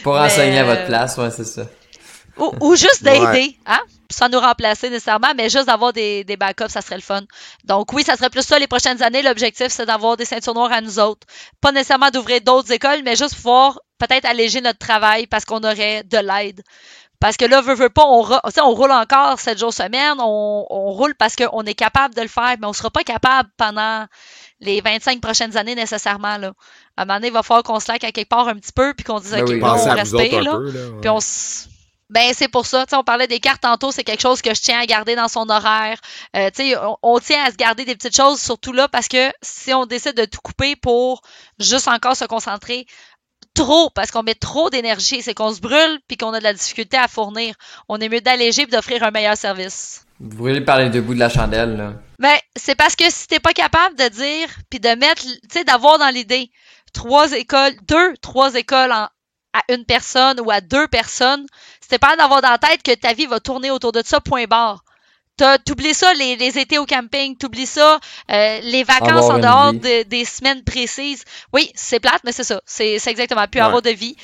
Pour 0.02 0.14
Mais, 0.14 0.20
enseigner 0.20 0.58
à 0.60 0.62
euh, 0.62 0.66
votre 0.74 0.86
place, 0.86 1.16
ouais, 1.18 1.30
c'est 1.30 1.44
ça. 1.44 1.62
Ou, 2.36 2.52
ou 2.60 2.76
juste 2.76 3.02
d'aider, 3.02 3.20
Ouais. 3.24 3.56
hein? 3.66 3.80
Sans 4.12 4.28
nous 4.28 4.38
remplacer 4.40 4.90
nécessairement, 4.90 5.32
mais 5.36 5.48
juste 5.48 5.66
d'avoir 5.66 5.92
des, 5.92 6.24
des 6.24 6.36
backups, 6.36 6.68
ça 6.68 6.82
serait 6.82 6.96
le 6.96 7.00
fun. 7.02 7.22
Donc 7.64 7.92
oui, 7.92 8.04
ça 8.04 8.16
serait 8.16 8.30
plus 8.30 8.42
ça 8.42 8.58
les 8.58 8.66
prochaines 8.66 9.02
années. 9.02 9.22
L'objectif, 9.22 9.68
c'est 9.70 9.86
d'avoir 9.86 10.16
des 10.16 10.24
ceintures 10.24 10.54
noires 10.54 10.72
à 10.72 10.80
nous 10.80 10.98
autres. 11.00 11.26
Pas 11.60 11.72
nécessairement 11.72 12.10
d'ouvrir 12.10 12.40
d'autres 12.42 12.70
écoles, 12.70 13.00
mais 13.04 13.16
juste 13.16 13.34
pouvoir 13.36 13.80
peut-être 13.98 14.26
alléger 14.26 14.60
notre 14.60 14.78
travail 14.78 15.26
parce 15.26 15.44
qu'on 15.44 15.62
aurait 15.64 16.02
de 16.04 16.18
l'aide. 16.18 16.62
Parce 17.24 17.38
que 17.38 17.46
là, 17.46 17.62
veut, 17.62 17.72
veut 17.72 17.88
pas, 17.88 18.04
on, 18.04 18.20
roule 18.20 18.92
encore 18.92 19.40
7 19.40 19.58
jours 19.58 19.72
semaine, 19.72 20.16
on, 20.18 20.66
on 20.68 20.90
roule 20.90 21.14
parce 21.14 21.36
qu'on 21.36 21.62
est 21.62 21.72
capable 21.72 22.14
de 22.14 22.20
le 22.20 22.28
faire, 22.28 22.56
mais 22.60 22.66
on 22.66 22.74
sera 22.74 22.90
pas 22.90 23.02
capable 23.02 23.48
pendant 23.56 24.04
les 24.60 24.82
25 24.82 25.22
prochaines 25.22 25.56
années 25.56 25.74
nécessairement. 25.74 26.36
Là. 26.36 26.52
À 26.98 27.02
un 27.02 27.04
moment 27.06 27.16
donné, 27.16 27.28
il 27.28 27.32
va 27.32 27.42
falloir 27.42 27.62
qu'on 27.62 27.80
se 27.80 27.90
laque 27.90 28.04
à 28.04 28.12
quelque 28.12 28.28
part 28.28 28.46
un 28.48 28.56
petit 28.56 28.72
peu, 28.72 28.92
puis 28.92 29.04
qu'on 29.04 29.20
dise, 29.20 29.30
Ben 29.30 29.42
OK, 29.42 29.48
oui. 29.48 29.58
Pensez 29.58 29.88
on 29.88 29.94
Là. 30.42 30.50
peu, 30.52 30.70
là. 30.70 30.88
ouais. 30.90 31.00
Puis 31.00 31.08
on 31.08 31.16
s- 31.16 31.66
Ben, 32.10 32.34
c'est 32.34 32.48
pour 32.48 32.66
ça. 32.66 32.84
Tu 32.84 32.90
sais, 32.90 32.96
on 32.96 33.04
parlait 33.04 33.26
des 33.26 33.40
cartes 33.40 33.62
tantôt, 33.62 33.90
c'est 33.90 34.04
quelque 34.04 34.20
chose 34.20 34.42
que 34.42 34.54
je 34.54 34.60
tiens 34.60 34.78
à 34.78 34.84
garder 34.84 35.16
dans 35.16 35.28
son 35.28 35.48
horaire. 35.48 35.98
Euh, 36.36 36.50
tu 36.54 36.72
sais, 36.72 36.76
on, 36.76 36.98
on 37.02 37.18
tient 37.20 37.42
à 37.42 37.50
se 37.50 37.56
garder 37.56 37.86
des 37.86 37.96
petites 37.96 38.14
choses, 38.14 38.38
surtout 38.38 38.74
là, 38.74 38.86
parce 38.86 39.08
que 39.08 39.32
si 39.40 39.72
on 39.72 39.86
décide 39.86 40.14
de 40.14 40.26
tout 40.26 40.40
couper 40.44 40.76
pour 40.76 41.22
juste 41.58 41.88
encore 41.88 42.16
se 42.16 42.26
concentrer 42.26 42.86
trop, 43.55 43.90
parce 43.90 44.11
qu'on 44.11 44.22
met 44.22 44.34
trop 44.34 44.68
d'énergie, 44.70 45.22
c'est 45.22 45.34
qu'on 45.34 45.52
se 45.52 45.61
brûle 45.61 45.98
puis 46.09 46.16
qu'on 46.16 46.32
a 46.32 46.38
de 46.38 46.44
la 46.44 46.52
difficulté 46.52 46.96
à 46.96 47.09
fournir. 47.09 47.55
On 47.88 47.98
est 47.98 48.09
mieux 48.09 48.20
d'alléger 48.20 48.62
et 48.62 48.66
d'offrir 48.66 49.02
un 49.02 49.11
meilleur 49.11 49.36
service. 49.36 50.05
Vous 50.20 50.36
brûlez 50.36 50.61
par 50.61 50.78
les 50.78 50.90
deux 50.90 51.00
bouts 51.00 51.14
de 51.14 51.18
la 51.20 51.28
chandelle, 51.28 51.76
là? 51.76 51.92
Mais 52.18 52.40
c'est 52.57 52.74
parce 52.76 52.94
que 52.94 53.05
si 53.11 53.26
t'es 53.26 53.40
pas 53.40 53.52
capable 53.52 53.96
de 53.96 54.09
dire 54.09 54.48
puis 54.70 54.80
de 54.80 54.88
mettre, 54.90 55.22
tu 55.22 55.38
sais, 55.50 55.64
d'avoir 55.64 55.98
dans 55.98 56.09
l'idée 56.11 56.50
trois 56.92 57.32
écoles, 57.32 57.74
deux, 57.88 58.14
trois 58.20 58.55
écoles 58.55 58.92
en- 58.92 59.09
à 59.52 59.72
une 59.72 59.84
personne 59.84 60.40
ou 60.40 60.50
à 60.50 60.61
deux 60.61 60.86
personnes, 60.88 61.46
t'es 61.88 61.98
pas 61.98 62.16
d'avoir 62.16 62.42
dans 62.42 62.50
la 62.50 62.59
tête 62.59 62.82
que 62.82 62.94
ta 62.94 63.12
vie 63.12 63.26
va 63.26 63.40
tourner 63.40 63.70
autour 63.70 63.92
de 63.92 64.02
ça, 64.05 64.20
point 64.20 64.44
barre. 64.44 64.84
T'as- 65.37 65.59
T'oublies 65.59 65.95
ça, 65.95 66.12
les, 66.14 66.37
les 66.37 66.59
étés 66.59 66.78
au 66.78 66.87
camping, 66.87 67.37
t'oublies 67.37 67.66
ça, 67.66 67.99
euh, 68.30 68.59
les 68.62 68.85
vacances 68.85 69.24
Avoir 69.30 69.37
en 69.37 69.39
dehors 69.39 69.72
de- 69.72 70.05
des 70.05 70.24
semaines 70.24 70.62
précises. 70.62 71.24
Oui, 71.53 71.70
c'est 71.74 71.99
plate, 71.99 72.20
mais 72.24 72.30
c'est 72.32 72.45
ça. 72.45 72.61
C'est 72.64 72.99
c'est 73.01 73.11
exactement. 73.11 73.45
Plus 73.51 73.61
Ouais. 73.61 73.66
avoir 73.66 73.82
de 73.82 73.91
vie. 73.91 74.14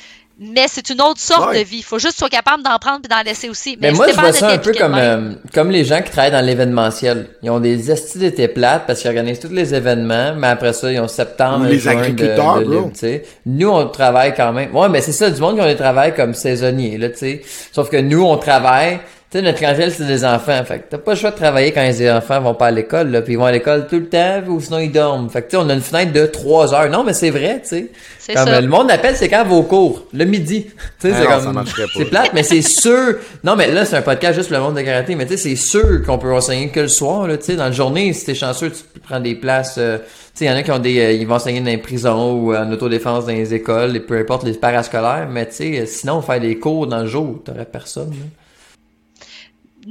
Mais 0.43 0.65
c'est 0.67 0.89
une 0.89 1.01
autre 1.01 1.19
sorte 1.19 1.49
Ouais. 1.51 1.59
de 1.59 1.63
vie. 1.67 1.83
Faut 1.83 1.99
juste 1.99 2.13
que 2.13 2.15
tu 2.15 2.19
sois 2.19 2.29
capable 2.29 2.63
d'en 2.63 2.79
prendre 2.79 3.01
et 3.03 3.07
d'en 3.07 3.21
laisser 3.23 3.47
aussi. 3.49 3.77
Mais 3.79 3.91
si 3.91 3.95
moi, 3.97 4.07
je 4.07 4.13
vois 4.13 4.31
de 4.31 4.35
ça 4.35 4.47
un 4.49 4.57
peu 4.57 4.73
comme, 4.73 4.93
de 4.93 4.97
euh, 4.99 5.33
comme 5.53 5.69
les 5.69 5.83
gens 5.85 6.01
qui 6.01 6.09
travaillent 6.09 6.31
dans 6.31 6.43
l'événementiel. 6.43 7.27
Ils 7.43 7.51
ont 7.51 7.59
des 7.59 7.91
estis 7.91 8.17
d'été 8.17 8.47
plates 8.47 8.87
parce 8.87 9.01
qu'ils 9.01 9.09
organisent 9.09 9.39
tous 9.41 9.51
les 9.51 9.75
événements, 9.75 10.33
mais 10.35 10.47
après 10.47 10.73
ça, 10.73 10.91
ils 10.91 10.99
ont 10.99 11.07
septembre, 11.09 11.65
Ou 11.65 11.69
les 11.69 11.77
juin 11.77 11.93
de- 11.93 11.99
agriculteurs, 11.99 12.59
de, 12.59 12.63
bro. 12.63 12.73
libre, 12.73 12.91
tu 12.93 12.99
sais. 12.99 13.23
Nous, 13.45 13.69
on 13.69 13.85
travaille 13.89 14.33
quand 14.33 14.51
même. 14.53 14.73
Ouais, 14.75 14.89
mais 14.89 15.01
c'est 15.01 15.11
ça, 15.11 15.29
du 15.29 15.39
monde 15.39 15.57
qui 15.57 15.61
ont 15.61 15.67
des 15.67 15.75
travails 15.75 16.15
comme 16.15 16.33
saisonniers, 16.33 16.97
là, 16.97 17.09
tu 17.09 17.17
sais. 17.17 17.41
Sauf 17.71 17.89
que 17.91 17.97
nous, 17.97 18.23
on 18.23 18.37
travaille 18.37 18.99
Tu 19.31 19.37
sais, 19.37 19.43
notre 19.45 19.59
clientèle, 19.59 19.93
c'est 19.93 20.05
des 20.05 20.25
enfants. 20.25 20.61
Fait 20.65 20.79
que 20.79 20.83
t'as 20.89 20.97
pas 20.97 21.11
le 21.13 21.17
choix 21.17 21.31
de 21.31 21.37
travailler 21.37 21.71
quand 21.71 21.81
les 21.83 22.11
enfants 22.11 22.41
vont 22.41 22.53
pas 22.53 22.67
à 22.67 22.71
l'école, 22.71 23.11
là. 23.11 23.21
Puis 23.21 23.33
ils 23.33 23.37
vont 23.37 23.45
à 23.45 23.51
l'école 23.53 23.87
tout 23.87 23.95
le 23.95 24.07
temps, 24.09 24.41
ou 24.49 24.59
sinon 24.59 24.79
ils 24.79 24.91
dorment. 24.91 25.29
Fait 25.29 25.41
que, 25.41 25.51
tu 25.51 25.55
sais, 25.55 25.63
on 25.63 25.69
a 25.69 25.73
une 25.73 25.79
fenêtre 25.79 26.11
de 26.11 26.25
3 26.25 26.73
heures. 26.73 26.89
Non, 26.89 27.05
mais 27.05 27.13
c'est 27.13 27.29
vrai, 27.29 27.61
tu 27.63 27.69
sais. 27.69 27.91
C'est 28.19 28.33
Comme 28.33 28.47
ça. 28.49 28.59
le 28.59 28.67
monde 28.67 28.91
appelle, 28.91 29.15
c'est 29.15 29.29
quand 29.29 29.45
vos 29.45 29.63
cours? 29.63 30.05
Le 30.13 30.25
midi. 30.25 30.67
Tu 30.99 31.09
sais, 31.09 31.13
Ah 31.15 31.17
c'est 31.17 31.23
non, 31.23 31.29
ça 31.39 31.45
comme. 31.45 31.53
marcherait 31.53 31.83
pas. 31.83 31.89
C'est 31.95 32.05
plate, 32.05 32.31
mais 32.33 32.43
c'est 32.43 32.61
sûr. 32.61 33.15
Non, 33.45 33.55
mais 33.55 33.71
là, 33.71 33.85
c'est 33.85 33.95
un 33.95 34.01
podcast 34.01 34.35
juste 34.37 34.49
pour 34.49 34.57
le 34.57 34.63
monde 34.65 34.75
de 34.75 34.81
karaté. 34.81 35.15
Mais 35.15 35.25
tu 35.25 35.37
sais, 35.37 35.37
c'est 35.37 35.55
sûr 35.55 36.03
qu'on 36.05 36.17
peut 36.17 36.33
enseigner 36.33 36.67
que 36.67 36.81
le 36.81 36.87
soir, 36.89 37.25
là. 37.25 37.37
Tu 37.37 37.45
sais, 37.45 37.55
dans 37.55 37.63
la 37.63 37.71
journée, 37.71 38.11
si 38.11 38.25
t'es 38.25 38.35
chanceux, 38.35 38.69
tu 38.69 38.99
prendre 38.99 39.23
des 39.23 39.35
places. 39.35 39.75
euh, 39.77 39.97
tu 39.99 40.03
sais, 40.33 40.45
il 40.45 40.47
y 40.49 40.51
en 40.51 40.57
a 40.57 40.61
qui 40.63 40.71
ont 40.71 40.79
des. 40.79 40.99
euh, 40.99 41.11
ils 41.13 41.25
vont 41.25 41.35
enseigner 41.35 41.61
dans 41.61 41.67
les 41.67 41.77
prisons 41.77 42.33
ou 42.33 42.53
en 42.53 42.69
autodéfense 42.69 43.25
dans 43.27 43.31
les 43.31 43.53
écoles, 43.53 43.95
et 43.95 44.01
peu 44.01 44.17
importe 44.19 44.43
les 44.43 44.51
parascolaires. 44.53 45.29
Mais 45.31 45.45
tu 45.47 45.55
sais, 45.55 45.79
euh, 45.79 45.85
sinon, 45.85 46.21
faire 46.21 46.41
des 46.41 46.59
cours 46.59 46.85
dans 46.85 46.99
le 46.99 47.07
jour, 47.07 47.39
t'aurais 47.45 47.63
personne, 47.63 48.09
là. 48.09 48.25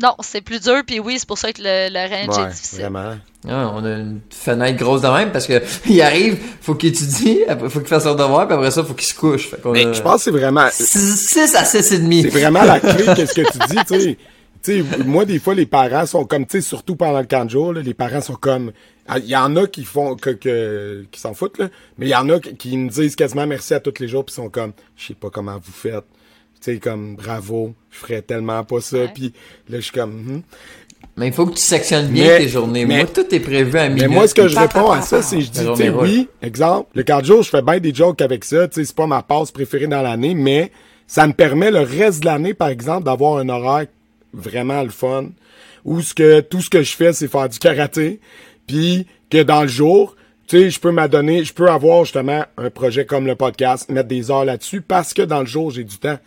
Non, 0.01 0.14
c'est 0.20 0.41
plus 0.41 0.61
dur, 0.61 0.82
puis 0.86 1.01
oui, 1.01 1.16
c'est 1.18 1.26
pour 1.26 1.38
ça 1.38 1.53
que 1.53 1.61
le, 1.62 1.88
le 1.93 2.09
range 2.09 2.38
est 2.47 2.51
difficile. 2.51 2.80
vraiment. 2.80 3.16
Ah, 3.49 3.72
on 3.74 3.84
a 3.84 3.91
une 3.99 4.20
fenêtre 4.30 4.78
grosse 4.78 5.01
de 5.03 5.09
même 5.09 5.32
parce 5.32 5.47
que 5.47 5.62
il 5.88 6.01
arrive, 6.03 6.38
faut 6.61 6.74
qu'il 6.74 6.91
étudie, 6.91 7.41
après 7.49 7.68
faut 7.70 7.80
qu'il 7.80 7.88
fasse 7.88 8.05
son 8.05 8.14
devoir, 8.14 8.47
puis 8.47 8.55
après 8.57 8.70
ça, 8.70 8.84
faut 8.84 8.95
qu'il 8.95 9.09
se 9.09 9.14
couche. 9.14 9.49
Fait 9.49 9.61
qu'on 9.61 9.72
Mais 9.72 9.86
a 9.86 9.93
je 9.93 10.01
pense 10.03 10.16
que 10.16 10.22
c'est 10.22 10.30
vraiment, 10.30 10.68
6 10.70 11.55
à 11.57 11.64
6 11.64 11.93
et 11.93 11.99
demi. 11.99 12.22
c'est 12.22 12.28
vraiment 12.28 12.62
la 12.62 12.78
clé, 12.80 13.05
qu'est-ce 13.16 13.34
que 13.34 13.51
tu 13.51 13.59
dis, 13.68 13.84
tu 13.86 14.01
sais. 14.01 14.16
Tu 14.62 14.82
sais, 14.84 15.05
moi, 15.07 15.24
des 15.24 15.38
fois, 15.38 15.55
les 15.55 15.64
parents 15.64 16.05
sont 16.05 16.24
comme, 16.26 16.45
tu 16.47 16.61
sais, 16.61 16.61
surtout 16.61 16.95
pendant 16.95 17.18
le 17.20 17.24
camp 17.26 17.47
de 17.47 17.51
jour, 17.51 17.72
là, 17.72 17.80
les 17.80 17.95
parents 17.95 18.20
sont 18.20 18.34
comme, 18.34 18.72
ah, 19.09 19.18
il 19.18 19.24
y 19.24 19.34
en 19.34 19.57
a 19.57 19.66
qui 19.66 19.84
font, 19.84 20.16
que, 20.16 20.28
que- 20.30 21.07
qui 21.11 21.18
s'en 21.18 21.32
foutent, 21.32 21.57
là, 21.59 21.68
mais 21.97 22.07
il 22.07 22.11
y 22.11 22.14
en 22.14 22.28
a 22.28 22.38
qui- 22.38 22.55
qui 22.57 22.76
me 22.76 22.91
disent 22.91 23.16
quasiment 23.16 23.47
merci 23.47 23.72
à 23.72 23.80
tous 23.80 23.95
les 24.01 24.07
jours, 24.07 24.22
puis 24.24 24.34
sont 24.34 24.51
comme, 24.51 24.72
je 24.99 25.07
sais 25.09 25.14
pas 25.14 25.30
comment 25.30 25.55
vous 25.57 25.72
faites. 25.72 26.05
Tu 26.62 26.74
sais, 26.74 26.78
comme, 26.78 27.16
bravo, 27.16 27.74
je 27.90 27.98
ferais 27.98 28.22
tellement 28.22 28.62
pas 28.64 28.80
ça, 28.80 28.98
Ouais. 28.98 29.11
puis 29.14 29.32
là, 29.68 29.76
je 29.78 29.80
suis 29.84 29.92
comme, 29.92 30.11
hum. 30.12 30.42
Mais 31.16 31.28
il 31.28 31.32
faut 31.32 31.46
que 31.46 31.54
tu 31.54 31.62
sectionnes 31.62 32.08
bien 32.08 32.24
Mais- 32.26 32.38
tes 32.40 32.48
journées. 32.48 32.84
mais- 32.84 32.98
Moi, 32.98 33.06
tout 33.06 33.34
est 33.34 33.40
prévu 33.40 33.78
à 33.78 33.88
Mais 33.88 33.94
minute. 33.94 34.11
moi, 34.11 34.28
ce 34.28 34.34
que 34.34 34.46
je 34.48 34.58
réponds 34.58 34.90
à 34.90 35.00
ça, 35.00 35.22
c'est 35.22 35.40
je 35.40 35.50
dis, 35.50 35.61
tu 35.76 35.88
oui, 35.90 36.28
exemple, 36.42 36.90
le 36.94 37.02
cardio, 37.02 37.42
je 37.42 37.48
fais 37.48 37.62
bien 37.62 37.78
des 37.80 37.94
jokes 37.94 38.20
avec 38.20 38.44
ça, 38.44 38.68
tu 38.68 38.74
sais, 38.80 38.84
c'est 38.84 38.94
pas 38.94 39.06
ma 39.06 39.22
passe 39.22 39.50
préférée 39.50 39.86
dans 39.86 40.02
l'année, 40.02 40.34
mais 40.34 40.70
ça 41.06 41.26
me 41.26 41.32
permet 41.32 41.70
le 41.70 41.80
reste 41.80 42.20
de 42.20 42.26
l'année, 42.26 42.52
par 42.54 42.68
exemple, 42.68 43.04
d'avoir 43.04 43.38
un 43.38 43.48
horaire 43.48 43.86
vraiment 44.34 44.82
le 44.82 44.90
fun, 44.90 45.30
où 45.84 46.00
ce 46.02 46.12
que 46.14 46.40
tout 46.40 46.61
ce 46.61 46.68
que 46.70 46.82
je 46.82 46.94
fais, 46.94 47.12
c'est 47.14 47.28
faire 47.28 47.48
du 47.48 47.58
karaté, 47.58 48.20
puis 48.66 49.06
que 49.30 49.42
dans 49.42 49.62
le 49.62 49.68
jour, 49.68 50.14
tu 50.46 50.58
sais, 50.58 50.70
je 50.70 50.78
peux 50.80 50.92
m'adonner, 50.92 51.44
je 51.44 51.54
peux 51.54 51.68
avoir 51.70 52.04
justement 52.04 52.44
un 52.58 52.70
projet 52.70 53.06
comme 53.06 53.26
le 53.26 53.34
podcast, 53.36 53.88
mettre 53.90 54.08
des 54.08 54.30
heures 54.30 54.44
là-dessus, 54.44 54.82
parce 54.82 55.14
que 55.14 55.22
dans 55.22 55.40
le 55.40 55.46
jour, 55.46 55.70
j'ai 55.70 55.84
du 55.84 55.96
temps. 55.98 56.18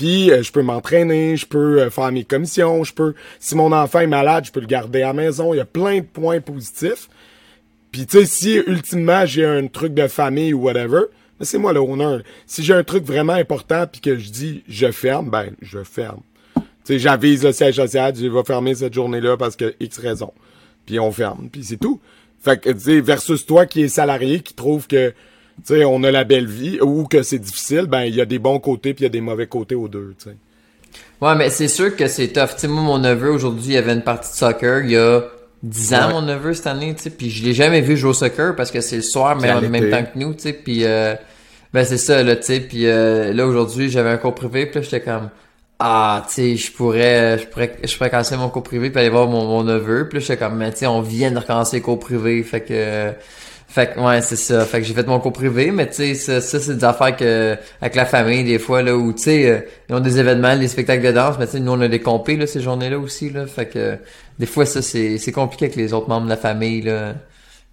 Puis 0.00 0.30
euh, 0.30 0.42
je 0.42 0.50
peux 0.50 0.62
m'entraîner, 0.62 1.36
je 1.36 1.44
peux 1.44 1.82
euh, 1.82 1.90
faire 1.90 2.10
mes 2.10 2.24
commissions, 2.24 2.84
je 2.84 2.94
peux 2.94 3.12
si 3.38 3.54
mon 3.54 3.70
enfant 3.70 4.00
est 4.00 4.06
malade, 4.06 4.46
je 4.46 4.50
peux 4.50 4.60
le 4.60 4.66
garder 4.66 5.02
à 5.02 5.08
la 5.08 5.12
maison, 5.12 5.52
il 5.52 5.58
y 5.58 5.60
a 5.60 5.66
plein 5.66 5.98
de 5.98 6.06
points 6.06 6.40
positifs. 6.40 7.10
Puis 7.92 8.06
tu 8.06 8.16
sais 8.16 8.24
si 8.24 8.54
ultimement 8.66 9.26
j'ai 9.26 9.44
un 9.44 9.66
truc 9.66 9.92
de 9.92 10.08
famille 10.08 10.54
ou 10.54 10.62
whatever, 10.62 11.02
ben, 11.38 11.44
c'est 11.44 11.58
moi 11.58 11.74
le 11.74 11.80
honneur. 11.80 12.22
Si 12.46 12.62
j'ai 12.64 12.72
un 12.72 12.82
truc 12.82 13.04
vraiment 13.04 13.34
important 13.34 13.86
puis 13.86 14.00
que 14.00 14.16
je 14.16 14.30
dis 14.30 14.64
je 14.66 14.90
ferme, 14.90 15.28
ben 15.28 15.50
je 15.60 15.84
ferme. 15.84 16.22
Tu 16.54 16.62
sais 16.84 16.98
j'avise 16.98 17.44
le 17.44 17.52
siège 17.52 17.76
social, 17.76 18.14
je 18.16 18.26
vais 18.26 18.44
fermer 18.44 18.74
cette 18.74 18.94
journée-là 18.94 19.36
parce 19.36 19.54
que 19.54 19.74
X 19.80 19.98
raison. 19.98 20.32
Puis 20.86 20.98
on 20.98 21.12
ferme, 21.12 21.50
puis 21.52 21.62
c'est 21.62 21.76
tout. 21.76 22.00
Fait 22.42 22.58
que 22.58 22.70
tu 22.70 22.80
sais 22.80 23.00
versus 23.02 23.44
toi 23.44 23.66
qui 23.66 23.82
est 23.82 23.88
salarié 23.88 24.40
qui 24.40 24.54
trouve 24.54 24.86
que 24.86 25.12
sais, 25.64 25.84
on 25.84 26.02
a 26.04 26.10
la 26.10 26.24
belle 26.24 26.46
vie 26.46 26.78
ou 26.80 27.04
que 27.04 27.22
c'est 27.22 27.38
difficile, 27.38 27.86
ben 27.86 28.02
il 28.02 28.14
y 28.14 28.20
a 28.20 28.26
des 28.26 28.38
bons 28.38 28.58
côtés 28.58 28.94
puis 28.94 29.02
il 29.02 29.06
y 29.06 29.06
a 29.06 29.10
des 29.10 29.20
mauvais 29.20 29.46
côtés 29.46 29.74
aux 29.74 29.88
deux, 29.88 30.14
tu 30.18 30.30
sais. 30.30 30.36
Ouais, 31.20 31.34
mais 31.36 31.50
c'est 31.50 31.68
sûr 31.68 31.94
que 31.96 32.06
c'est 32.08 32.28
tough. 32.28 32.54
Tu 32.54 32.60
sais, 32.60 32.68
moi, 32.68 32.82
mon 32.82 32.98
neveu, 32.98 33.30
aujourd'hui, 33.30 33.66
il 33.66 33.72
y 33.74 33.76
avait 33.76 33.92
une 33.92 34.02
partie 34.02 34.30
de 34.32 34.36
soccer. 34.36 34.84
Il 34.84 34.92
y 34.92 34.96
a 34.96 35.22
10 35.62 35.94
ans, 35.94 36.06
Ouais. 36.06 36.12
mon 36.14 36.22
neveu, 36.22 36.54
cette 36.54 36.66
année, 36.66 36.94
tu 36.94 37.02
sais. 37.02 37.10
Puis 37.10 37.28
je 37.30 37.44
l'ai 37.44 37.52
jamais 37.52 37.82
vu 37.82 37.96
jouer 37.96 38.10
au 38.10 38.14
soccer 38.14 38.56
parce 38.56 38.70
que 38.70 38.80
c'est 38.80 38.96
le 38.96 39.02
soir, 39.02 39.36
mais 39.36 39.50
en 39.52 39.60
même 39.60 39.90
temps 39.90 40.02
que 40.02 40.18
nous, 40.18 40.32
tu 40.32 40.40
sais. 40.40 40.52
Puis, 40.54 40.84
euh, 40.84 41.14
ben, 41.74 41.84
c'est 41.84 41.98
ça, 41.98 42.22
là, 42.22 42.36
tu 42.36 42.44
sais. 42.44 42.60
Puis 42.60 42.86
euh, 42.86 43.34
là, 43.34 43.46
aujourd'hui, 43.46 43.90
j'avais 43.90 44.08
un 44.10 44.16
cours 44.16 44.34
privé. 44.34 44.64
Puis 44.66 44.76
là, 44.76 44.82
j'étais 44.82 45.02
comme... 45.02 45.28
Ah, 45.78 46.24
tu 46.28 46.34
sais, 46.34 46.56
je 46.56 46.72
pourrais, 46.72 47.38
je 47.38 47.46
pourrais, 47.46 47.76
je 47.84 47.96
pourrais 47.96 48.10
casser 48.10 48.36
mon 48.36 48.48
cours 48.50 48.62
privé 48.62 48.90
puis 48.90 49.00
aller 49.00 49.08
voir 49.10 49.28
mon, 49.28 49.44
mon 49.46 49.62
neveu. 49.62 50.08
Puis 50.08 50.18
là, 50.18 50.20
j'étais 50.20 50.36
comme, 50.38 50.56
mais 50.56 50.70
tu 50.72 50.78
sais, 50.78 50.86
on 50.86 51.00
vient 51.02 51.30
de 51.30 51.38
recommencer 51.38 51.76
les 51.76 51.82
cours 51.82 51.98
privés. 51.98 52.42
Fait 52.42 52.60
que... 52.62 53.12
Fait 53.70 53.94
que, 53.94 54.00
ouais, 54.00 54.20
c'est 54.20 54.34
ça. 54.34 54.64
Fait 54.64 54.80
que 54.80 54.84
j'ai 54.84 54.94
fait 54.94 55.06
mon 55.06 55.20
cours 55.20 55.32
privé, 55.32 55.70
mais 55.70 55.86
tu 55.88 55.94
sais, 55.94 56.14
ça, 56.14 56.40
ça 56.40 56.58
c'est 56.58 56.74
des 56.74 56.84
affaires 56.84 57.16
que, 57.16 57.56
avec 57.80 57.94
la 57.94 58.04
famille, 58.04 58.42
des 58.42 58.58
fois, 58.58 58.82
là, 58.82 58.96
où, 58.96 59.12
tu 59.12 59.22
sais, 59.22 59.48
euh, 59.48 59.60
ils 59.88 59.94
ont 59.94 60.00
des 60.00 60.18
événements, 60.18 60.56
des 60.56 60.66
spectacles 60.66 61.06
de 61.06 61.12
danse, 61.12 61.36
mais 61.38 61.46
tu 61.46 61.52
sais, 61.52 61.60
nous, 61.60 61.70
on 61.70 61.80
a 61.80 61.86
des 61.86 62.00
compés, 62.00 62.34
là, 62.34 62.48
ces 62.48 62.60
journées-là 62.60 62.98
aussi, 62.98 63.30
là. 63.30 63.46
Fait 63.46 63.66
que, 63.66 63.96
des 64.40 64.46
fois, 64.46 64.66
ça, 64.66 64.82
c'est, 64.82 65.18
c'est 65.18 65.30
compliqué 65.30 65.66
avec 65.66 65.76
les 65.76 65.92
autres 65.92 66.08
membres 66.08 66.24
de 66.24 66.30
la 66.30 66.36
famille, 66.36 66.82
là. 66.82 67.14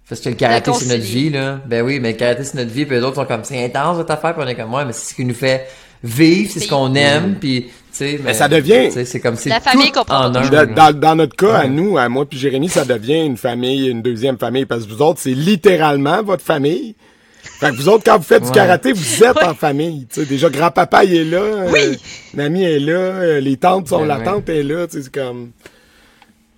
Parce 0.08 0.20
que 0.20 0.28
le 0.28 0.36
karaté, 0.36 0.70
c'est 0.72 0.86
notre 0.86 1.02
vie, 1.02 1.30
là. 1.30 1.60
Ben 1.66 1.82
oui, 1.84 1.98
mais 1.98 2.12
le 2.12 2.16
karaté, 2.16 2.44
c'est 2.44 2.58
notre 2.58 2.70
vie, 2.70 2.86
puis 2.86 2.94
les 2.94 3.02
autres 3.02 3.16
sont 3.16 3.26
comme, 3.26 3.42
c'est 3.42 3.64
intense, 3.64 3.96
votre 3.96 4.12
affaire, 4.12 4.34
puis 4.34 4.44
on 4.46 4.48
est 4.48 4.54
comme, 4.54 4.72
ouais, 4.72 4.84
mais 4.84 4.92
c'est 4.92 5.10
ce 5.10 5.14
qui 5.16 5.24
nous 5.24 5.34
fait 5.34 5.66
vivre, 6.04 6.48
c'est 6.54 6.60
ce 6.60 6.68
qu'on 6.68 6.94
aime, 6.94 7.38
puis, 7.40 7.72
mais, 8.00 8.34
ça 8.34 8.48
devient- 8.48 8.90
c'est 9.04 9.20
comme, 9.20 9.36
La 9.46 9.60
famille 9.60 9.86
tout 9.92 9.98
comprend 10.00 10.26
en 10.26 10.32
pas 10.32 10.38
un, 10.38 10.42
Puis 10.42 10.50
là. 10.50 10.66
dans, 10.66 10.74
dans- 10.92 10.98
dans 11.00 11.16
notre 11.16 11.36
cas, 11.36 11.54
à 11.58 11.66
nous, 11.68 11.98
à 11.98 12.08
moi 12.08 12.26
puis 12.26 12.38
Jérémy, 12.38 12.68
ça 12.68 12.84
devient 12.84 13.24
une 13.24 13.36
famille, 13.36 13.88
une 13.88 14.02
deuxième 14.02 14.38
famille, 14.38 14.66
parce 14.66 14.84
que 14.84 14.90
vous 14.92 15.02
autres, 15.02 15.20
c'est 15.20 15.30
littéralement 15.34 16.22
votre 16.22 16.44
famille. 16.44 16.94
Fait 17.42 17.70
que 17.70 17.76
vous 17.76 17.88
autres, 17.88 18.04
quand 18.04 18.18
vous 18.18 18.24
faites 18.24 18.42
du 18.42 18.48
Ouais. 18.50 18.54
karaté, 18.54 18.92
vous 18.92 19.24
êtes 19.24 19.42
en 19.42 19.54
famille. 19.54 20.06
Déjà, 20.28 20.48
grand-papa, 20.50 21.04
il 21.04 21.14
est 21.14 21.24
là. 21.24 21.66
Oui. 21.72 21.78
euh, 21.80 21.94
Mamie 22.34 22.64
est 22.64 22.78
là. 22.78 22.92
euh, 22.92 23.40
les 23.40 23.56
tantes 23.56 23.88
sont 23.88 24.00
Ben 24.00 24.06
la 24.06 24.18
ouais. 24.18 24.24
tante 24.24 24.48
est 24.48 24.62
là. 24.62 24.86
C'est 24.90 25.10
comme... 25.10 25.50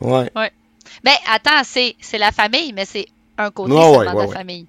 Ouais. 0.01 0.31
Ben, 1.05 1.13
attends, 1.33 1.63
c'est, 1.65 1.95
c'est 2.01 2.19
la 2.19 2.33
famille, 2.33 2.73
mais 2.75 2.85
c'est 2.85 3.07
un 3.39 3.51
côté 3.51 3.73
Ouais, 3.73 3.79
seulement 3.81 3.99
ouais, 3.99 4.07
de 4.07 4.11
ouais, 4.13 4.23
la 4.23 4.29
ouais. 4.29 4.35
famille. 4.35 4.67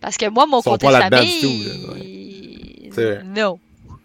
Parce 0.00 0.16
que 0.18 0.28
moi, 0.28 0.46
mon 0.46 0.60
Ils 0.60 0.64
sont 0.64 0.70
côté 0.72 0.86
pas 0.88 1.08
famille. 1.08 1.40
tout, 1.40 3.00
là. 3.00 3.14
Non. 3.24 3.58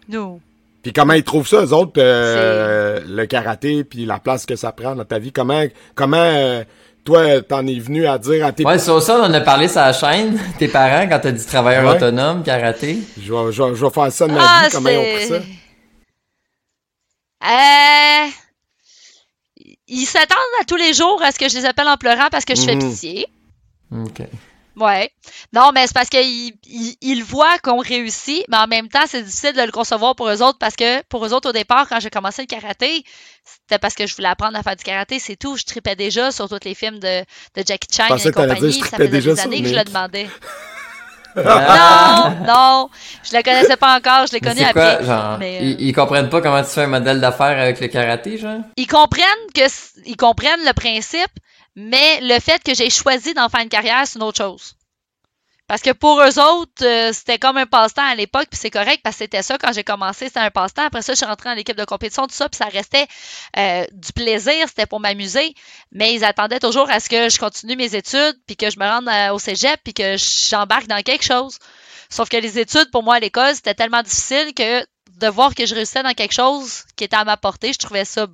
Non. 0.08 0.40
Puis 0.82 0.92
comment 0.94 1.12
ils 1.12 1.24
trouvent 1.24 1.46
ça, 1.46 1.62
eux 1.64 1.72
autres, 1.74 1.92
euh, 1.98 3.00
le 3.06 3.26
karaté, 3.26 3.84
puis 3.84 4.06
la 4.06 4.18
place 4.18 4.46
que 4.46 4.56
ça 4.56 4.72
prend 4.72 4.94
dans 4.94 5.04
ta 5.04 5.18
vie? 5.18 5.30
Comment, 5.32 5.62
comment 5.94 6.16
euh, 6.16 6.64
toi, 7.04 7.42
t'en 7.42 7.66
es 7.66 7.78
venu 7.78 8.06
à 8.06 8.16
dire 8.18 8.46
à 8.46 8.52
tes... 8.52 8.64
Ouais, 8.64 8.78
sur 8.78 9.02
ça, 9.02 9.18
on 9.20 9.24
en 9.24 9.32
a 9.34 9.40
parlé 9.42 9.68
sur 9.68 9.80
la 9.80 9.92
chaîne, 9.92 10.38
tes 10.58 10.68
parents, 10.68 11.06
quand 11.08 11.18
t'as 11.20 11.32
dit 11.32 11.44
travailleur 11.46 11.84
Ouais. 11.84 11.96
autonome, 11.96 12.42
karaté. 12.42 12.98
Je 13.20 13.32
vais, 13.32 13.52
je, 13.52 13.62
vais, 13.62 13.74
je 13.74 13.84
vais 13.84 13.90
faire 13.90 14.10
ça 14.12 14.26
de 14.26 14.32
ma 14.32 14.40
Ah, 14.42 14.62
vie. 14.66 14.72
Comment 14.72 14.88
ils 14.90 14.98
ont 14.98 15.14
pris 15.16 15.26
ça? 15.26 15.40
Euh... 17.44 18.30
Ils 19.92 20.06
s'attendent 20.06 20.38
à 20.60 20.64
tous 20.64 20.76
les 20.76 20.92
jours 20.94 21.20
à 21.22 21.32
ce 21.32 21.38
que 21.38 21.48
je 21.48 21.56
les 21.56 21.64
appelle 21.64 21.88
en 21.88 21.96
pleurant 21.96 22.28
parce 22.30 22.44
que 22.44 22.54
je 22.54 22.62
fais 22.62 22.76
Mhm. 22.76 22.90
pitié. 22.90 23.26
Ok. 23.92 24.20
Ouais. 24.76 25.10
Non, 25.52 25.72
mais 25.74 25.86
c'est 25.86 25.94
parce 25.94 26.08
qu'ils 26.08 26.52
ils, 26.66 26.96
ils 27.00 27.24
voient 27.24 27.58
qu'on 27.58 27.78
réussit, 27.78 28.44
mais 28.48 28.56
en 28.56 28.66
même 28.66 28.88
temps, 28.88 29.04
c'est 29.06 29.22
difficile 29.22 29.52
de 29.52 29.62
le 29.62 29.72
concevoir 29.72 30.14
pour 30.14 30.28
eux 30.30 30.42
autres 30.42 30.58
parce 30.58 30.76
que 30.76 31.02
pour 31.08 31.24
eux 31.26 31.32
autres, 31.32 31.50
au 31.50 31.52
départ, 31.52 31.88
quand 31.88 32.00
j'ai 32.00 32.10
commencé 32.10 32.42
le 32.42 32.46
karaté, 32.46 33.04
c'était 33.44 33.78
parce 33.78 33.94
que 33.94 34.06
je 34.06 34.14
voulais 34.14 34.28
apprendre 34.28 34.56
à 34.58 34.62
faire 34.62 34.76
du 34.76 34.84
karaté, 34.84 35.18
c'est 35.18 35.36
tout. 35.36 35.56
Je 35.56 35.64
tripais 35.64 35.96
déjà 35.96 36.30
sur 36.30 36.48
tous 36.48 36.60
les 36.64 36.74
films 36.74 36.98
de, 37.00 37.20
de 37.20 37.62
Jackie 37.66 37.88
Chan 37.94 38.14
et 38.16 38.20
que 38.22 38.28
compagnie. 38.30 38.70
dire, 38.70 38.84
je 38.84 38.88
Ça 38.90 38.96
faisait 38.96 39.08
déjà 39.08 39.34
des 39.34 39.40
années 39.40 39.62
que 39.62 39.68
je 39.68 39.74
le 39.74 39.84
demandais. 39.84 40.28
Non, 41.36 42.36
non, 42.44 42.90
je 43.22 43.36
le 43.36 43.42
connaissais 43.44 43.76
pas 43.76 43.96
encore, 43.96 44.26
je 44.26 44.32
l'ai 44.32 44.40
Mais 44.42 44.48
connu 44.48 44.60
c'est 44.60 44.66
après. 44.66 45.04
genre, 45.04 45.38
mais, 45.38 45.58
euh, 45.58 45.62
ils, 45.62 45.80
ils 45.88 45.92
comprennent 45.94 46.28
pas 46.28 46.40
comment 46.40 46.60
tu 46.62 46.70
fais 46.70 46.82
un 46.82 46.86
modèle 46.88 47.20
d'affaires 47.20 47.58
avec 47.58 47.80
le 47.80 47.86
karaté, 47.86 48.36
genre? 48.38 48.60
ils 48.76 48.86
comprennent 48.88 49.24
que 49.54 49.60
ils 50.06 50.16
comprennent 50.16 50.64
le 50.66 50.72
principe, 50.72 51.30
mais 51.76 52.20
le 52.22 52.38
fait 52.40 52.62
que 52.62 52.74
j'ai 52.74 52.90
choisi 52.90 53.34
d'en 53.34 53.48
faire 53.48 53.60
une 53.60 53.68
carrière, 53.68 54.06
c'est 54.06 54.18
une 54.18 54.24
autre 54.24 54.38
chose. 54.38 54.74
Parce 55.70 55.82
que 55.82 55.92
pour 55.92 56.20
eux 56.20 56.40
autres, 56.40 56.84
euh, 56.84 57.12
c'était 57.12 57.38
comme 57.38 57.56
un 57.56 57.64
passe-temps 57.64 58.04
à 58.04 58.16
l'époque, 58.16 58.48
puis 58.50 58.58
c'est 58.58 58.70
correct 58.72 59.02
parce 59.04 59.14
que 59.14 59.22
c'était 59.22 59.42
ça 59.42 59.56
quand 59.56 59.72
j'ai 59.72 59.84
commencé, 59.84 60.26
c'était 60.26 60.40
un 60.40 60.50
passe-temps. 60.50 60.82
Après 60.86 61.00
ça, 61.00 61.12
je 61.12 61.18
suis 61.18 61.26
rentrée 61.26 61.48
dans 61.48 61.54
l'équipe 61.54 61.76
de 61.76 61.84
compétition, 61.84 62.26
tout 62.26 62.34
ça, 62.34 62.48
puis 62.48 62.56
ça 62.56 62.64
restait 62.64 63.06
euh, 63.56 63.84
du 63.92 64.12
plaisir, 64.12 64.66
c'était 64.66 64.86
pour 64.86 64.98
m'amuser. 64.98 65.54
Mais 65.92 66.12
ils 66.12 66.24
attendaient 66.24 66.58
toujours 66.58 66.90
à 66.90 66.98
ce 66.98 67.08
que 67.08 67.28
je 67.28 67.38
continue 67.38 67.76
mes 67.76 67.94
études, 67.94 68.36
puis 68.48 68.56
que 68.56 68.68
je 68.68 68.80
me 68.80 68.84
rende 68.84 69.06
euh, 69.06 69.32
au 69.32 69.38
cégep, 69.38 69.78
puis 69.84 69.94
que 69.94 70.16
j'embarque 70.16 70.88
dans 70.88 71.02
quelque 71.02 71.24
chose. 71.24 71.56
Sauf 72.08 72.28
que 72.28 72.36
les 72.36 72.58
études, 72.58 72.90
pour 72.90 73.04
moi, 73.04 73.14
à 73.14 73.20
l'école, 73.20 73.54
c'était 73.54 73.74
tellement 73.74 74.02
difficile 74.02 74.52
que 74.56 74.84
de 75.20 75.28
voir 75.28 75.54
que 75.54 75.66
je 75.66 75.76
réussissais 75.76 76.02
dans 76.02 76.14
quelque 76.14 76.34
chose 76.34 76.82
qui 76.96 77.04
était 77.04 77.14
à 77.14 77.24
ma 77.24 77.36
portée, 77.36 77.72
je 77.72 77.78
trouvais 77.78 78.04
ça 78.04 78.26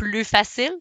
plus 0.00 0.24
facile. 0.24 0.72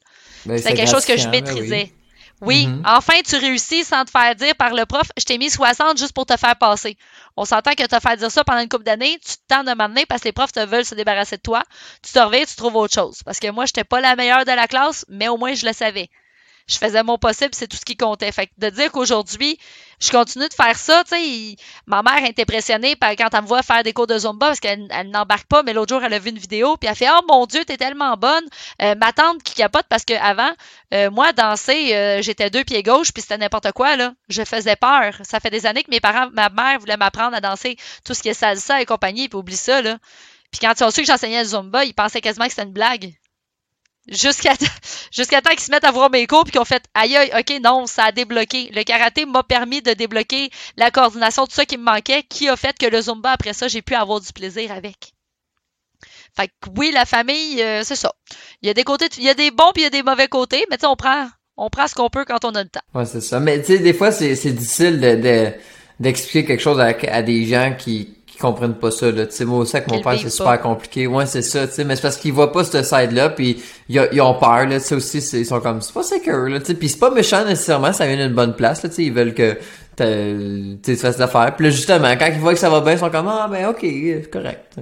Ben, 0.45 0.57
C'était 0.57 0.73
quelque 0.75 0.89
chose 0.91 1.05
que 1.05 1.17
je 1.17 1.23
gratifiant, 1.27 1.31
ben 1.31 1.53
oui. 1.53 1.59
maîtrisais. 1.69 1.93
Oui, 2.41 2.67
Mhm. 2.67 2.83
enfin, 2.85 3.15
tu 3.27 3.35
réussis 3.35 3.83
sans 3.83 4.05
te 4.05 4.11
faire 4.11 4.33
dire 4.33 4.55
par 4.55 4.73
le 4.73 4.85
prof, 4.85 5.07
je 5.17 5.25
t'ai 5.25 5.37
mis 5.37 5.49
60 5.49 5.97
juste 5.97 6.13
pour 6.13 6.25
te 6.25 6.37
faire 6.37 6.55
passer. 6.55 6.97
On 7.35 7.43
s'entend 7.43 7.73
que 7.73 7.85
te 7.85 7.99
faire 7.99 8.15
dire 8.15 8.31
ça 8.31 8.45
pendant 8.45 8.61
une 8.61 8.69
couple 8.69 8.85
d'années, 8.85 9.19
tu 9.19 9.33
te 9.33 9.41
tentes 9.49 9.67
de 9.67 9.73
m'amener 9.73 10.05
parce 10.05 10.21
que 10.21 10.29
les 10.29 10.31
profs 10.31 10.53
te 10.53 10.65
veulent 10.65 10.85
se 10.85 10.95
débarrasser 10.95 11.35
de 11.35 11.41
toi. 11.41 11.63
Tu 12.01 12.13
te 12.13 12.19
reviens, 12.19 12.45
tu 12.45 12.55
trouves 12.55 12.77
autre 12.77 12.93
chose. 12.93 13.17
Parce 13.25 13.39
que 13.39 13.51
moi, 13.51 13.65
j'étais 13.65 13.83
pas 13.83 13.99
la 13.99 14.15
meilleure 14.15 14.45
de 14.45 14.51
la 14.53 14.67
classe, 14.67 15.05
mais 15.09 15.27
au 15.27 15.35
moins, 15.37 15.53
je 15.53 15.65
le 15.65 15.73
savais. 15.73 16.09
Je 16.69 16.77
faisais 16.77 17.03
mon 17.03 17.17
possible, 17.17 17.49
c'est 17.53 17.67
tout 17.67 17.77
ce 17.77 17.85
qui 17.85 17.97
comptait. 17.97 18.31
Fait 18.31 18.47
que 18.47 18.51
de 18.59 18.69
dire 18.69 18.91
qu'aujourd'hui, 18.91 19.57
je 19.99 20.11
continue 20.11 20.47
de 20.47 20.53
faire 20.53 20.77
ça, 20.77 21.03
tu 21.03 21.15
sais, 21.15 21.55
ma 21.87 22.03
mère 22.03 22.23
est 22.23 22.39
impressionnée 22.39 22.95
par, 22.95 23.11
quand 23.11 23.27
elle 23.33 23.41
me 23.41 23.47
voit 23.47 23.63
faire 23.63 23.83
des 23.83 23.91
cours 23.91 24.07
de 24.07 24.17
Zumba 24.17 24.47
parce 24.47 24.59
qu'elle 24.59 24.87
elle, 24.91 25.09
n'embarque 25.09 25.47
pas, 25.47 25.63
mais 25.63 25.73
l'autre 25.73 25.93
jour, 25.93 26.03
elle 26.03 26.13
a 26.13 26.19
vu 26.19 26.29
une 26.29 26.37
vidéo, 26.37 26.77
puis 26.77 26.87
elle 26.87 26.95
fait 26.95 27.09
Oh 27.11 27.21
mon 27.27 27.45
Dieu, 27.47 27.65
t'es 27.65 27.75
tellement 27.75 28.15
bonne. 28.15 28.45
Euh, 28.81 28.95
ma 28.95 29.11
tante 29.11 29.43
qui 29.43 29.55
capote 29.55 29.85
parce 29.89 30.05
qu'avant, 30.05 30.51
euh, 30.93 31.09
moi, 31.09 31.33
danser, 31.33 31.95
euh, 31.95 32.21
j'étais 32.21 32.49
deux 32.49 32.63
pieds 32.63 32.83
gauche, 32.83 33.11
puis 33.11 33.21
c'était 33.21 33.37
n'importe 33.37 33.71
quoi, 33.71 33.95
là. 33.95 34.13
Je 34.29 34.43
faisais 34.45 34.75
peur. 34.75 35.15
Ça 35.23 35.39
fait 35.39 35.49
des 35.49 35.65
années 35.65 35.83
que 35.83 35.91
mes 35.91 35.99
parents, 35.99 36.29
ma 36.33 36.49
mère 36.49 36.79
voulait 36.79 36.97
m'apprendre 36.97 37.35
à 37.35 37.41
danser 37.41 37.75
tout 38.05 38.13
ce 38.13 38.21
qui 38.21 38.29
est 38.29 38.33
salsa 38.33 38.81
et 38.81 38.85
compagnie, 38.85 39.27
puis 39.27 39.37
oublie 39.37 39.57
ça, 39.57 39.81
là. 39.81 39.97
Puis 40.51 40.59
quand 40.61 40.73
ils 40.79 40.83
ont 40.83 40.91
su 40.91 41.01
que 41.01 41.07
j'enseignais 41.07 41.43
le 41.43 41.49
Zumba, 41.49 41.83
ils 41.83 41.93
pensaient 41.93 42.21
quasiment 42.21 42.45
que 42.45 42.51
c'était 42.51 42.63
une 42.63 42.73
blague. 42.73 43.13
Jusqu'à 44.11 44.53
jusqu'à 45.11 45.41
temps 45.41 45.51
qu'ils 45.51 45.59
se 45.59 45.71
mettent 45.71 45.83
à 45.83 45.91
voir 45.91 46.09
mes 46.09 46.25
cours 46.27 46.43
puis 46.43 46.51
qu'ils 46.51 46.61
ont 46.61 46.65
fait 46.65 46.83
aïe 46.93 47.15
aïe, 47.15 47.31
ok, 47.37 47.59
non, 47.63 47.85
ça 47.85 48.05
a 48.05 48.11
débloqué. 48.11 48.69
Le 48.73 48.83
karaté 48.83 49.25
m'a 49.25 49.43
permis 49.43 49.81
de 49.81 49.93
débloquer 49.93 50.49
la 50.77 50.91
coordination, 50.91 51.45
tout 51.45 51.53
ça 51.53 51.65
qui 51.65 51.77
me 51.77 51.83
manquait, 51.83 52.23
qui 52.23 52.49
a 52.49 52.55
fait 52.55 52.77
que 52.77 52.85
le 52.85 53.01
Zumba, 53.01 53.31
après 53.31 53.53
ça, 53.53 53.67
j'ai 53.67 53.81
pu 53.81 53.95
avoir 53.95 54.19
du 54.19 54.31
plaisir 54.33 54.71
avec. 54.71 55.13
Fait 56.35 56.47
que 56.47 56.69
oui, 56.77 56.91
la 56.93 57.05
famille, 57.05 57.61
euh, 57.61 57.81
c'est 57.83 57.95
ça. 57.95 58.13
Il 58.61 58.67
y 58.67 58.69
a 58.69 58.73
des 58.73 58.83
côtés, 58.83 59.07
il 59.17 59.23
y 59.23 59.29
a 59.29 59.33
des 59.33 59.51
bons 59.51 59.71
puis 59.73 59.81
il 59.81 59.85
y 59.85 59.87
a 59.87 59.89
des 59.89 60.03
mauvais 60.03 60.27
côtés, 60.27 60.65
mais 60.69 60.77
tu 60.77 60.81
sais, 60.81 60.87
on 60.87 60.95
prend, 60.95 61.27
on 61.57 61.69
prend 61.69 61.87
ce 61.87 61.95
qu'on 61.95 62.09
peut 62.09 62.25
quand 62.25 62.45
on 62.45 62.51
a 62.51 62.63
le 62.63 62.69
temps. 62.69 62.81
Ouais, 62.93 63.05
c'est 63.05 63.21
ça. 63.21 63.39
Mais 63.39 63.59
tu 63.61 63.77
sais, 63.77 63.79
des 63.79 63.93
fois, 63.93 64.11
c'est 64.11 64.33
difficile 64.53 64.99
de, 64.99 65.53
d'expliquer 65.99 66.45
quelque 66.45 66.61
chose 66.61 66.79
à 66.79 67.21
des 67.21 67.45
gens 67.45 67.75
qui, 67.77 68.18
comprennent 68.39 68.75
pas 68.75 68.91
ça 68.91 69.11
là. 69.11 69.25
Tu 69.25 69.35
sais 69.35 69.45
moi 69.45 69.59
aussi 69.59 69.75
avec 69.75 69.89
mon 69.89 70.01
père 70.01 70.17
c'est 70.19 70.29
super 70.29 70.59
compliqué. 70.61 71.07
Ouais 71.07 71.25
c'est 71.25 71.41
ça 71.41 71.67
tu 71.67 71.73
sais 71.73 71.83
mais 71.83 71.95
c'est 71.95 72.01
parce 72.01 72.17
qu'ils 72.17 72.33
voient 72.33 72.51
pas 72.51 72.63
ce 72.63 72.83
side 72.83 73.11
là 73.11 73.29
puis 73.29 73.61
ils, 73.89 74.21
ont 74.21 74.33
peur 74.35 74.65
là. 74.65 74.79
Tu 74.79 74.85
sais 74.85 74.95
aussi 74.95 75.17
ils 75.17 75.45
sont 75.45 75.59
comme 75.59 75.81
c'est 75.81 75.93
pas 75.93 76.03
secure 76.03 76.49
là 76.49 76.59
tu 76.59 76.67
sais. 76.67 76.73
Puis 76.73 76.89
c'est 76.89 76.99
pas 76.99 77.11
méchant 77.11 77.45
nécessairement 77.45 77.93
ça 77.93 78.07
vient 78.07 78.17
d'une 78.17 78.35
bonne 78.35 78.55
place 78.55 78.83
là 78.83 78.89
tu 78.89 78.95
sais. 78.95 79.03
Ils 79.03 79.13
veulent 79.13 79.33
que 79.33 79.57
tu 79.97 80.95
fasses 80.95 81.17
l'affaire. 81.17 81.55
Puis 81.55 81.65
là 81.65 81.71
justement 81.71 82.11
quand 82.17 82.27
ils 82.27 82.39
voient 82.39 82.53
que 82.53 82.59
ça 82.59 82.69
va 82.69 82.81
bien 82.81 82.93
ils 82.93 82.99
sont 82.99 83.09
comme 83.09 83.27
ah 83.27 83.47
ben 83.51 83.67
ok 83.67 84.29
correct 84.31 84.75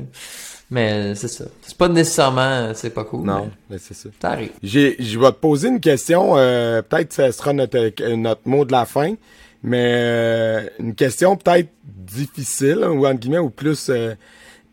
mais 0.69 1.15
c'est 1.15 1.29
ça. 1.29 1.45
C'est 1.61 1.77
pas 1.77 1.87
nécessairement 1.87 2.71
c'est 2.73 2.89
pas 2.89 3.05
cool 3.05 3.25
non 3.25 3.49
mais, 3.69 3.77
c'est 3.79 3.93
ça. 3.93 4.09
ça 4.21 4.31
arrive. 4.31 4.51
J'ai 4.61 4.95
je 4.99 5.17
vais 5.17 5.31
te 5.31 5.37
poser 5.37 5.69
une 5.69 5.79
question 5.79 6.37
euh, 6.37 6.81
peut-être 6.81 7.13
ça 7.13 7.31
sera 7.31 7.53
notre 7.53 8.13
notre 8.15 8.41
mot 8.45 8.65
de 8.65 8.71
la 8.71 8.85
fin 8.85 9.15
mais 9.63 9.91
euh, 9.95 10.69
une 10.79 10.95
question 10.95 11.35
peut-être 11.35 11.69
difficile, 11.83 12.81
hein, 12.83 12.91
ou 12.91 13.05
entre 13.05 13.19
guillemets, 13.19 13.39
ou 13.39 13.49
plus... 13.49 13.89
Euh, 13.89 14.15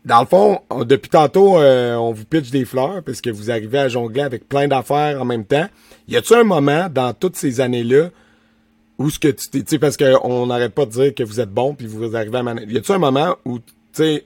dans 0.03 0.19
le 0.19 0.27
fond, 0.27 0.59
depuis 0.85 1.09
tantôt, 1.09 1.57
euh, 1.57 1.95
on 1.95 2.11
vous 2.11 2.25
pitch 2.25 2.51
des 2.51 2.63
fleurs 2.63 3.01
parce 3.03 3.21
que 3.21 3.31
vous 3.31 3.49
arrivez 3.49 3.79
à 3.79 3.87
jongler 3.87 4.21
avec 4.21 4.47
plein 4.47 4.67
d'affaires 4.67 5.19
en 5.19 5.25
même 5.25 5.45
temps. 5.45 5.65
Y 6.07 6.15
a-tu 6.15 6.35
un 6.35 6.43
moment 6.43 6.89
dans 6.93 7.11
toutes 7.13 7.35
ces 7.35 7.59
années-là 7.59 8.11
où 8.99 9.09
ce 9.09 9.17
que 9.17 9.29
tu 9.29 9.49
tu 9.49 9.63
sais, 9.65 9.79
parce 9.79 9.97
qu'on 9.97 10.45
n'arrête 10.45 10.75
pas 10.75 10.85
de 10.85 10.91
dire 10.91 11.15
que 11.15 11.23
vous 11.23 11.39
êtes 11.39 11.49
bon 11.49 11.73
puis 11.73 11.87
vous 11.87 12.15
arrivez 12.15 12.37
à 12.37 12.43
Y 12.43 12.77
a-tu 12.77 12.91
un 12.91 12.99
moment 12.99 13.35
où, 13.45 13.57
tu 13.57 13.65
sais, 13.93 14.25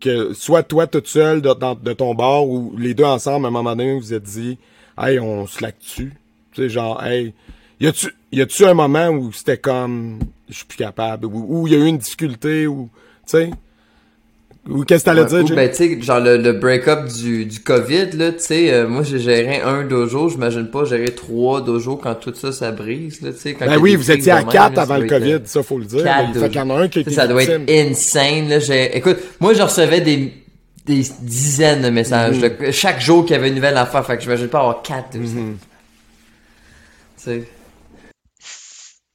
que 0.00 0.34
soit 0.34 0.64
toi 0.64 0.88
toute 0.88 1.06
seule 1.06 1.42
de, 1.42 1.92
ton 1.92 2.16
bord 2.16 2.48
ou 2.48 2.74
les 2.76 2.94
deux 2.94 3.04
ensemble, 3.04 3.46
à 3.46 3.48
un 3.50 3.52
moment 3.52 3.76
donné, 3.76 3.94
vous 3.94 4.12
êtes 4.12 4.24
dit, 4.24 4.58
hey, 4.98 5.20
on 5.20 5.46
se 5.46 5.64
dessus. 5.64 6.12
Tu 6.50 6.62
sais, 6.62 6.68
genre, 6.68 7.00
hey, 7.04 7.34
y 7.82 7.88
a-tu, 7.88 8.14
y 8.30 8.40
a-tu 8.40 8.64
un 8.64 8.74
moment 8.74 9.08
où 9.08 9.32
c'était 9.32 9.58
comme, 9.58 10.20
je 10.48 10.54
suis 10.54 10.64
plus 10.64 10.78
capable, 10.78 11.26
ou 11.26 11.66
il 11.66 11.72
y 11.72 11.76
a 11.76 11.80
eu 11.80 11.86
une 11.86 11.98
difficulté, 11.98 12.68
ou, 12.68 12.88
tu 13.26 13.32
sais, 13.32 13.50
ou 14.68 14.84
qu'est-ce 14.84 15.02
que 15.02 15.06
t'allais 15.06 15.24
dire, 15.24 15.44
ou, 15.44 15.56
ben, 15.56 15.68
tu 15.68 15.76
sais, 15.76 16.00
genre 16.00 16.20
le, 16.20 16.36
le 16.36 16.52
break-up 16.52 17.08
du, 17.08 17.44
du 17.44 17.58
COVID, 17.58 18.12
là, 18.12 18.30
tu 18.30 18.38
sais, 18.38 18.72
euh, 18.72 18.86
moi, 18.86 19.02
j'ai 19.02 19.18
géré 19.18 19.60
un 19.60 19.82
dojo, 19.82 20.28
j'imagine 20.28 20.68
pas 20.70 20.84
gérer 20.84 21.12
trois 21.12 21.60
dojos 21.60 21.96
quand 21.96 22.14
tout 22.14 22.32
ça, 22.34 22.52
ça 22.52 22.70
brise, 22.70 23.20
là, 23.20 23.32
tu 23.32 23.38
sais. 23.38 23.56
Ben 23.58 23.76
oui, 23.78 23.96
vous 23.96 24.12
étiez 24.12 24.30
à 24.30 24.44
quatre 24.44 24.78
avant 24.78 24.98
le 24.98 25.08
COVID, 25.08 25.40
ça, 25.46 25.64
faut 25.64 25.78
le 25.78 25.86
dire. 25.86 26.06
il 26.32 26.38
fait 26.38 26.48
qu'il 26.50 26.58
y 26.58 26.62
en 26.62 26.70
a 26.70 26.74
un 26.82 26.88
qui 26.88 27.00
était 27.00 27.10
Ça 27.10 27.26
doit 27.26 27.42
être 27.42 27.68
insane, 27.68 28.48
là, 28.48 28.60
j'ai, 28.60 28.96
écoute, 28.96 29.18
moi, 29.40 29.54
je 29.54 29.62
recevais 29.62 30.00
des, 30.00 30.32
des 30.86 31.02
dizaines 31.20 31.82
de 31.82 31.90
messages, 31.90 32.38
mm-hmm. 32.38 32.70
chaque 32.70 33.00
jour 33.00 33.24
qu'il 33.24 33.34
y 33.34 33.38
avait 33.40 33.48
une 33.48 33.56
nouvelle 33.56 33.76
affaire, 33.76 34.06
fait 34.06 34.18
que 34.18 34.22
j'imagine 34.22 34.46
pas 34.46 34.60
avoir 34.60 34.82
quatre, 34.82 35.16
mm 35.16 35.24
-hmm. 35.24 35.54
Tu 37.16 37.30
sais 37.30 37.42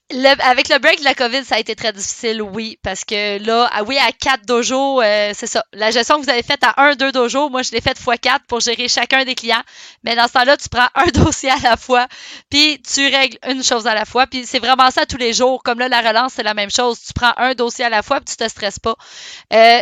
avec 0.10 0.70
le 0.70 0.80
break 0.80 1.00
de 1.00 1.04
la 1.04 1.16
COVID, 1.16 1.44
ça 1.44 1.56
a 1.56 1.60
été 1.60 1.76
très 1.76 1.92
difficile, 1.92 2.42
oui, 2.42 2.80
parce 2.82 3.04
que 3.04 3.44
là, 3.44 3.70
ah 3.74 3.84
oui, 3.84 3.98
à 3.98 4.12
quatre 4.14 4.46
dojos, 4.46 5.02
euh, 5.02 5.32
c'est 5.34 5.48
ça. 5.48 5.66
La 5.74 5.92
gestion 5.92 6.18
que 6.18 6.24
vous 6.24 6.30
avez 6.30 6.44
faite 6.44 6.64
à 6.64 6.82
un, 6.82 6.96
deux 6.96 7.12
dojos, 7.12 7.50
moi, 7.50 7.62
je 7.62 7.72
l'ai 7.72 7.82
faite 7.82 8.00
fois 8.00 8.18
quatre 8.18 8.46
pour 8.46 8.62
gérer 8.62 8.88
chacun 8.88 9.26
des 9.26 9.36
clients. 9.36 9.64
Mais 10.04 10.16
dans 10.16 10.28
ce 10.28 10.34
temps-là, 10.34 10.56
tu 10.56 10.70
prends 10.70 10.88
un 10.96 11.08
dossier 11.14 11.50
à 11.50 11.60
la 11.62 11.76
fois, 11.76 12.08
puis 12.50 12.82
tu 12.82 13.06
règles 13.08 13.38
une 13.48 13.64
chose 13.64 13.86
à 13.86 13.96
la 13.96 14.06
fois. 14.06 14.28
Puis 14.28 14.46
c'est 14.46 14.60
vraiment 14.60 14.92
ça 14.92 15.06
tous 15.06 15.18
les 15.18 15.34
jours. 15.34 15.62
Comme 15.62 15.80
là, 15.80 15.90
la 15.90 16.02
relance, 16.02 16.34
c'est 16.36 16.44
la 16.44 16.54
même 16.54 16.72
chose. 16.72 17.00
Tu 17.06 17.14
prends 17.14 17.34
un 17.38 17.54
dossier 17.54 17.86
à 17.86 17.90
la 17.90 18.02
fois, 18.02 18.22
puis 18.22 18.34
tu 18.34 18.38
te 18.38 18.50
stresses 18.50 18.80
pas. 18.80 18.96
Euh, 19.54 19.82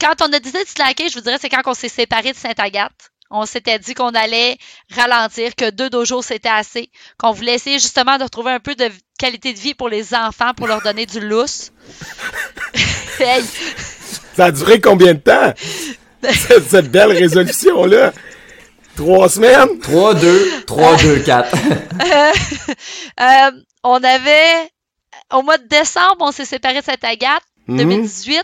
quand 0.00 0.22
on 0.22 0.32
a 0.32 0.38
décidé 0.38 0.62
de 0.62 0.68
slacker, 0.68 1.08
je 1.08 1.14
vous 1.14 1.20
dirais, 1.20 1.38
c'est 1.40 1.48
quand 1.48 1.62
on 1.66 1.74
s'est 1.74 1.88
séparé 1.88 2.32
de 2.32 2.36
Sainte-Agathe 2.36 3.11
on 3.32 3.46
s'était 3.46 3.78
dit 3.78 3.94
qu'on 3.94 4.10
allait 4.10 4.58
ralentir, 4.94 5.54
que 5.56 5.70
deux 5.70 5.90
dojos 5.90 6.22
c'était 6.22 6.50
assez, 6.50 6.90
qu'on 7.18 7.32
voulait 7.32 7.54
essayer 7.54 7.78
justement 7.78 8.18
de 8.18 8.24
retrouver 8.24 8.52
un 8.52 8.60
peu 8.60 8.74
de 8.74 8.88
qualité 9.18 9.54
de 9.54 9.58
vie 9.58 9.74
pour 9.74 9.88
les 9.88 10.14
enfants, 10.14 10.52
pour 10.54 10.66
leur 10.66 10.82
donner 10.82 11.06
du 11.06 11.18
lousse. 11.18 11.72
Ça 14.34 14.46
a 14.46 14.52
duré 14.52 14.80
combien 14.80 15.14
de 15.14 15.20
temps? 15.20 15.52
cette, 16.30 16.90
belle 16.90 17.12
résolution-là? 17.12 18.12
Trois 18.96 19.28
semaines? 19.28 19.78
Trois, 19.80 20.14
deux, 20.14 20.64
trois, 20.66 20.96
deux, 20.96 21.18
quatre. 21.24 21.54
Euh, 23.20 23.50
on 23.82 24.02
avait, 24.02 24.70
au 25.32 25.42
mois 25.42 25.58
de 25.58 25.66
décembre, 25.66 26.18
on 26.20 26.32
s'est 26.32 26.44
séparé 26.44 26.80
de 26.80 26.84
cette 26.84 27.04
Agathe, 27.04 27.42
2018, 27.68 28.36
mhm. 28.36 28.42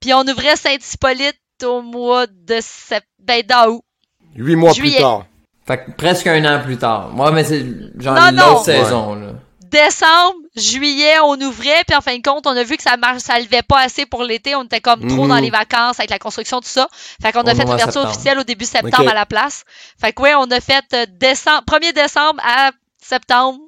puis 0.00 0.14
on 0.14 0.22
ouvrait 0.22 0.56
Saint-Hippolyte 0.56 1.41
au 1.64 1.82
mois 1.82 2.26
de 2.26 2.58
septembre, 2.60 3.06
ben, 3.18 3.42
d'août. 3.42 3.82
Huit 4.34 4.56
mois 4.56 4.72
plus 4.72 4.94
tard. 4.96 5.26
Fait 5.66 5.84
que 5.84 5.90
presque 5.92 6.26
un 6.26 6.44
an 6.44 6.62
plus 6.62 6.76
tard. 6.76 7.10
Moi, 7.12 7.30
mais 7.30 7.44
c'est 7.44 7.64
genre 8.00 8.16
une 8.16 8.40
autre 8.40 8.64
saison, 8.64 9.14
là. 9.14 9.28
Décembre, 9.70 10.36
juillet, 10.54 11.14
on 11.24 11.40
ouvrait, 11.40 11.82
puis 11.86 11.96
en 11.96 12.02
fin 12.02 12.14
de 12.18 12.22
compte, 12.22 12.46
on 12.46 12.54
a 12.54 12.62
vu 12.62 12.76
que 12.76 12.82
ça 12.82 12.98
marche, 12.98 13.22
ça 13.22 13.38
levait 13.38 13.62
pas 13.62 13.80
assez 13.80 14.04
pour 14.04 14.22
l'été. 14.22 14.54
On 14.54 14.64
était 14.64 14.82
comme 14.82 15.00
trop 15.08 15.26
dans 15.26 15.36
mhm. 15.36 15.44
les 15.44 15.50
vacances 15.50 15.98
avec 15.98 16.10
la 16.10 16.18
construction, 16.18 16.60
tout 16.60 16.68
ça. 16.68 16.88
Fait 17.22 17.32
qu'on 17.32 17.40
a 17.40 17.54
fait 17.54 17.64
l'ouverture 17.64 18.02
officielle 18.02 18.38
au 18.38 18.44
début 18.44 18.66
septembre 18.66 19.08
à 19.08 19.14
la 19.14 19.24
place. 19.24 19.64
Fait 19.98 20.12
que 20.12 20.20
ouais, 20.20 20.34
on 20.34 20.50
a 20.50 20.60
fait 20.60 20.84
euh, 20.92 21.06
décembre, 21.08 21.62
1er 21.66 21.94
décembre 21.94 22.38
à 22.44 22.72
septembre 22.98 23.60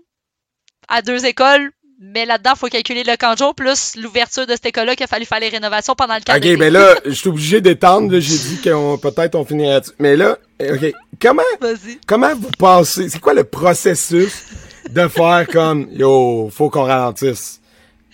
à 0.89 1.01
deux 1.01 1.25
écoles, 1.25 1.73
mais 2.01 2.27
là-dedans, 2.27 2.53
il 2.55 2.59
faut 2.59 2.67
calculer 2.67 3.05
le 3.05 3.17
canjo 3.17 3.53
plus 3.53 3.95
l'ouverture 3.97 4.47
de 4.47 4.53
cette 4.53 4.67
école-là 4.67 4.97
qu'il 4.97 5.05
a 5.05 5.07
fallu 5.07 5.25
faire 5.25 5.41
les 5.41 5.49
rénovations 5.49 5.95
pendant 5.95 6.15
le 6.15 6.21
cadre. 6.21 6.39
OK, 6.39 6.45
mais 6.45 6.57
ben 6.57 6.73
là, 6.73 6.95
je 7.05 7.13
suis 7.13 7.29
obligé 7.29 7.61
d'étendre. 7.61 8.19
J'ai 8.19 8.37
dit 8.37 8.61
qu'on 8.63 8.99
peut-être 8.99 9.37
on 9.37 9.45
finirait 9.45 9.81
Mais 9.99 10.17
là, 10.17 10.39
OK, 10.61 10.93
comment, 11.21 11.43
comment 12.07 12.35
vous 12.35 12.51
pensez, 12.59 13.09
c'est 13.09 13.21
quoi 13.21 13.35
le 13.35 13.45
processus 13.45 14.45
de 14.91 15.07
faire 15.09 15.47
comme, 15.53 15.89
yo, 15.93 16.51
faut 16.53 16.69
qu'on 16.69 16.83
ralentisse? 16.85 17.61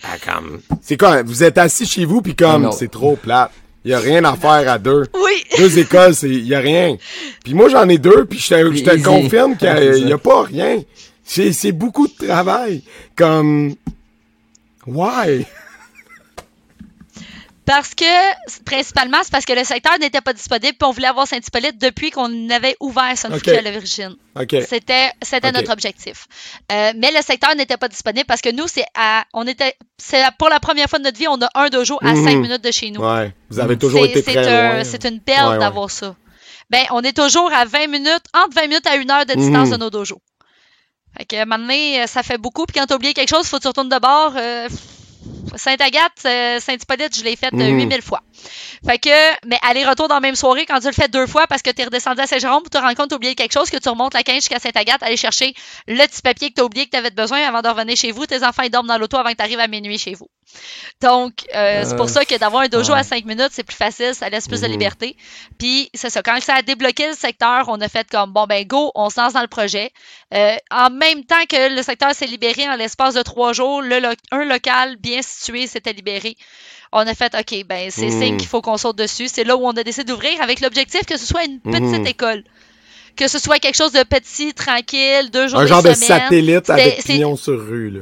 Ah, 0.03 0.15
comme, 0.25 0.61
c'est 0.81 0.97
quoi, 0.97 1.23
vous 1.23 1.43
êtes 1.43 1.57
assis 1.57 1.85
chez 1.85 2.05
vous 2.05 2.21
puis 2.21 2.35
comme, 2.35 2.71
c'est 2.71 2.91
trop 2.91 3.15
plat. 3.15 3.51
Il 3.83 3.89
y 3.89 3.93
a 3.95 3.99
rien 3.99 4.23
à 4.25 4.35
faire 4.35 4.71
à 4.71 4.77
deux. 4.77 5.07
Oui. 5.15 5.43
Deux 5.57 5.79
écoles, 5.79 6.13
c'est 6.13 6.29
y 6.29 6.53
a 6.53 6.59
rien. 6.59 6.97
Puis 7.43 7.55
moi 7.55 7.67
j'en 7.67 7.89
ai 7.89 7.97
deux, 7.97 8.25
puis 8.25 8.37
je 8.37 8.49
te, 8.49 8.75
je 8.75 8.83
te 8.83 9.03
confirme 9.03 9.57
qu'il 9.57 10.07
y, 10.07 10.13
a 10.13 10.17
pas 10.19 10.43
rien. 10.43 10.81
C'est 11.31 11.71
beaucoup 11.71 12.07
de 12.07 12.27
travail. 12.27 12.83
Comme, 13.15 13.75
why? 14.85 15.45
Parce 17.65 17.95
que, 17.95 18.63
principalement, 18.65 19.19
c'est 19.23 19.31
parce 19.31 19.45
que 19.45 19.53
le 19.53 19.63
secteur 19.63 19.97
n'était 19.99 20.19
pas 20.19 20.33
disponible, 20.33 20.73
puis 20.77 20.85
on 20.85 20.91
voulait 20.91 21.07
avoir 21.07 21.25
Saint-Hippolyte 21.25 21.79
depuis 21.79 22.11
qu'on 22.11 22.49
avait 22.49 22.75
ouvert 22.81 23.17
son 23.17 23.31
okay. 23.31 23.59
à 23.59 23.61
l'origine. 23.61 24.17
C'était, 24.67 25.11
c'était 25.21 25.53
notre 25.53 25.71
objectif. 25.71 26.27
Euh, 26.69 26.91
mais 26.97 27.11
le 27.15 27.21
secteur 27.21 27.55
n'était 27.55 27.77
pas 27.77 27.87
disponible 27.87 28.25
parce 28.25 28.41
que 28.41 28.51
nous, 28.51 28.67
c'est 28.67 28.83
à, 28.93 29.23
on 29.33 29.47
était, 29.47 29.75
c'est 29.97 30.21
pour 30.37 30.49
la 30.49 30.59
première 30.59 30.89
fois 30.89 30.99
de 30.99 31.05
notre 31.05 31.17
vie, 31.17 31.29
on 31.29 31.41
a 31.41 31.49
un 31.55 31.69
dojo 31.69 31.97
à 32.01 32.13
5 32.13 32.17
mhm. 32.17 32.41
minutes 32.41 32.63
de 32.63 32.71
chez 32.71 32.91
nous. 32.91 33.01
Ouais. 33.01 33.33
Vous 33.49 33.59
avez 33.61 33.77
toujours 33.77 34.03
été 34.03 34.21
très 34.21 34.43
loin. 34.43 34.83
C'est 34.83 35.05
une 35.05 35.21
perle 35.21 35.57
d'avoir 35.59 35.89
ça. 35.89 36.15
Ben, 36.69 36.83
on 36.91 37.01
est 37.03 37.15
toujours 37.15 37.53
à 37.53 37.63
20 37.63 37.87
minutes, 37.87 38.23
entre 38.33 38.55
20 38.55 38.67
minutes 38.67 38.87
à 38.87 38.95
une 38.97 39.11
heure 39.11 39.25
de 39.25 39.33
distance 39.33 39.69
mhm. 39.69 39.75
de 39.75 39.77
nos 39.77 39.89
dojos. 39.89 40.21
Fait 41.17 41.25
que, 41.25 42.01
à 42.03 42.07
ça 42.07 42.23
fait 42.23 42.37
beaucoup. 42.37 42.65
Puis 42.65 42.79
quand 42.79 42.85
t'as 42.85 42.95
oublié 42.95 43.13
quelque 43.13 43.29
chose, 43.29 43.47
faut 43.47 43.57
que 43.57 43.63
tu 43.63 43.67
retournes 43.67 43.89
de 43.89 43.99
bord. 43.99 44.33
Euh, 44.35 44.67
Sainte-Agathe, 45.55 46.25
euh, 46.25 46.59
Saint-Hippolyte, 46.59 47.15
je 47.15 47.23
l'ai 47.23 47.35
fait 47.35 47.49
8000 47.51 47.87
mhm. 47.87 48.01
fois. 48.01 48.21
Fait 48.85 48.97
que, 48.97 49.47
mais 49.47 49.59
aller-retour 49.61 50.07
dans 50.07 50.15
la 50.15 50.21
même 50.21 50.35
soirée, 50.35 50.65
quand 50.65 50.79
tu 50.79 50.87
le 50.87 50.93
fais 50.93 51.07
deux 51.07 51.27
fois 51.27 51.45
parce 51.47 51.61
que 51.61 51.69
tu 51.69 51.81
es 51.81 51.85
redescendu 51.85 52.21
à 52.21 52.27
Saint-Jérôme, 52.27 52.63
tu 52.63 52.69
te 52.69 52.77
rends 52.77 52.93
compte 52.95 53.09
tu 53.09 53.15
oublié 53.15 53.35
quelque 53.35 53.51
chose, 53.51 53.69
que 53.69 53.77
tu 53.77 53.89
remontes 53.89 54.13
la 54.13 54.23
15 54.23 54.35
jusqu'à 54.35 54.59
Sainte-Agathe, 54.59 55.03
aller 55.03 55.17
chercher 55.17 55.53
le 55.87 56.05
petit 56.07 56.21
papier 56.21 56.49
que 56.49 56.55
tu 56.55 56.61
as 56.61 56.65
oublié 56.65 56.85
que 56.85 56.91
tu 56.91 56.97
avais 56.97 57.11
besoin 57.11 57.39
avant 57.47 57.61
de 57.61 57.67
revenir 57.67 57.95
chez 57.95 58.11
vous. 58.11 58.25
Tes 58.25 58.43
enfants, 58.43 58.63
ils 58.63 58.71
dorment 58.71 58.87
dans 58.87 58.97
l'auto 58.97 59.17
avant 59.17 59.29
que 59.29 59.35
tu 59.35 59.43
arrives 59.43 59.59
à 59.59 59.67
minuit 59.67 59.97
chez 59.97 60.13
vous. 60.13 60.27
Donc, 61.01 61.33
euh, 61.55 61.83
c'est 61.85 61.95
pour 61.95 62.05
Euh, 62.05 62.09
ça 62.09 62.25
que 62.25 62.35
d'avoir 62.37 62.63
un 62.63 62.67
dojo 62.67 62.93
ouais. 62.93 62.99
à 62.99 63.03
5 63.03 63.25
minutes, 63.25 63.49
c'est 63.51 63.63
plus 63.63 63.75
facile, 63.75 64.13
ça 64.13 64.29
laisse 64.29 64.47
plus 64.47 64.61
de 64.61 64.67
Mhm. 64.67 64.71
liberté. 64.73 65.17
Puis, 65.57 65.89
c'est 65.93 66.09
ça, 66.09 66.21
quand 66.21 66.39
ça 66.41 66.55
a 66.55 66.61
débloqué 66.61 67.07
le 67.07 67.13
secteur, 67.15 67.65
on 67.69 67.79
a 67.81 67.87
fait 67.87 68.07
comme, 68.09 68.31
bon, 68.31 68.45
ben 68.45 68.65
go, 68.65 68.91
on 68.95 69.09
se 69.09 69.19
lance 69.19 69.33
dans 69.33 69.41
le 69.41 69.47
projet. 69.47 69.91
Euh, 70.33 70.55
en 70.69 70.89
même 70.89 71.23
temps 71.25 71.43
que 71.49 71.75
le 71.75 71.81
secteur 71.81 72.13
s'est 72.13 72.27
libéré, 72.27 72.67
en 72.69 72.75
l'espace 72.75 73.13
de 73.15 73.21
trois 73.23 73.53
jours, 73.53 73.81
le 73.81 73.99
lo- 73.99 74.09
un 74.31 74.45
local 74.45 74.97
bien 74.97 75.21
situé 75.21 75.67
s'était 75.67 75.93
libéré. 75.93 76.35
On 76.91 76.99
a 77.07 77.13
fait, 77.15 77.33
OK, 77.35 77.63
ben 77.65 77.89
c'est 77.89 78.07
Mhm. 78.09 78.21
signe 78.21 78.37
qu'il 78.37 78.47
faut 78.47 78.61
qu'on 78.61 78.77
saute 78.77 78.97
dessus. 78.97 79.27
C'est 79.27 79.43
là 79.45 79.55
où 79.55 79.65
on 79.65 79.71
a 79.71 79.83
décidé 79.83 80.03
d'ouvrir 80.11 80.41
avec 80.41 80.59
l'objectif 80.59 81.05
que 81.05 81.17
ce 81.17 81.25
soit 81.25 81.45
une 81.45 81.59
petite 81.61 81.81
Mhm. 82.01 82.05
école. 82.07 82.43
Que 83.15 83.27
ce 83.27 83.39
soit 83.39 83.59
quelque 83.59 83.75
chose 83.75 83.91
de 83.91 84.03
petit, 84.03 84.53
tranquille, 84.53 85.29
deux 85.31 85.47
jours 85.47 85.59
Un 85.59 85.65
genre 85.67 85.83
de 85.83 85.93
semaine. 85.93 86.19
satellite 86.21 86.69
avec 86.69 87.03
pignon 87.03 87.35
sur 87.35 87.59
rue, 87.59 87.89
là. 87.89 88.01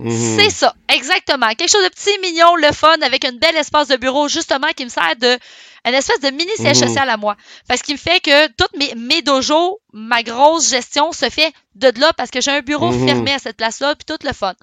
Mhm. 0.00 0.38
C'est 0.38 0.50
ça, 0.50 0.74
exactement. 0.88 1.48
Quelque 1.54 1.70
chose 1.70 1.84
de 1.84 1.88
petit, 1.90 2.18
mignon, 2.22 2.56
le 2.56 2.72
fun, 2.72 2.96
avec 3.02 3.24
un 3.24 3.32
bel 3.32 3.54
espace 3.56 3.88
de 3.88 3.96
bureau, 3.96 4.28
justement, 4.28 4.68
qui 4.76 4.84
me 4.84 4.90
sert 4.90 5.14
de 5.20 5.38
une 5.86 5.94
espèce 5.94 6.20
de 6.20 6.28
mini 6.30 6.50
siège 6.56 6.80
Mhm. 6.80 6.88
social 6.88 7.08
à 7.08 7.16
moi. 7.16 7.36
Parce 7.68 7.80
qu'il 7.82 7.94
me 7.94 7.98
fait 7.98 8.20
que 8.20 8.48
toutes 8.48 8.76
mes, 8.76 8.92
mes 8.96 9.22
dojos, 9.22 9.78
ma 9.92 10.22
grosse 10.22 10.68
gestion 10.70 11.12
se 11.12 11.28
fait 11.30 11.52
de 11.74 11.90
là 11.98 12.12
parce 12.16 12.30
que 12.30 12.40
j'ai 12.40 12.50
un 12.50 12.60
bureau 12.60 12.90
Mhm. 12.92 13.06
fermé 13.06 13.32
à 13.32 13.38
cette 13.38 13.56
place-là, 13.56 13.94
puis 13.94 14.04
tout 14.06 14.26
le 14.26 14.32
fun. 14.34 14.54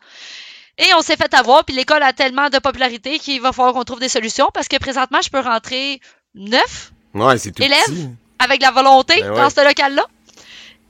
Et 0.77 0.85
on 0.95 1.01
s'est 1.01 1.15
fait 1.15 1.33
avoir, 1.33 1.65
puis 1.65 1.75
l'école 1.75 2.03
a 2.03 2.13
tellement 2.13 2.49
de 2.49 2.59
popularité 2.59 3.17
qu'il 3.17 3.41
va 3.41 3.51
falloir 3.51 3.73
qu'on 3.73 3.83
trouve 3.83 3.99
des 3.99 4.09
solutions 4.09 4.49
parce 4.53 4.67
que 4.67 4.77
présentement, 4.77 5.19
je 5.23 5.29
peux 5.29 5.39
rentrer 5.39 5.99
neuf 6.35 6.91
Ouais, 7.15 7.37
c'est 7.39 7.51
tout 7.51 7.63
Élève? 7.63 7.79
petit. 7.85 8.09
avec 8.37 8.61
la 8.61 8.69
volonté 8.69 9.15
Ben 9.21 9.31
ouais. 9.31 9.37
dans 9.37 9.49
ce 9.49 9.65
local-là. 9.65 10.05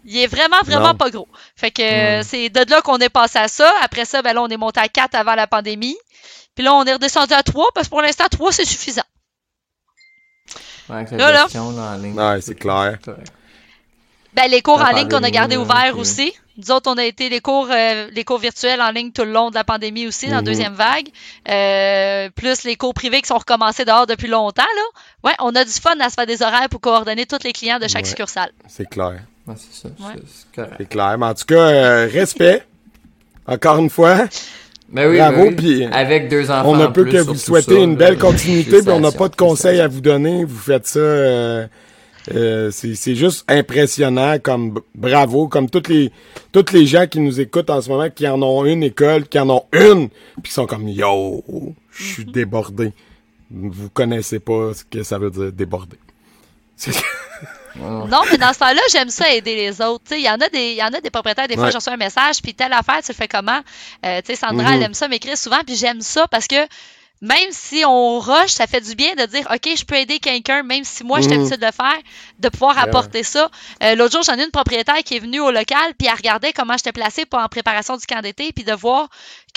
Il 0.09 0.17
est 0.17 0.27
vraiment, 0.27 0.61
vraiment 0.63 0.87
Non. 0.93 0.95
pas 0.95 1.09
gros. 1.09 1.27
Fait 1.57 1.69
que 1.69 2.21
c'est 2.23 2.49
de 2.49 2.69
là 2.71 2.81
qu'on 2.81 2.97
est 2.97 3.09
passé 3.09 3.39
à 3.39 3.47
ça. 3.49 3.69
Après 3.81 4.05
ça, 4.05 4.21
ben 4.21 4.33
là, 4.33 4.41
on 4.41 4.47
est 4.47 4.55
monté 4.57 4.79
à 4.79 4.87
4 4.87 5.15
avant 5.15 5.35
la 5.35 5.47
pandémie. 5.47 5.97
Puis 6.55 6.63
là, 6.63 6.73
on 6.73 6.85
est 6.85 6.93
redescendu 6.93 7.33
à 7.33 7.43
3 7.43 7.67
parce 7.75 7.87
que 7.87 7.89
pour 7.91 8.01
l'instant, 8.01 8.25
3, 8.31 8.51
c'est 8.53 8.63
suffisant. 8.65 9.03
Ouais, 10.89 10.95
avec 10.95 11.11
la 11.11 11.17
Là, 11.17 11.31
là. 11.31 11.41
gestion, 11.43 11.71
là, 11.71 11.81
en 11.93 11.97
ligne. 11.97 12.17
Ouais, 12.17 12.39
c'est 12.41 12.55
clair. 12.55 12.97
Ben, 14.33 14.49
les 14.49 14.61
cours 14.61 14.77
La 14.79 14.89
en 14.89 14.91
ligne 14.91 15.09
qu'on 15.09 15.23
a 15.23 15.29
là, 15.29 15.59
ouverts 15.59 15.97
aussi. 15.97 16.33
Nous 16.57 16.71
autres, 16.71 16.89
on 16.91 16.97
a 16.97 17.03
été 17.03 17.29
les 17.29 17.39
cours, 17.41 17.67
euh, 17.69 18.07
les 18.11 18.23
cours 18.23 18.37
virtuels 18.39 18.81
en 18.81 18.89
ligne 18.91 19.11
tout 19.11 19.23
le 19.23 19.31
long 19.31 19.49
de 19.49 19.55
la 19.55 19.63
pandémie 19.63 20.07
aussi, 20.07 20.27
dans 20.27 20.37
la 20.37 20.41
deuxième 20.41 20.73
vague. 20.73 21.09
Euh, 21.49 22.29
plus 22.31 22.63
les 22.63 22.75
cours 22.77 22.93
privés 22.93 23.21
qui 23.21 23.27
sont 23.27 23.37
recommencés 23.37 23.83
dehors 23.85 24.07
depuis 24.07 24.27
longtemps, 24.27 24.63
là. 24.63 24.81
Ouais, 25.29 25.35
on 25.39 25.53
a 25.55 25.63
du 25.65 25.71
fun 25.71 25.99
à 25.99 26.09
se 26.09 26.15
faire 26.15 26.25
des 26.25 26.41
horaires 26.41 26.69
pour 26.69 26.79
coordonner 26.81 27.25
tous 27.25 27.43
les 27.43 27.51
clients 27.53 27.77
de 27.79 27.87
chaque 27.87 28.03
Ouais. 28.05 28.09
succursale. 28.09 28.51
C'est 28.67 28.89
clair. 28.89 29.19
Ouais, 29.47 29.53
c'est 29.57 29.87
ça. 29.87 29.89
Ouais. 29.99 30.13
c'est- 30.15 30.21
C'est 30.27 30.55
correct. 30.55 30.75
C'est 30.79 30.89
clair. 30.89 31.17
Mais 31.17 31.25
en 31.25 31.33
tout 31.33 31.45
cas, 31.45 31.55
euh, 31.55 32.09
respect. 32.11 32.63
Encore 33.47 33.77
une 33.79 33.89
fois. 33.89 34.25
Ben 34.89 35.09
oui, 35.09 35.17
Bravo, 35.17 35.35
ben 35.37 35.47
oui. 35.49 35.55
puis 35.55 35.85
Avec 35.85 36.29
deux 36.29 36.49
enfants. 36.51 36.69
On 36.71 36.75
ne 36.75 36.87
peut 36.87 37.05
que 37.05 37.17
vous 37.17 37.35
souhaiter 37.35 37.75
ça, 37.75 37.79
une 37.81 37.95
belle 37.95 38.17
continuité, 38.17 38.81
puis 38.81 38.89
on 38.89 38.99
n'a 39.01 39.11
pas 39.11 39.27
de 39.29 39.35
conseils 39.35 39.79
à 39.81 39.87
vous 39.87 40.01
donner. 40.01 40.43
Vous 40.45 40.57
faites 40.57 40.87
ça. 40.87 40.99
euh, 40.99 41.67
euh, 42.35 42.71
c'est 42.71 42.95
c'est 42.95 43.15
juste 43.15 43.45
impressionnant, 43.49 44.37
comme 44.39 44.79
bravo, 44.95 45.47
comme 45.47 45.69
toutes 45.69 45.87
les 45.87 46.11
toutes 46.51 46.73
les 46.73 46.85
gens 46.85 47.07
qui 47.07 47.19
nous 47.21 47.39
écoutent 47.39 47.69
en 47.69 47.81
ce 47.81 47.89
moment, 47.89 48.09
qui 48.09 48.27
en 48.27 48.41
ont 48.41 48.65
une 48.65 48.83
école, 48.83 49.27
qui 49.27 49.39
en 49.39 49.49
ont 49.49 49.63
une, 49.71 50.09
puis 50.09 50.43
qui 50.49 50.51
sont 50.53 50.65
comme 50.65 50.89
yo, 50.89 51.43
je 51.91 52.03
suis 52.03 52.25
débordé. 52.25 52.91
Vous 53.49 53.89
connaissez 53.89 54.39
pas 54.39 54.73
ce 54.73 54.83
que 54.83 55.03
ça 55.03 55.17
veut 55.17 55.31
dire 55.31 55.53
déborder. 55.53 55.97
Non, 57.79 58.21
mais 58.31 58.37
dans 58.37 58.53
ce 58.53 58.59
temps-là, 58.59 58.81
j'aime 58.91 59.09
ça 59.09 59.29
aider 59.33 59.55
les 59.55 59.81
autres. 59.81 60.11
Il 60.11 60.21
y 60.21 60.29
en 60.29 60.39
a 60.39 60.49
des, 60.49 60.73
y 60.73 60.83
en 60.83 60.87
a 60.93 61.01
des 61.01 61.09
propriétaires, 61.09 61.47
des 61.47 61.55
fois, 61.55 61.65
Ouais. 61.65 61.71
je 61.71 61.77
reçois 61.77 61.93
un 61.93 61.97
message, 61.97 62.41
puis 62.41 62.53
telle 62.53 62.73
affaire, 62.73 63.01
tu 63.03 63.11
le 63.11 63.15
fais 63.15 63.27
comment? 63.27 63.59
Euh, 64.05 64.21
tu 64.21 64.33
sais, 64.33 64.35
Sandra, 64.35 64.75
elle 64.75 64.83
aime 64.83 64.93
ça 64.93 65.07
m'écrire 65.07 65.37
souvent, 65.37 65.59
puis 65.65 65.75
j'aime 65.75 66.01
ça 66.01 66.27
parce 66.27 66.47
que 66.47 66.55
même 67.19 67.49
si 67.49 67.83
on 67.83 68.19
rush, 68.19 68.51
ça 68.51 68.67
fait 68.67 68.79
du 68.79 68.93
bien 68.93 69.15
de 69.15 69.25
dire, 69.25 69.47
OK, 69.51 69.67
je 69.75 69.83
peux 69.83 69.95
aider 69.95 70.19
quelqu'un, 70.19 70.61
même 70.61 70.83
si 70.83 71.03
moi, 71.03 71.19
je 71.19 71.27
suis 71.27 71.35
Mhm. 71.37 71.49
de 71.49 71.65
le 71.65 71.71
faire, 71.71 71.97
de 72.37 72.49
pouvoir 72.49 72.75
Ouais. 72.75 72.83
apporter 72.83 73.23
ça. 73.23 73.49
Euh, 73.81 73.95
L'autre 73.95 74.13
jour, 74.13 74.21
j'en 74.21 74.37
ai 74.37 74.43
une 74.43 74.51
propriétaire 74.51 74.97
qui 75.03 75.15
est 75.15 75.19
venue 75.19 75.39
au 75.39 75.49
local, 75.49 75.93
puis 75.97 76.07
elle 76.07 76.13
regardait 76.15 76.53
comment 76.53 76.77
j'étais 76.77 76.91
placée 76.91 77.25
pour 77.25 77.39
en 77.39 77.47
préparation 77.47 77.97
du 77.97 78.05
camp 78.05 78.21
d'été, 78.21 78.51
puis 78.53 78.63
de 78.63 78.73
voir 78.73 79.07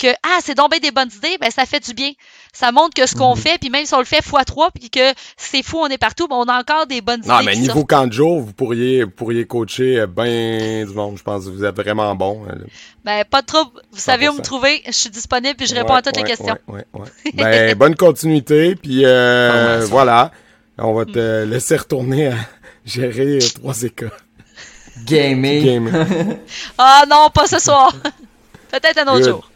que, 0.01 0.07
ah, 0.23 0.39
c'est 0.43 0.55
donc 0.55 0.71
bien 0.71 0.79
des 0.79 0.91
bonnes 0.91 1.09
idées, 1.15 1.37
ben 1.39 1.51
ça 1.51 1.65
fait 1.65 1.79
du 1.79 1.93
bien. 1.93 2.11
Ça 2.53 2.71
montre 2.71 2.93
que 2.95 3.05
ce 3.07 3.15
qu'on 3.15 3.35
Mhm. 3.35 3.41
fait, 3.41 3.57
puis 3.59 3.69
même 3.69 3.85
si 3.85 3.93
on 3.93 3.99
le 3.99 4.05
fait 4.05 4.23
fois 4.23 4.43
trois, 4.43 4.71
puis 4.71 4.89
que 4.89 5.13
c'est 5.37 5.63
fou, 5.63 5.77
on 5.79 5.87
est 5.87 5.97
partout, 5.97 6.27
ben 6.27 6.35
on 6.37 6.45
a 6.45 6.59
encore 6.59 6.87
des 6.87 7.01
bonnes 7.01 7.21
Non, 7.25 7.35
idées. 7.35 7.45
mais 7.45 7.51
qui 7.53 7.59
niveau 7.61 7.73
sortent. 7.75 7.89
camp 7.89 8.07
de 8.07 8.13
jour, 8.13 8.41
vous 8.41 8.53
pourriez 8.53 9.03
vous 9.03 9.11
pourriez 9.11 9.45
coacher 9.45 10.05
ben 10.07 10.85
du 10.87 10.93
monde. 10.93 11.17
Je 11.17 11.23
pense 11.23 11.45
que 11.45 11.49
vous 11.51 11.63
êtes 11.63 11.75
vraiment 11.75 12.13
bon. 12.15 12.43
euh, 12.49 12.55
Ben, 13.05 13.23
pas 13.23 13.41
de 13.41 13.45
trouble. 13.47 13.71
Vous 13.91 13.99
savez 13.99 14.27
où 14.27 14.33
me 14.33 14.37
100%. 14.39 14.41
trouver. 14.43 14.81
Je 14.87 14.91
suis 14.91 15.09
disponible 15.09 15.55
puis 15.55 15.67
je 15.67 15.75
réponds 15.75 15.93
Ouais, 15.93 15.99
à 15.99 16.01
toutes 16.01 16.17
les 16.17 16.23
questions. 16.23 16.57
ouais, 16.67 16.83
ouais, 16.93 17.01
ouais. 17.01 17.31
Ben, 17.35 17.75
bonne 17.77 17.95
continuité, 17.95 18.75
puis 18.75 19.01
euh, 19.05 19.85
voilà. 19.89 20.31
On 20.77 20.93
va 20.93 21.05
te 21.05 21.43
laisser 21.43 21.77
retourner 21.77 22.27
à 22.27 22.35
gérer 22.85 23.37
euh, 23.37 23.39
trois 23.55 23.81
écoles. 23.83 24.11
Gaming. 25.05 25.89
Ah 26.77 27.03
non, 27.09 27.29
pas 27.33 27.47
ce 27.47 27.59
soir. 27.59 27.93
Peut-être 28.71 28.97
un 28.99 29.03
autre 29.13 29.19
Good. 29.19 29.29
jour. 29.29 29.50